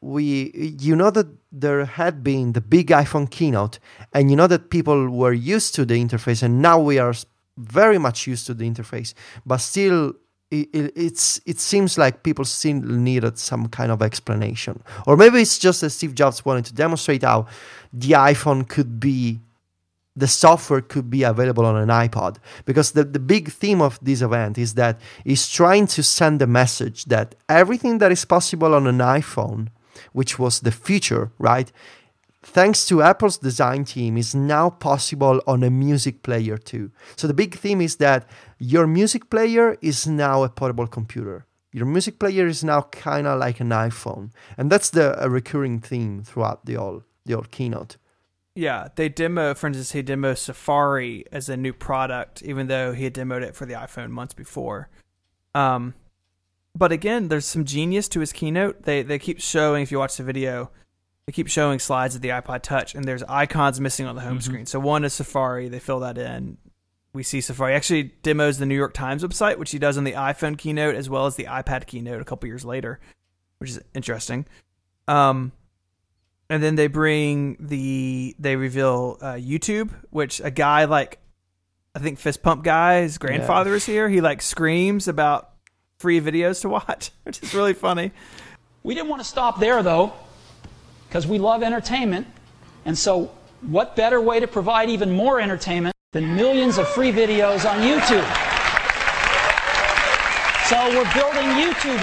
[0.05, 3.79] we you know that there had been the big iPhone keynote
[4.13, 7.15] and you know that people were used to the interface and now we are
[7.57, 9.15] very much used to the interface
[9.47, 10.13] but still
[10.51, 14.83] it, it, it's it seems like people still needed some kind of explanation.
[15.07, 17.47] Or maybe it's just that Steve Jobs wanted to demonstrate how
[17.93, 19.41] the iPhone could be
[20.17, 22.37] the software could be available on an iPod.
[22.65, 26.47] Because the, the big theme of this event is that it's trying to send a
[26.47, 29.69] message that everything that is possible on an iPhone,
[30.13, 31.71] which was the future, right?
[32.43, 36.91] Thanks to Apple's design team, is now possible on a music player too.
[37.17, 41.47] So the big theme is that your music player is now a portable computer.
[41.73, 45.81] Your music player is now kind of like an iPhone, and that's the a recurring
[45.81, 47.97] theme throughout the whole the whole keynote.
[48.55, 53.05] Yeah, they demo, for instance, he demoed Safari as a new product, even though he
[53.05, 54.89] had demoed it for the iPhone months before.
[55.55, 55.95] Um,
[56.77, 58.83] but again, there's some genius to his keynote.
[58.83, 60.71] They they keep showing, if you watch the video,
[61.27, 64.39] they keep showing slides of the iPod Touch, and there's icons missing on the home
[64.39, 64.43] Mhm.
[64.43, 64.67] screen.
[64.67, 65.69] So one is Safari.
[65.69, 66.59] They fill that in.
[67.13, 70.03] We see Safari He actually demos the New York Times website, which he does on
[70.05, 72.99] the iPhone keynote as well as the iPad keynote a couple years later,
[73.59, 74.47] which is interesting.
[75.07, 75.53] Um,
[76.51, 81.19] and then they bring the they reveal uh, YouTube, which a guy like
[81.95, 84.09] I think Fist Pump guy's grandfather is here.
[84.09, 85.51] He like screams about
[85.99, 88.13] free videos to watch, which is really funny.
[88.83, 90.13] We didn't want to stop there, though,
[91.09, 92.27] because we love entertainment.
[92.85, 93.31] And so,
[93.63, 98.25] what better way to provide even more entertainment than millions of free videos on YouTube?
[100.69, 102.03] So, we're building YouTube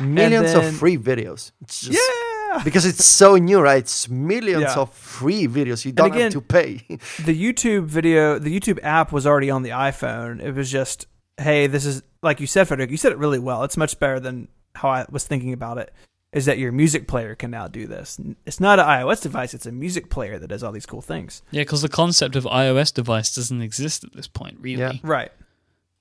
[0.00, 0.12] in.
[0.14, 1.52] Millions then- of free videos.
[1.62, 2.60] It's just, Yeah.
[2.64, 3.78] because it's so new, right?
[3.78, 4.80] It's millions Yeah.
[4.82, 5.84] of free videos.
[5.84, 6.84] You don't again- have to pay.
[7.24, 10.40] the YouTube video, the YouTube app was already on the iPhone.
[10.42, 11.06] It was just,
[11.38, 12.90] hey, this is like you said, Federico.
[12.90, 13.64] You said it really well.
[13.64, 15.92] It's much better than how I was thinking about it.
[16.32, 18.18] Is that your music player can now do this?
[18.44, 21.42] It's not an iOS device; it's a music player that does all these cool things.
[21.52, 24.80] Yeah, because the concept of iOS device doesn't exist at this point, really.
[24.80, 24.92] Yeah.
[25.02, 25.30] Right.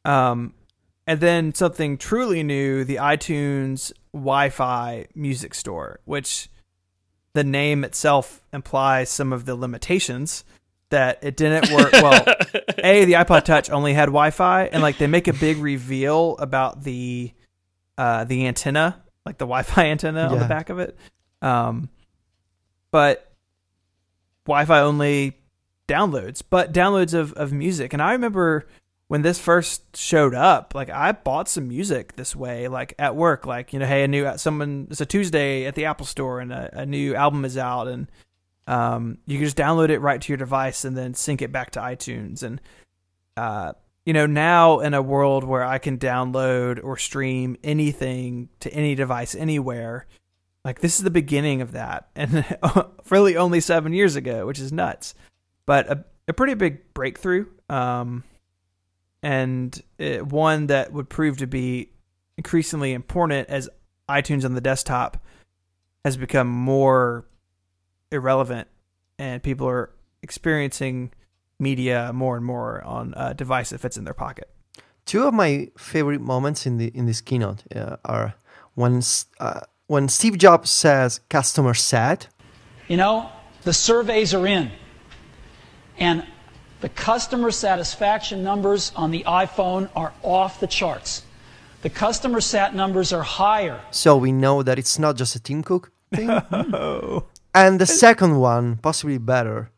[0.05, 0.53] Um,
[1.05, 6.49] and then something truly new: the iTunes Wi-Fi music store, which
[7.34, 10.43] the name itself implies some of the limitations
[10.94, 11.91] that it didn't work.
[11.91, 12.24] Well,
[12.84, 16.84] a the iPod Touch only had Wi-Fi, and like they make a big reveal about
[16.84, 17.34] the
[17.98, 20.98] uh, the antenna, like the Wi-Fi antenna on the back of it.
[21.41, 21.90] Um,
[22.91, 23.34] but
[24.45, 25.38] Wi-Fi only
[25.88, 27.94] downloads, but downloads of of music.
[27.94, 28.68] And I remember
[29.07, 33.48] when this first showed up, like I bought some music this way, like at work,
[33.48, 36.53] like you know, hey, a new someone it's a Tuesday at the Apple Store and
[36.53, 38.07] a, a new album is out, and
[38.68, 41.72] um, you can just download it right to your device and then sync it back
[41.72, 42.44] to iTunes.
[42.44, 42.61] And
[43.35, 43.73] uh,
[44.06, 48.95] you know, now in a world where I can download or stream anything to any
[48.95, 50.07] device anywhere,
[50.65, 52.45] like this is the beginning of that, and
[53.10, 55.15] really only seven years ago, which is nuts,
[55.65, 57.45] but a, a pretty big breakthrough.
[57.69, 58.23] Um,
[59.22, 61.91] and it, one that would prove to be
[62.38, 63.69] increasingly important as
[64.10, 65.18] iTunes on the desktop
[66.03, 67.26] has become more
[68.14, 68.68] irrelevant
[69.18, 69.90] and people are
[70.22, 71.11] experiencing
[71.60, 74.49] media more and more on a device that fits in their pocket.
[75.06, 78.35] Two of my favorite moments in the in this keynote uh, are
[78.76, 79.02] when
[79.40, 82.27] uh, when Steve Jobs says "customer sat,"
[82.88, 83.30] You know,
[83.64, 84.72] the surveys are in.
[85.98, 86.26] And
[86.81, 91.23] the customer satisfaction numbers on the iPhone are off the charts.
[91.81, 93.80] The customer sat numbers are higher.
[93.91, 96.27] so we know that it's not just a Tim Cook thing.
[97.53, 99.69] and the second one, possibly better,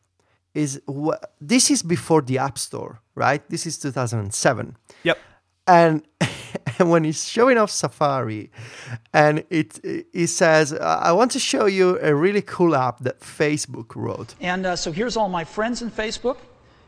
[0.54, 3.48] is wh- this is before the App Store, right?
[3.50, 4.78] This is 2007.
[5.04, 5.18] Yep.
[5.68, 6.04] and
[6.80, 8.50] and when he's showing off Safari,
[9.14, 9.80] and it
[10.14, 14.66] he says, "I want to show you a really cool app that Facebook wrote." And
[14.66, 16.38] uh, so here's all my friends in Facebook.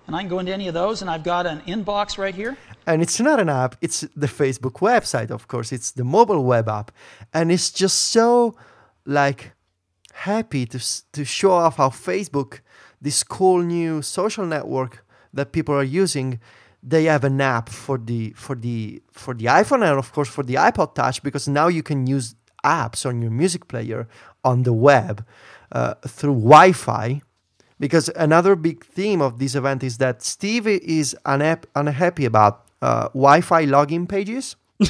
[0.08, 2.56] And I can go into any of those, and I've got an inbox right here.
[2.86, 5.74] And it's not an app; it's the Facebook website, of course.
[5.74, 6.92] It's the mobile web app,
[7.34, 8.56] and it's just so
[9.06, 9.52] like
[10.26, 10.80] happy to
[11.12, 12.62] to show off how Facebook,
[13.02, 16.40] this cool new social network that people are using,
[16.82, 20.44] they have an app for the for the for the iPhone and of course for
[20.44, 24.08] the iPod Touch because now you can use apps on your music player
[24.44, 25.26] on the web
[25.72, 27.22] uh, through Wi-Fi.
[27.80, 33.10] Because another big theme of this event is that Steve is unhap- unhappy about uh,
[33.10, 34.56] Wi-Fi login pages.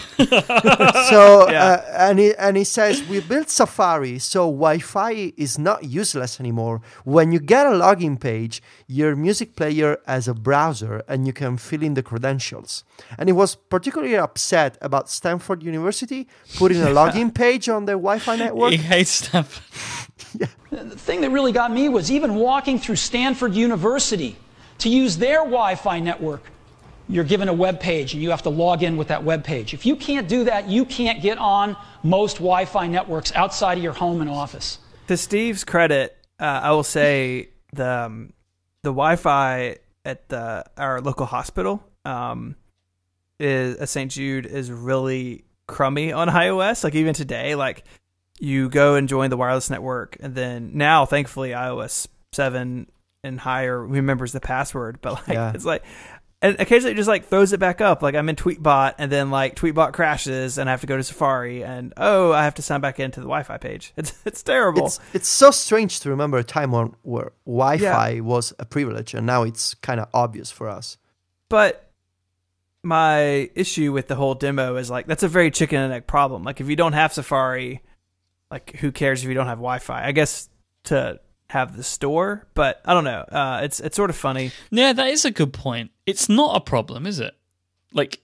[1.09, 1.63] so Yeah.
[1.63, 6.81] uh, and he and he says we built Safari, so Wi-Fi is not useless anymore.
[7.05, 11.57] When you get a login page, your music player has a browser, and you can
[11.57, 12.83] fill in the credentials.
[13.17, 16.27] And he was particularly upset about Stanford University
[16.57, 18.71] putting a login page on their Wi-Fi network.
[18.71, 19.61] He hates stuff.
[20.69, 24.35] The thing that really got me was even walking through Stanford University
[24.79, 26.43] to use their Wi Fi network.
[27.09, 29.73] You're given a web page and you have to log in with that web page.
[29.73, 33.83] If you can't do that, you can't get on most Wi Fi networks outside of
[33.83, 34.79] your home and office.
[35.07, 38.33] To Steve's credit, uh, I will say the um,
[38.83, 42.55] the Wi-Fi at the our local hospital um,
[43.39, 44.11] is at St.
[44.11, 46.83] Jude is really crummy on iOS.
[46.83, 47.83] Like even today, like
[48.39, 52.87] you go and join the wireless network, and then now, thankfully, iOS seven
[53.23, 54.99] and higher remembers the password.
[55.01, 55.51] But like Yeah.
[55.55, 55.83] it's like.
[56.39, 58.03] And occasionally it just like throws it back up.
[58.03, 61.03] Like I'm in Tweetbot and then like Tweetbot crashes and I have to go to
[61.03, 63.93] Safari and oh I have to sign back into the Wi-Fi page.
[63.97, 64.85] It's it's terrible.
[64.85, 69.25] It's it's so strange to remember a time when, where Wi-Fi was a privilege, and
[69.25, 70.97] now it's kind of obvious for us.
[71.49, 71.91] But
[72.83, 76.43] my issue with the whole demo is like that's a very chicken and egg problem.
[76.43, 77.81] Like if you don't have Safari,
[78.51, 80.05] like who cares if you don't have Wi-Fi?
[80.05, 80.49] I guess
[80.85, 83.21] to have the store, but I don't know.
[83.21, 84.51] Uh, it's it's sort of funny.
[84.69, 85.91] Yeah, that is a good point.
[86.05, 87.35] It's not a problem, is it?
[87.93, 88.21] Like,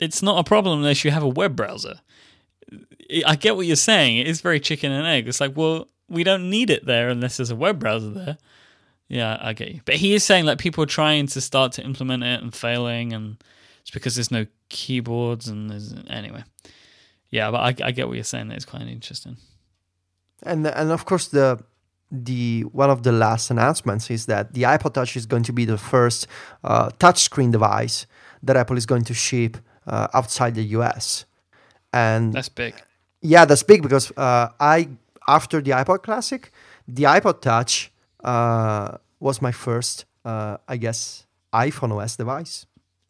[0.00, 2.00] it's not a problem unless you have a web browser.
[3.10, 4.18] I- I get what you're saying.
[4.18, 5.26] It is very chicken and egg.
[5.28, 8.38] It's like, well, we don't need it there unless there's a web browser there.
[9.08, 9.80] Yeah, I get you.
[9.84, 13.12] But he is saying that people are trying to start to implement it and failing,
[13.12, 13.36] and
[13.80, 16.42] it's because there's no keyboards and there's anyway.
[17.30, 18.48] Yeah, but I, I get what you're saying.
[18.48, 19.36] That is quite interesting.
[20.42, 21.62] And and of course the
[22.22, 25.64] the one of the last announcements is that the iPod Touch is going to be
[25.64, 26.26] the first
[26.62, 28.06] uh, touchscreen device
[28.42, 31.24] that Apple is going to ship uh, outside the US.
[31.92, 32.74] And That's big.
[33.22, 34.88] yeah, that's big because uh, I
[35.26, 36.50] after the iPod Classic,
[36.86, 37.90] the iPod Touch
[38.22, 42.66] uh, was my first, uh, I guess, iPhone OS device.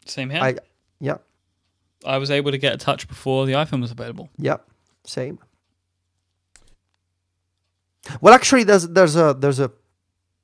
[0.06, 0.42] Same here.
[0.42, 0.56] I
[1.00, 1.16] yeah
[2.06, 4.28] I was able to get a touch before the iPhone was available.
[4.38, 4.58] yeah
[5.06, 5.38] same.
[8.20, 9.70] Well, actually, there's there's a there's a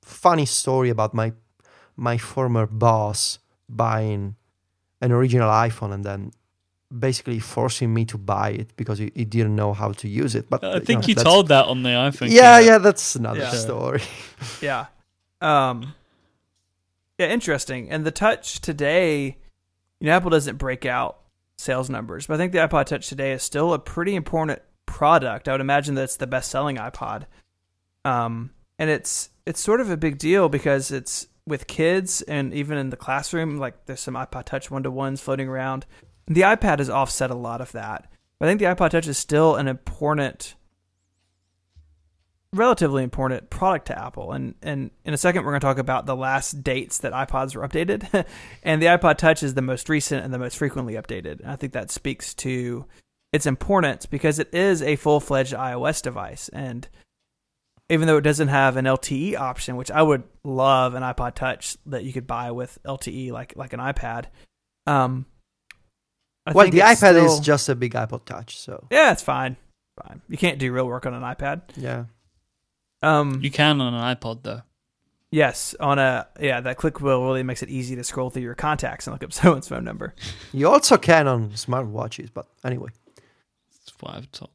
[0.02, 1.32] funny story about my
[1.96, 3.38] my former boss
[3.68, 4.36] buying
[5.00, 6.32] an original iPhone and then
[6.96, 10.50] basically forcing me to buy it because he, he didn't know how to use it.
[10.50, 12.30] But I uh, think know, you told that on the iPhone.
[12.30, 12.66] Yeah, keynote.
[12.66, 13.50] yeah, that's another Yeah.
[13.50, 14.02] story.
[14.62, 14.86] Yeah.
[15.40, 15.94] Um.
[17.18, 17.90] Yeah, interesting.
[17.90, 19.36] And the Touch today,
[20.00, 21.18] you know, Apple doesn't break out
[21.58, 25.46] sales numbers, but I think the iPod Touch today is still a pretty important product.
[25.48, 27.26] I would imagine that it's the best selling iPod.
[28.04, 32.78] Um, and it's it's sort of a big deal because it's with kids and even
[32.78, 33.58] in the classroom.
[33.58, 35.86] Like there's some iPod Touch one to ones floating around.
[36.26, 38.10] The iPad has offset a lot of that.
[38.40, 40.54] I think the iPod Touch is still an important
[42.52, 44.32] relatively important product to Apple.
[44.32, 47.54] And and in a second, we're going to talk about the last dates that iPods
[47.54, 48.24] were updated.
[48.62, 51.40] and the iPod Touch is the most recent and the most frequently updated.
[51.40, 52.86] And I think that speaks to
[53.32, 56.48] its importance because it is a full fledged iOS device.
[56.48, 56.88] And
[57.90, 61.76] even though it doesn't have an LTE option, which I would love an iPod Touch
[61.86, 64.26] that you could buy with LTE like like an iPad.
[64.86, 65.26] Um,
[66.46, 69.56] I well, the iPad still, is just a big iPod Touch, so yeah, it's fine.
[70.00, 70.22] Fine.
[70.28, 71.62] You can't do real work on an iPad.
[71.76, 72.04] Yeah.
[73.02, 74.62] Um, you can on an iPod though.
[75.32, 78.54] Yes, on a yeah, that click wheel really makes it easy to scroll through your
[78.54, 80.14] contacts and look up someone's phone number.
[80.52, 82.90] You also can on smartwatches, but anyway.
[83.16, 84.50] That's what I've told.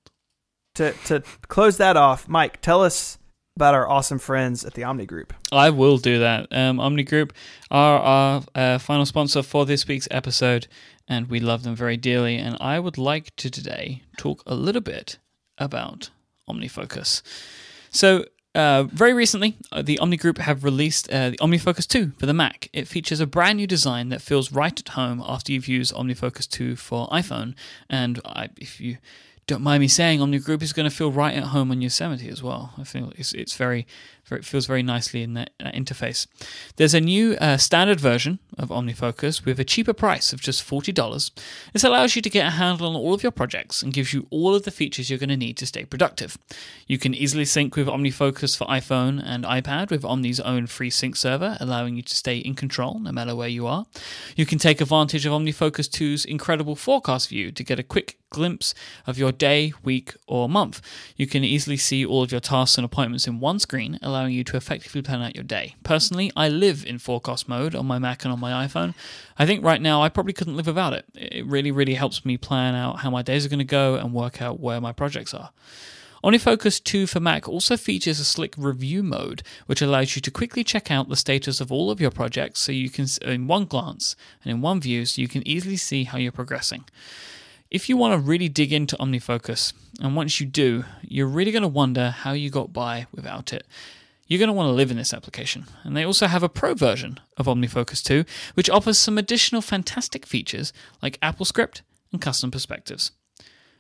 [0.75, 3.17] To to close that off, Myke, tell us
[3.57, 5.33] about our awesome friends at the Omni Group.
[5.49, 6.47] I will do that.
[6.51, 7.31] Um, Omni Group
[7.71, 10.67] are our uh, final sponsor for this week's episode,
[11.07, 12.35] and we love them very dearly.
[12.35, 15.19] And I would like to today talk a little bit
[15.57, 16.09] about
[16.49, 17.21] OmniFocus.
[17.91, 18.25] So,
[18.55, 22.33] uh, very recently, uh, the Omni Group have released uh, the OmniFocus 2 for the
[22.33, 22.69] Mac.
[22.73, 26.49] It features a brand new design that feels right at home after you've used OmniFocus
[26.49, 27.55] 2 for iPhone.
[27.89, 28.97] And I, if you
[29.47, 32.29] don't mind me saying, Omni Group is going to feel right at home on Yosemite
[32.29, 32.73] as well.
[32.77, 33.85] I feel it's, it's very
[34.31, 36.27] it feels very nicely in that uh, interface.
[36.77, 41.31] There's a new uh, standard version of OmniFocus with a cheaper price of just $40.
[41.73, 44.27] This allows you to get a handle on all of your projects and gives you
[44.29, 46.37] all of the features you're going to need to stay productive.
[46.87, 51.15] You can easily sync with OmniFocus for iPhone and iPad with Omni's own free sync
[51.15, 53.85] server, allowing you to stay in control no matter where you are.
[54.35, 58.73] You can take advantage of OmniFocus 2's incredible forecast view to get a quick glimpse
[59.07, 60.81] of your day, week, or month.
[61.15, 64.43] You can easily see all of your tasks and appointments in one screen, allowing you
[64.45, 65.75] to effectively plan out your day.
[65.83, 68.93] Personally, I live in forecast mode on my Mac and on my iPhone.
[69.37, 71.05] I think right now I probably couldn't live without it.
[71.13, 74.13] It really, really helps me plan out how my days are going to go and
[74.13, 75.51] work out where my projects are.
[76.23, 80.63] OmniFocus 2 for Mac also features a slick review mode, which allows you to quickly
[80.63, 84.15] check out the status of all of your projects so you can, in one glance
[84.43, 86.85] and in one view, so you can easily see how you're progressing.
[87.69, 91.61] If you want to really dig into OmniFocus, and once you do, you're really going
[91.61, 93.67] to wonder how you got by without it
[94.27, 95.65] you're going to want to live in this application.
[95.83, 98.25] And they also have a pro version of OmniFocus 2,
[98.55, 101.81] which offers some additional fantastic features like AppleScript
[102.11, 103.11] and custom perspectives.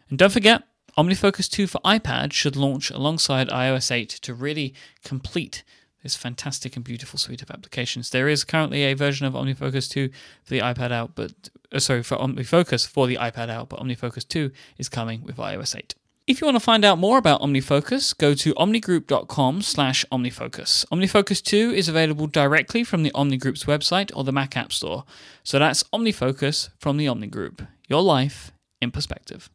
[0.09, 0.63] And don't forget,
[0.97, 4.73] OmniFocus 2 for iPad should launch alongside iOS 8 to really
[5.03, 5.63] complete
[6.03, 8.11] this fantastic and beautiful suite of applications.
[8.11, 10.09] There is currently a version of OmniFocus 2
[10.43, 11.33] for the iPad out, but
[11.71, 15.75] uh, sorry, for OmniFocus for the iPad out, but OmniFocus 2 is coming with iOS
[15.75, 15.95] 8.
[16.27, 20.83] If you want to find out more about OmniFocus, go to omnigroup.com slash omnifocus.
[20.87, 25.03] OmniFocus 2 is available directly from the OmniGroup's website or the Mac App Store.
[25.43, 27.67] So that's OmniFocus from the OmniGroup.
[27.87, 29.51] Your life in perspective.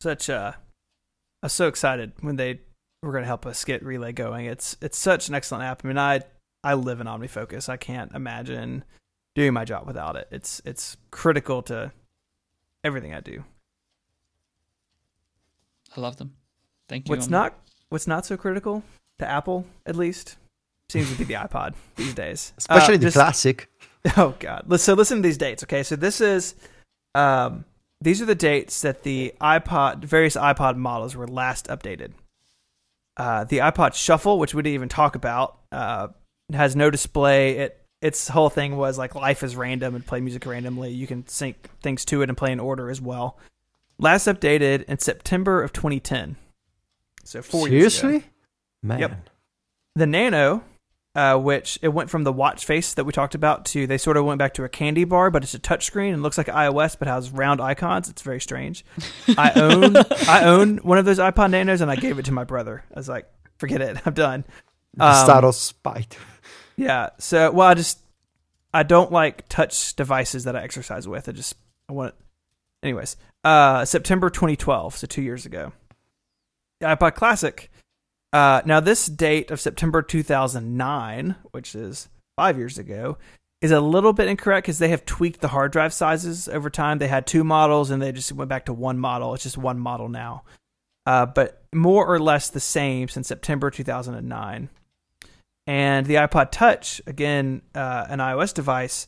[0.00, 0.54] Such uh
[1.40, 2.58] I was so excited when they
[3.00, 4.46] were going to help us get Relay going.
[4.46, 5.84] It's it's such an excellent app.
[5.84, 6.22] I mean, I
[6.64, 7.68] I live in OmniFocus.
[7.68, 8.82] I can't imagine
[9.36, 10.26] doing my job without it.
[10.32, 11.92] It's it's critical to
[12.82, 13.44] everything I do.
[15.96, 16.34] I love them.
[16.88, 17.14] Thank you.
[17.14, 17.58] What's not
[17.88, 18.82] what's not so critical
[19.18, 20.36] to Apple, at least,
[20.88, 23.68] seems to be the iPod these days, especially uh, the just, classic.
[24.16, 24.80] Oh God!
[24.80, 25.62] So listen to these dates.
[25.62, 26.56] Okay, so this is,
[27.14, 27.64] um,
[28.00, 32.10] these are the dates that the iPod, various iPod models were last updated.
[33.16, 36.08] Uh, the iPod Shuffle, which we didn't even talk about, uh,
[36.52, 37.58] has no display.
[37.58, 40.90] It its whole thing was like life is random and play music randomly.
[40.90, 43.38] You can sync things to it and play in order as well.
[44.02, 46.36] Last updated in September of 2010.
[47.24, 48.10] So four Seriously?
[48.10, 48.28] years ago.
[48.82, 48.98] Man.
[48.98, 49.28] Yep.
[49.94, 50.64] The Nano,
[51.14, 54.16] uh, which it went from the watch face that we talked about to they sort
[54.16, 56.98] of went back to a candy bar, but it's a touchscreen and looks like iOS
[56.98, 58.08] but has round icons.
[58.08, 58.84] It's very strange.
[59.38, 59.96] I own
[60.28, 62.82] I own one of those iPod Nanos and I gave it to my brother.
[62.92, 64.44] I was like, forget it, I'm done.
[64.98, 66.18] Um, Subtle spite.
[66.76, 67.10] Yeah.
[67.18, 68.00] So well, I just
[68.74, 71.28] I don't like touch devices that I exercise with.
[71.28, 71.54] I just
[71.88, 72.14] I want.
[72.82, 75.72] Anyways, uh, September 2012, so two years ago.
[76.82, 77.70] iPod Classic.
[78.32, 83.18] Uh, now, this date of September 2009, which is five years ago,
[83.60, 86.98] is a little bit incorrect because they have tweaked the hard drive sizes over time.
[86.98, 89.34] They had two models and they just went back to one model.
[89.34, 90.42] It's just one model now.
[91.06, 94.68] Uh, but more or less the same since September 2009.
[95.66, 99.06] and the iPod Touch, again, uh, an iOS device,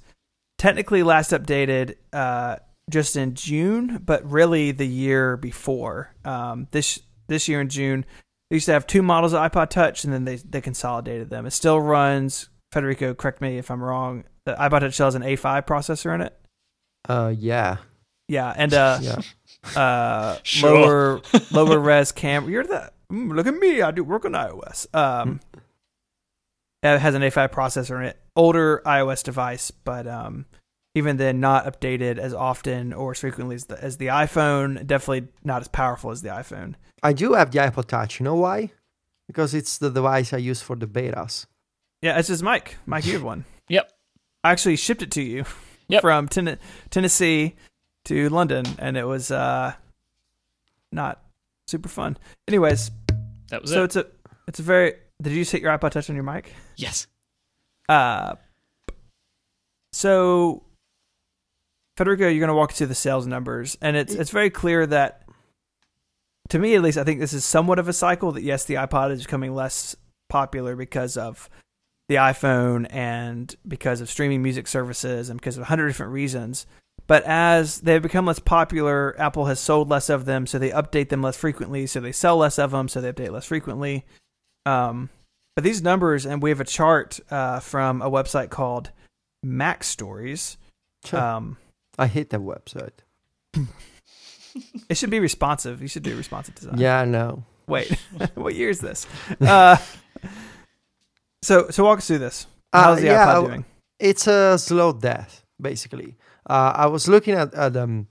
[0.59, 2.57] technically last updated uh,
[2.91, 6.13] just in June, but really the year before.
[6.25, 8.05] Um, this this year in June,
[8.51, 11.47] they used to have two models of iPod Touch, and then they they consolidated them.
[11.47, 12.49] It still runs.
[12.73, 14.25] Federico, correct me if I'm wrong.
[14.47, 16.37] The iPod Touch still has an A5 processor in it.
[17.09, 17.77] Uh, yeah,
[18.29, 19.21] Yeah, and uh, yeah.
[19.81, 20.71] uh, Sure.
[20.71, 21.21] lower
[21.53, 22.51] lower res camera.
[22.51, 23.81] You're the mm, look at me.
[23.81, 24.93] I do work on iOS.
[24.95, 25.41] Um,
[26.83, 28.19] it has an A5 processor in it.
[28.37, 30.45] Older iOS device, but um,
[30.95, 34.87] even then, not updated as often or as frequently as the, as the iPhone.
[34.87, 36.75] Definitely not as powerful as the iPhone.
[37.03, 38.21] I do have the iPod Touch.
[38.21, 38.71] You know why?
[39.27, 41.47] Because it's the device I use for the betas.
[42.03, 42.75] Yeah, it's just Myke.
[42.87, 43.45] Myke, you have one.
[43.69, 43.91] Yep.
[44.45, 45.45] I actually shipped it to you
[45.89, 46.03] Yep.
[46.03, 46.59] from ten-
[46.91, 47.55] Tennessee
[48.05, 49.73] to London, and it was uh,
[50.93, 51.23] not
[51.67, 52.19] super fun.
[52.47, 52.91] Anyways,
[53.49, 53.75] That was it.
[53.75, 53.85] so it.
[53.87, 54.07] it's a
[54.47, 54.95] it's a very.
[55.23, 56.53] Did you set your iPod Touch on your mic?
[56.77, 57.07] Yes.
[57.89, 58.35] Uh,
[59.93, 60.63] so
[61.97, 64.85] Federico, you're going to walk us through the sales numbers, and it's it's very clear
[64.87, 65.23] that,
[66.49, 68.33] to me at least, I think this is somewhat of a cycle.
[68.33, 69.95] That yes, the iPod is becoming less
[70.29, 71.49] popular because of
[72.09, 76.67] the iPhone and because of streaming music services and because of a hundred different reasons.
[77.07, 81.11] But as they've become less popular, Apple has sold less of them, so they update
[81.11, 81.87] them less frequently.
[81.87, 84.05] So they sell less of them, so they update less frequently.
[84.67, 85.11] Um,
[85.55, 88.91] but these numbers, and we have a chart uh, from a website called
[89.45, 90.57] MacStories.
[91.13, 91.59] Um,
[91.99, 92.99] I hate that website.
[94.89, 95.81] it should be responsive.
[95.83, 96.79] You should do responsive design.
[96.79, 97.45] Yeah, I know.
[97.67, 97.91] Wait,
[98.35, 99.07] what year is this?
[99.41, 99.77] Uh,
[101.43, 102.47] so, so walk us through this.
[102.73, 103.65] How's Uh, the yeah, iPod doing?
[104.01, 106.17] it's a slow death basically
[106.51, 108.09] uh, i was looking at, at um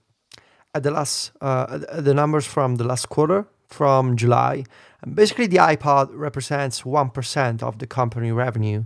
[0.74, 4.64] at the last uh, at- the numbers from the last quarter from july
[5.02, 8.86] and basically the ipod represents 1% of the company revenue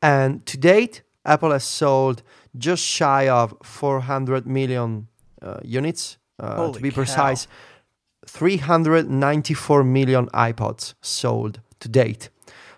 [0.00, 2.22] and to date apple has sold
[2.56, 5.08] just shy of 400 million
[5.42, 6.94] uh, units uh, to be cow.
[6.96, 7.48] precise
[8.26, 12.28] 394 million ipods sold to date.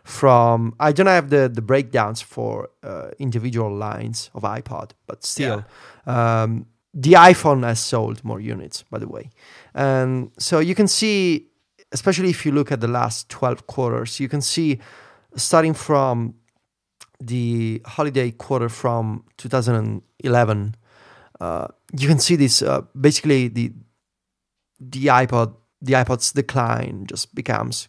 [0.04, 5.64] From I don't have the the breakdowns for uh, individual lines of iPod, but still,
[6.06, 6.64] um,
[6.94, 9.28] the iPhone has sold more units, by the way,
[9.74, 11.48] and so you can see,
[11.92, 14.78] especially if you look at the last twelve quarters, you can see
[15.36, 16.34] starting from
[17.20, 20.74] the holiday quarter from 2011,
[21.40, 21.66] uh,
[21.98, 23.72] you can see this uh, basically the
[24.80, 27.88] the iPod the iPod's decline just becomes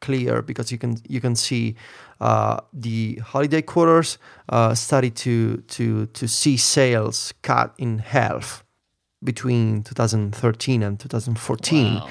[0.00, 1.74] clear because you can you can see
[2.20, 4.18] uh, the holiday quarters
[4.50, 8.64] uh, started to to to see sales cut in half
[9.22, 12.08] between 2013 and 2014 Wow.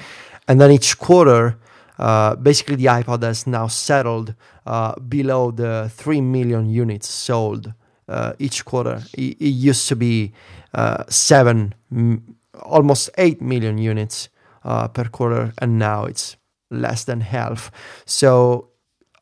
[0.48, 1.56] and then each quarter
[1.98, 4.34] uh, basically the ipod has now settled
[4.66, 7.72] uh, below the 3 million units sold
[8.08, 9.02] uh, each quarter.
[9.14, 10.32] It, it used to be
[10.74, 14.28] uh, 7 m- almost 8 million units
[14.64, 16.36] uh, per quarter and now it's
[16.70, 17.70] less than half.
[18.06, 18.68] So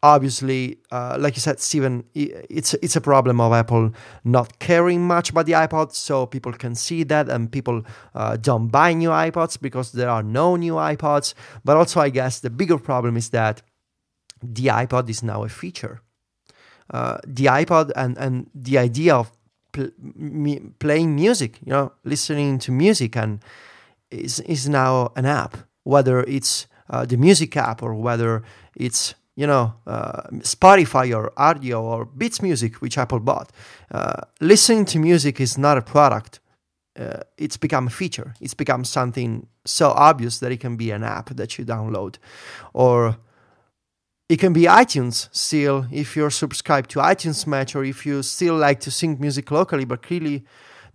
[0.02, 3.92] obviously uh, like you said Stephen, it's it's a problem of apple
[4.24, 7.82] not caring much about the ipod so people can see that and people
[8.14, 11.34] uh, don't buy new ipods because there are no new ipods.
[11.64, 13.62] But also i guess the bigger problem is that
[14.42, 16.00] the ipod is now a feature.
[16.90, 19.30] Uh, the ipod and, and the idea of
[19.72, 23.40] pl- m- playing music you know listening to music and
[24.10, 28.42] is, is now an app whether it's uh, the music app or whether
[28.76, 33.50] it's you know uh, spotify or Rdio or beats music which apple bought
[33.90, 36.40] uh, listening to music is not a product
[36.98, 41.02] uh, it's become a feature it's become something so obvious that it can be an
[41.02, 42.16] app that you download
[42.72, 43.16] or
[44.32, 48.56] it can be iTunes still if you're subscribed to iTunes Match or if you still
[48.56, 50.42] like to sync music locally, but clearly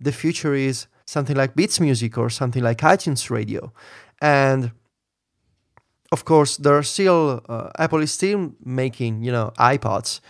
[0.00, 3.72] the future is something like Beats Music or something like iTunes Radio.
[4.20, 4.72] And
[6.10, 10.20] of course, there are still, uh, Apple is still making, you know, iPods.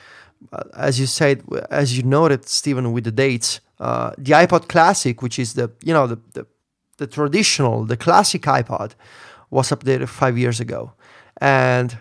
[0.53, 5.23] Uh, as you said, as you noted, Stephen, with the dates, uh, the iPod Classic,
[5.23, 6.47] which is the, you know, the, the,
[6.97, 8.93] the traditional, the classic iPod,
[9.51, 10.93] was updated five years ago.
[11.41, 11.97] And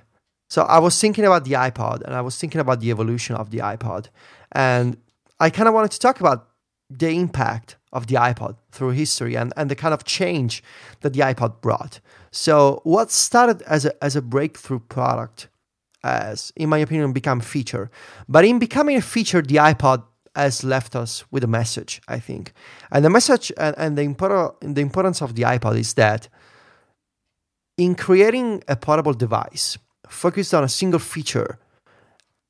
[0.50, 3.52] so I was thinking about the iPod and I was thinking about the evolution of
[3.52, 4.08] the iPod.
[4.52, 4.98] And
[5.40, 6.50] I kind of wanted to talk about
[6.90, 10.64] the impact of the iPod through history and, and the kind of change
[11.02, 12.00] that the iPod brought.
[12.38, 15.48] So what started as a, as a breakthrough product
[16.04, 17.90] has, in my opinion, become feature.
[18.30, 20.04] But in becoming a feature, the iPod
[20.36, 22.54] has left us with a message, I think.
[22.92, 26.30] And the message and, and the, import- the importance of the iPod is that
[27.76, 31.58] in creating a portable device focused on a single feature,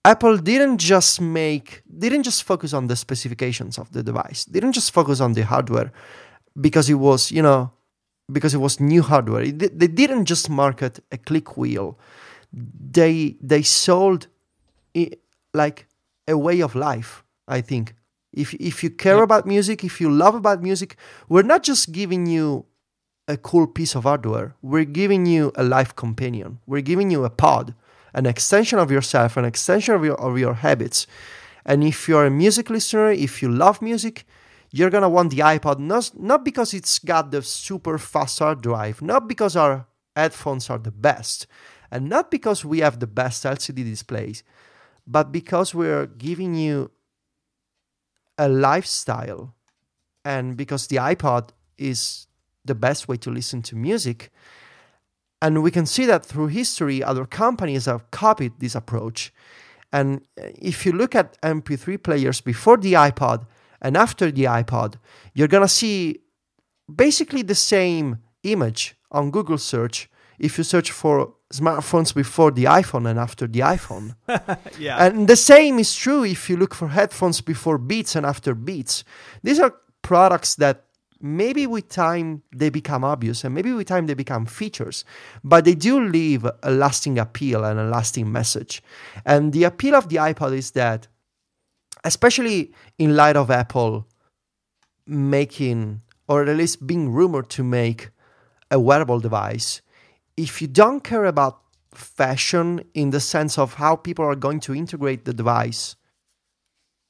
[0.03, 4.91] Apple didn't just make didn't just focus on the specifications of the device, didn't just
[4.91, 5.93] focus on the hardware
[6.59, 7.72] because it was, you know,
[8.32, 9.44] because it was new hardware.
[9.44, 11.98] It, they didn't just market a click wheel.
[12.52, 14.28] They they sold
[14.94, 15.20] it
[15.54, 15.88] like
[16.28, 17.95] a way of life, I think.
[18.34, 20.98] If if you care about music, if you love about music,
[21.30, 22.66] we're not just giving you
[23.28, 24.56] a cool piece of hardware.
[24.62, 26.60] We're giving you a life companion.
[26.66, 27.74] We're giving you a pod
[28.18, 31.06] an extension of yourself, an extension of your, of your habits.
[31.66, 34.26] And if you're a music listener, if you love music,
[34.72, 39.02] you're gonna want the iPod not, not because it's got the super fast hard drive,
[39.02, 41.48] not because our headphones are the best,
[41.91, 44.44] and not because we have the best LCD displays,
[45.06, 46.91] but because we're giving you
[48.38, 49.56] a lifestyle
[50.26, 52.27] and because the iPod is
[52.65, 54.31] the best way to listen to music
[55.41, 59.31] and we can see that through history, other companies have copied this approach.
[59.94, 63.45] And if you look at MP3 players before the iPod
[63.82, 64.95] and after the iPod,
[65.34, 66.20] you're going to see
[66.94, 70.10] basically the same image on Google search
[70.40, 74.16] if you search for smartphones before the iPhone and after the iPhone.
[74.80, 75.04] yeah.
[75.04, 79.04] And the same is true if you look for headphones before Beats and after Beats.
[79.44, 80.84] These are products that
[81.20, 85.04] maybe with time they become obvious and maybe with time they become features
[85.44, 88.84] but they do leave a lasting appeal and a lasting message
[89.26, 91.08] and the appeal of the ipod is that
[92.03, 94.07] especially in light of apple
[95.06, 98.10] making or at least being rumored to make
[98.72, 99.82] a wearable device
[100.36, 101.61] if you don't care about
[101.94, 105.95] fashion in the sense of how people are going to integrate the device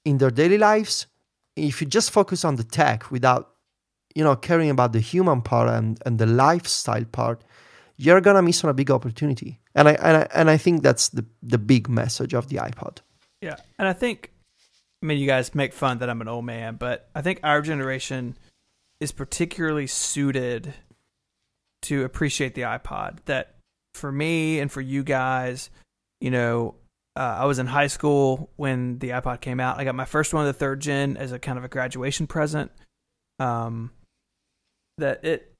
[0.05, 1.07] in their daily lives
[1.55, 3.51] if you just focus on the tech without
[4.15, 7.43] you know caring about the human part and, and the lifestyle part
[7.97, 9.59] you're gonna miss on a big opportunity.
[9.75, 12.99] And I, and I and I think that's the the big message of the iPod.
[13.41, 13.57] Yeah.
[13.77, 14.31] And I think
[15.01, 17.61] I mean you guys make fun that I'm an old man but I think our
[17.61, 18.37] generation
[18.99, 20.73] is particularly suited
[21.83, 23.19] to appreciate the iPod.
[23.25, 23.55] That
[23.93, 25.69] for me and for you guys
[26.19, 26.75] you know
[27.17, 29.79] uh, I was in high school when the iPod came out.
[29.79, 32.27] I got my first one of the third gen as a kind of a graduation
[32.27, 32.71] present.
[33.39, 33.91] Um,
[34.99, 35.53] that it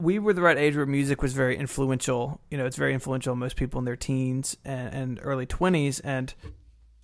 [0.00, 2.40] we were the right age where music was very influential.
[2.50, 6.32] You know, it's very influential most people in their teens and, and early twenties, and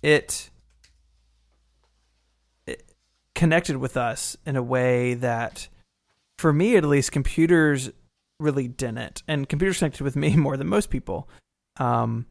[0.01, 0.49] it
[3.37, 5.67] connected with us in a way that,
[6.39, 7.91] for me at least, computers
[8.39, 9.21] really didn't.
[9.27, 11.29] And computers connected with me more than most people.
[11.79, 12.25] Um,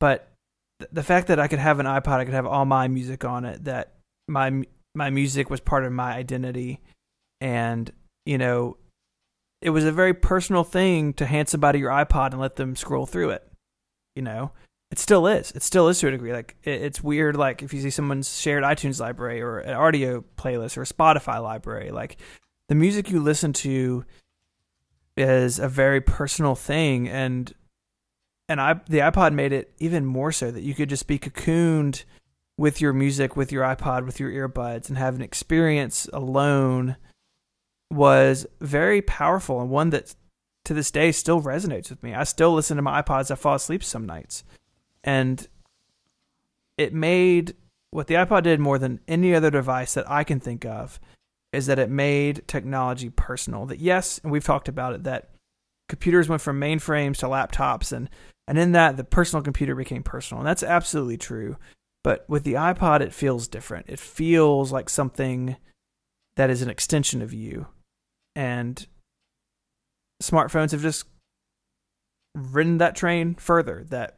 [0.00, 0.32] but
[0.80, 3.24] th- the fact that I could have an iPod, I could have all my music
[3.24, 3.94] on it, that
[4.28, 4.64] my
[4.94, 6.80] my music was part of my identity,
[7.40, 7.90] and
[8.26, 8.76] you know,
[9.62, 13.06] it was a very personal thing to hand somebody your iPod and let them scroll
[13.06, 13.46] through it.
[14.16, 14.50] You know,
[14.92, 15.50] it still is.
[15.52, 16.34] It still is to a degree.
[16.34, 17.34] Like it, it's weird.
[17.34, 21.42] Like if you see someone's shared iTunes library or an Rdio playlist or a Spotify
[21.42, 22.18] library, like
[22.68, 24.04] the music you listen to
[25.16, 27.54] is a very personal thing, and
[28.50, 32.04] and I the iPod made it even more so that you could just be cocooned
[32.58, 36.96] with your music, with your iPod, with your earbuds, and have an experience alone
[37.90, 40.14] was very powerful and one that
[40.66, 42.14] to this day still resonates with me.
[42.14, 44.44] I still listen to my iPods I fall asleep some nights.
[45.04, 45.46] And
[46.78, 47.54] it made
[47.90, 50.98] what the iPod did more than any other device that I can think of
[51.52, 53.66] is that it made technology personal.
[53.66, 55.30] That yes, and we've talked about it that
[55.88, 58.08] computers went from mainframes to laptops and
[58.48, 60.40] and in that the personal computer became personal.
[60.40, 61.56] And that's absolutely true.
[62.02, 63.86] But with the iPod it feels different.
[63.88, 65.56] It feels like something
[66.36, 67.66] that is an extension of you
[68.34, 68.86] and
[70.22, 71.04] smartphones have just
[72.34, 74.16] ridden that train further that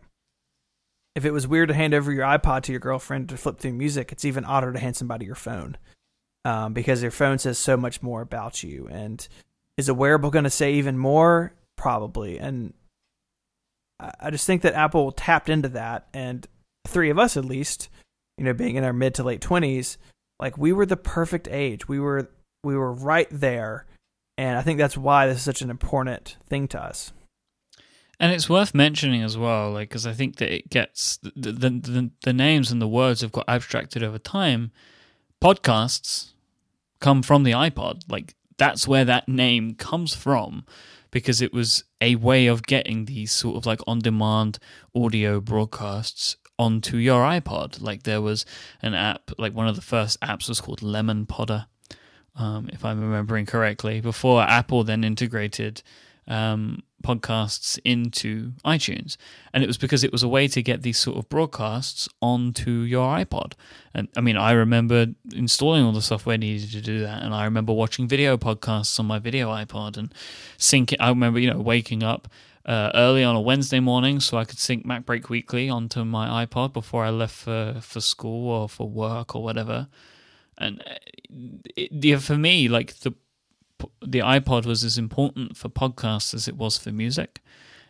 [1.14, 3.74] if it was weird to hand over your iPod to your girlfriend to flip through
[3.74, 5.76] music, it's even odder to hand somebody your phone
[6.44, 8.88] um, because your phone says so much more about you.
[8.90, 9.26] And
[9.76, 11.52] is a wearable going to say even more?
[11.76, 12.38] Probably.
[12.38, 12.74] And
[14.20, 16.46] I just think that Apple tapped into that, and
[16.86, 17.88] three of us at least,
[18.36, 19.98] you know, being in our mid to late twenties,
[20.40, 21.88] like we were the perfect age.
[21.88, 22.28] We were
[22.64, 23.86] we were right there
[24.36, 27.12] and I think that's why this is such an important thing to us.
[28.20, 31.70] And it's worth mentioning as well, like because I think that it gets the, the,
[31.70, 34.70] the the names and the words have got abstracted over time.
[35.42, 36.32] Podcasts
[37.00, 40.64] come from the iPod, like that's where that name comes from,
[41.10, 44.58] because it was a way of getting these sort of like on-demand
[44.94, 47.82] audio broadcasts onto your iPod.
[47.82, 48.46] Like there was
[48.80, 51.66] an app, like one of the first apps was called Lemon Podder,
[52.36, 55.82] um, if I'm remembering correctly, before Apple then integrated
[56.26, 59.16] um, podcasts into iTunes.
[59.52, 62.70] And it was because it was a way to get these sort of broadcasts onto
[62.80, 63.52] your iPod.
[63.92, 67.22] And I mean, I remember installing all the software needed to do that.
[67.22, 70.12] And I remember watching video podcasts on my video iPod and
[70.58, 70.96] syncing.
[70.98, 72.28] I remember, you know, waking up
[72.66, 76.72] uh, early on a Wednesday morning so I could sync MacBreak Weekly onto my iPod
[76.72, 79.88] before I left for, for school or for work or whatever.
[80.56, 80.94] And uh,
[81.76, 83.14] it, yeah, for me, like the
[84.00, 87.40] the iPod was as important for podcasts as it was for music,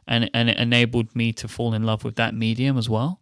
[0.06, 3.20] and and it enabled me to fall in love with that medium as well.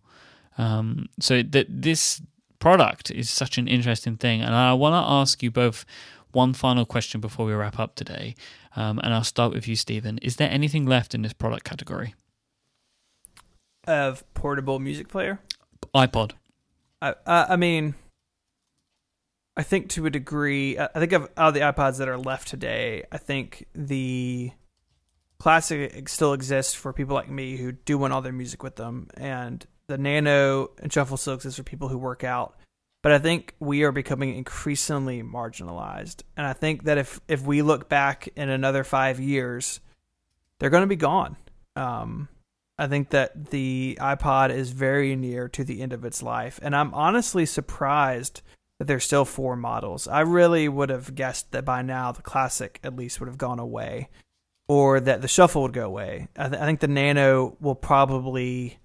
[0.59, 2.21] Um, so that this
[2.59, 5.85] product is such an interesting thing, and I want to ask you both
[6.33, 8.35] one final question before we wrap up today,
[8.77, 10.19] um, and I'll start with you, Stephen.
[10.19, 12.15] Is there anything left in this product category
[13.87, 15.41] of portable music player?
[15.95, 16.33] iPod.
[17.01, 17.95] I I mean,
[19.57, 23.05] I think to a degree, I think of all the iPods that are left today,
[23.13, 24.51] I think the
[25.39, 29.09] classic still exists for people like me who do want all their music with them,
[29.15, 32.57] and the Nano and Shuffle still exists for people who work out.
[33.03, 37.61] But I think we are becoming increasingly marginalized, and I think that if if we
[37.61, 39.81] look back in another five years,
[40.59, 41.37] they're going to be gone.
[41.75, 42.29] Um,
[42.79, 46.75] I think that the iPod is very near to the end of its life, and
[46.75, 48.41] I'm honestly surprised
[48.79, 50.09] that there's still four models.
[50.09, 53.59] I really would have guessed that by now the classic at least would have gone
[53.59, 54.09] away,
[54.69, 56.29] or that the shuffle would go away.
[56.37, 58.79] I, th- I think the Nano will probably,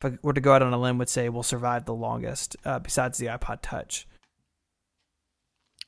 [0.00, 2.56] if I were to go out on a limb, would say will survive the longest,
[2.64, 4.08] uh, besides the iPod Touch.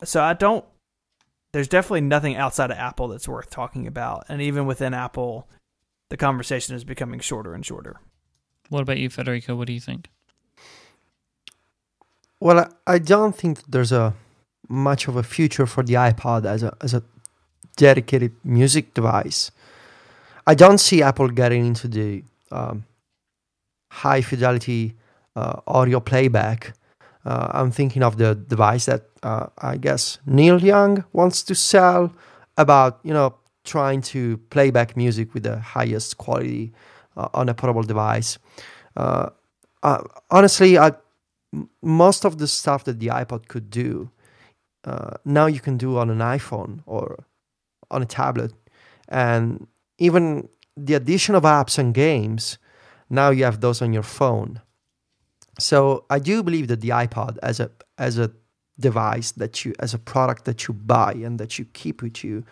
[0.05, 0.64] So I don't.
[1.52, 5.48] There's definitely nothing outside of Apple that's worth talking about, and even within Apple,
[6.09, 8.01] the conversation is becoming shorter and shorter.
[8.69, 9.55] What about you, Federico?
[9.55, 10.09] What do you think?
[12.43, 14.14] Well, I, don't think there's a
[14.69, 17.05] much of a future for the iPod as a as a
[17.77, 19.52] dedicated music device.
[20.44, 22.85] I don't see Apple getting into the um,
[23.93, 24.97] high fidelity
[25.36, 26.74] uh, audio playback.
[27.24, 32.12] Uh, I'm thinking of the device that uh, I guess Neil Young wants to sell
[32.59, 36.73] about you know trying to play back music with the highest quality
[37.14, 38.36] on a portable device.
[38.97, 39.31] Uh,
[39.85, 40.90] uh, honestly, I
[41.82, 44.10] most of the stuff that the iPod could do,
[44.84, 47.24] uh, now you can do on an iPhone or
[47.90, 48.52] on a tablet.
[49.08, 49.66] And
[49.98, 52.58] even the addition of apps and games,
[53.10, 54.60] now you have those on your phone.
[55.58, 58.32] So I do believe that the iPod as a as a
[58.80, 62.44] device that you as a product that you buy and that you keep with you,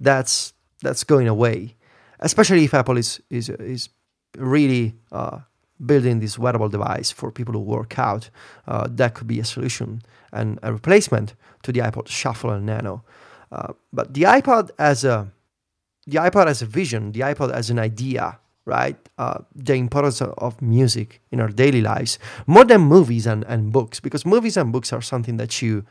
[0.00, 1.76] that's that's going away.
[2.20, 3.90] Especially if Apple is is is
[4.36, 5.40] really uh,
[5.84, 8.30] building this wearable device for people who work out,
[8.66, 10.02] uh, that could be a solution
[10.32, 13.04] and a replacement to the iPod Shuffle and Nano.
[13.50, 15.30] Uh, but the iPod as a
[16.06, 18.96] the iPod as a vision, the iPod as an idea, right?
[19.18, 24.00] Uh, the importance of music in our daily lives, more than movies and, and books,
[24.00, 25.84] because movies and books are something that you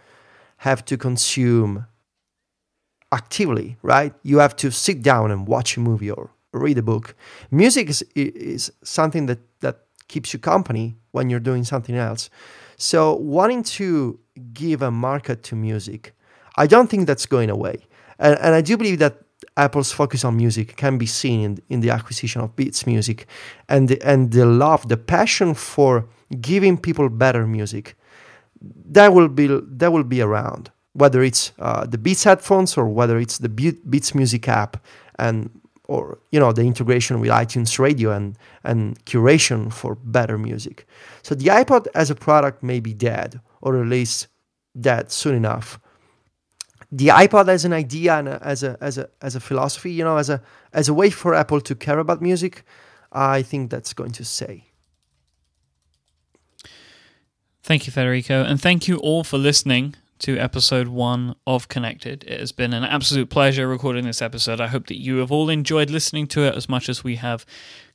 [0.58, 1.86] have to consume
[3.12, 4.14] actively, right?
[4.24, 7.16] You have to sit down and watch a movie or read a book.
[7.52, 12.30] Music is, is something that, that keeps you company when you're doing something else.
[12.78, 14.20] So, wanting to
[14.54, 16.14] give a market to music,
[16.56, 17.78] I don't think that's going away.
[18.20, 19.24] And, and I do believe that
[19.56, 23.28] Apple's focus on music can be seen in, in the acquisition of Beats Music
[23.70, 26.08] and the, and the love, the passion for
[26.42, 27.96] giving people better music.
[28.62, 33.20] That will be that will be around, whether it's uh, the Beats headphones or whether
[33.20, 34.84] it's the Beats Music app
[35.20, 35.52] and
[35.88, 40.86] or you know the integration with iTunes Radio and and curation for better music.
[41.24, 44.28] So the iPod as a product may be dead or at least
[44.80, 45.80] dead soon enough.
[46.92, 50.18] The iPod as an idea and as a as a as a philosophy, you know,
[50.18, 50.42] as a
[50.74, 52.64] as a way for Apple to care about music,
[53.12, 54.66] I think that's going to stay.
[57.64, 62.24] Thank you, Federico, and thank you all for listening to episode one of Connected.
[62.26, 64.60] It has been an absolute pleasure recording this episode.
[64.60, 67.46] I hope that you have all enjoyed listening to it as much as we have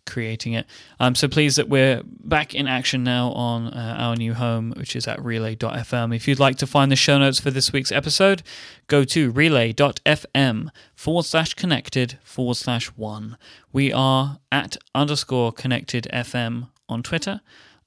[0.06, 0.66] creating it.
[0.98, 4.96] I'm so pleased that we're back in action now on uh, our new home, which
[4.96, 6.14] is at relay.fm.
[6.14, 8.42] If you'd like to find the show notes for this week's episode,
[8.86, 13.36] go to relay.fm forward slash connected forward slash one.
[13.72, 17.40] We are at underscore connected FM on Twitter.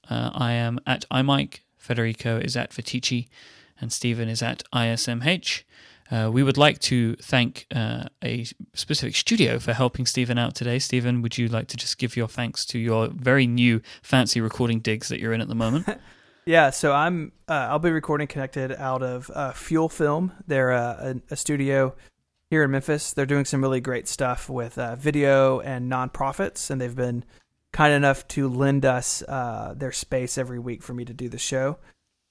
[0.08, 1.60] Uh, I am at iMyke.
[1.76, 3.28] Federico is at Viticci
[3.80, 5.62] and Stephen is at ISMH.
[6.10, 10.78] Uh, we would like to thank uh, a specific studio for helping Stephen out today.
[10.78, 14.80] Stephen, would you like to just give your thanks to your very new fancy recording
[14.80, 15.86] digs that you're in at the moment?
[16.46, 20.32] yeah, so I'm uh, I'll be recording connected out of uh, Fuel Film.
[20.46, 21.94] They're uh, a, a, studio
[22.50, 23.12] here in Memphis.
[23.12, 27.24] They're doing some really great stuff with uh, video and nonprofits, and they've been
[27.72, 29.24] kind enough to lend us
[29.76, 31.78] their space every week for me to do the show.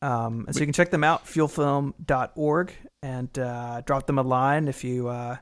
[0.02, 4.68] Um, and so you can check them out, fuelfilm.org, and uh, drop them a line
[4.68, 5.38] if you uh,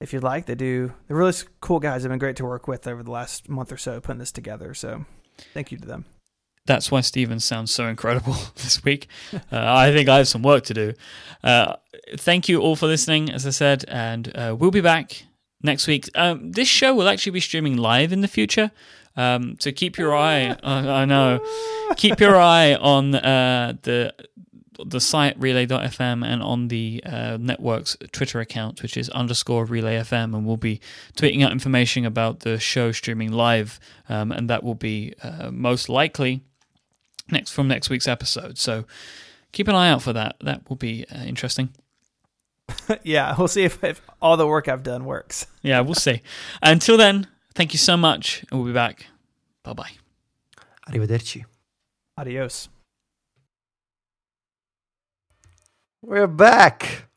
[0.00, 0.46] if you'd like.
[0.46, 0.92] They do.
[1.06, 2.02] They're really cool guys.
[2.02, 4.74] They've been great to work with over the last month or so putting this together.
[4.74, 5.04] So
[5.54, 6.04] thank you to them.
[6.66, 9.08] That's why Stephen sounds so incredible this week.
[9.32, 10.92] Uh, I think I have some work to do.
[11.42, 11.76] Uh,
[12.16, 15.24] thank you all for listening, as I said, and uh, we'll be back
[15.62, 16.08] next week.
[16.14, 18.70] Um, this show will actually be streaming live in the future.
[19.20, 20.56] Um, so keep your eye.
[20.62, 21.40] I know.
[21.96, 24.14] Keep your eye on uh, the
[24.86, 30.34] the site relay.fm and on the uh, network's Twitter account, which is underscore relay.fm.
[30.34, 30.80] And we'll be
[31.16, 33.78] tweeting out information about the show streaming live,
[34.08, 36.42] um, and that will be uh, most likely
[37.30, 38.56] next from next week's episode.
[38.56, 38.86] So
[39.52, 40.36] keep an eye out for that.
[40.40, 41.70] That will be uh, interesting.
[43.02, 45.46] yeah, we'll see if, if all the work I've done works.
[45.62, 46.22] yeah, we'll see.
[46.62, 49.06] Until then, thank you so much, and we'll be back.
[49.62, 49.92] Bye bye.
[50.88, 51.44] Arrivederci.
[52.16, 52.68] Adios.
[56.02, 57.09] We're back.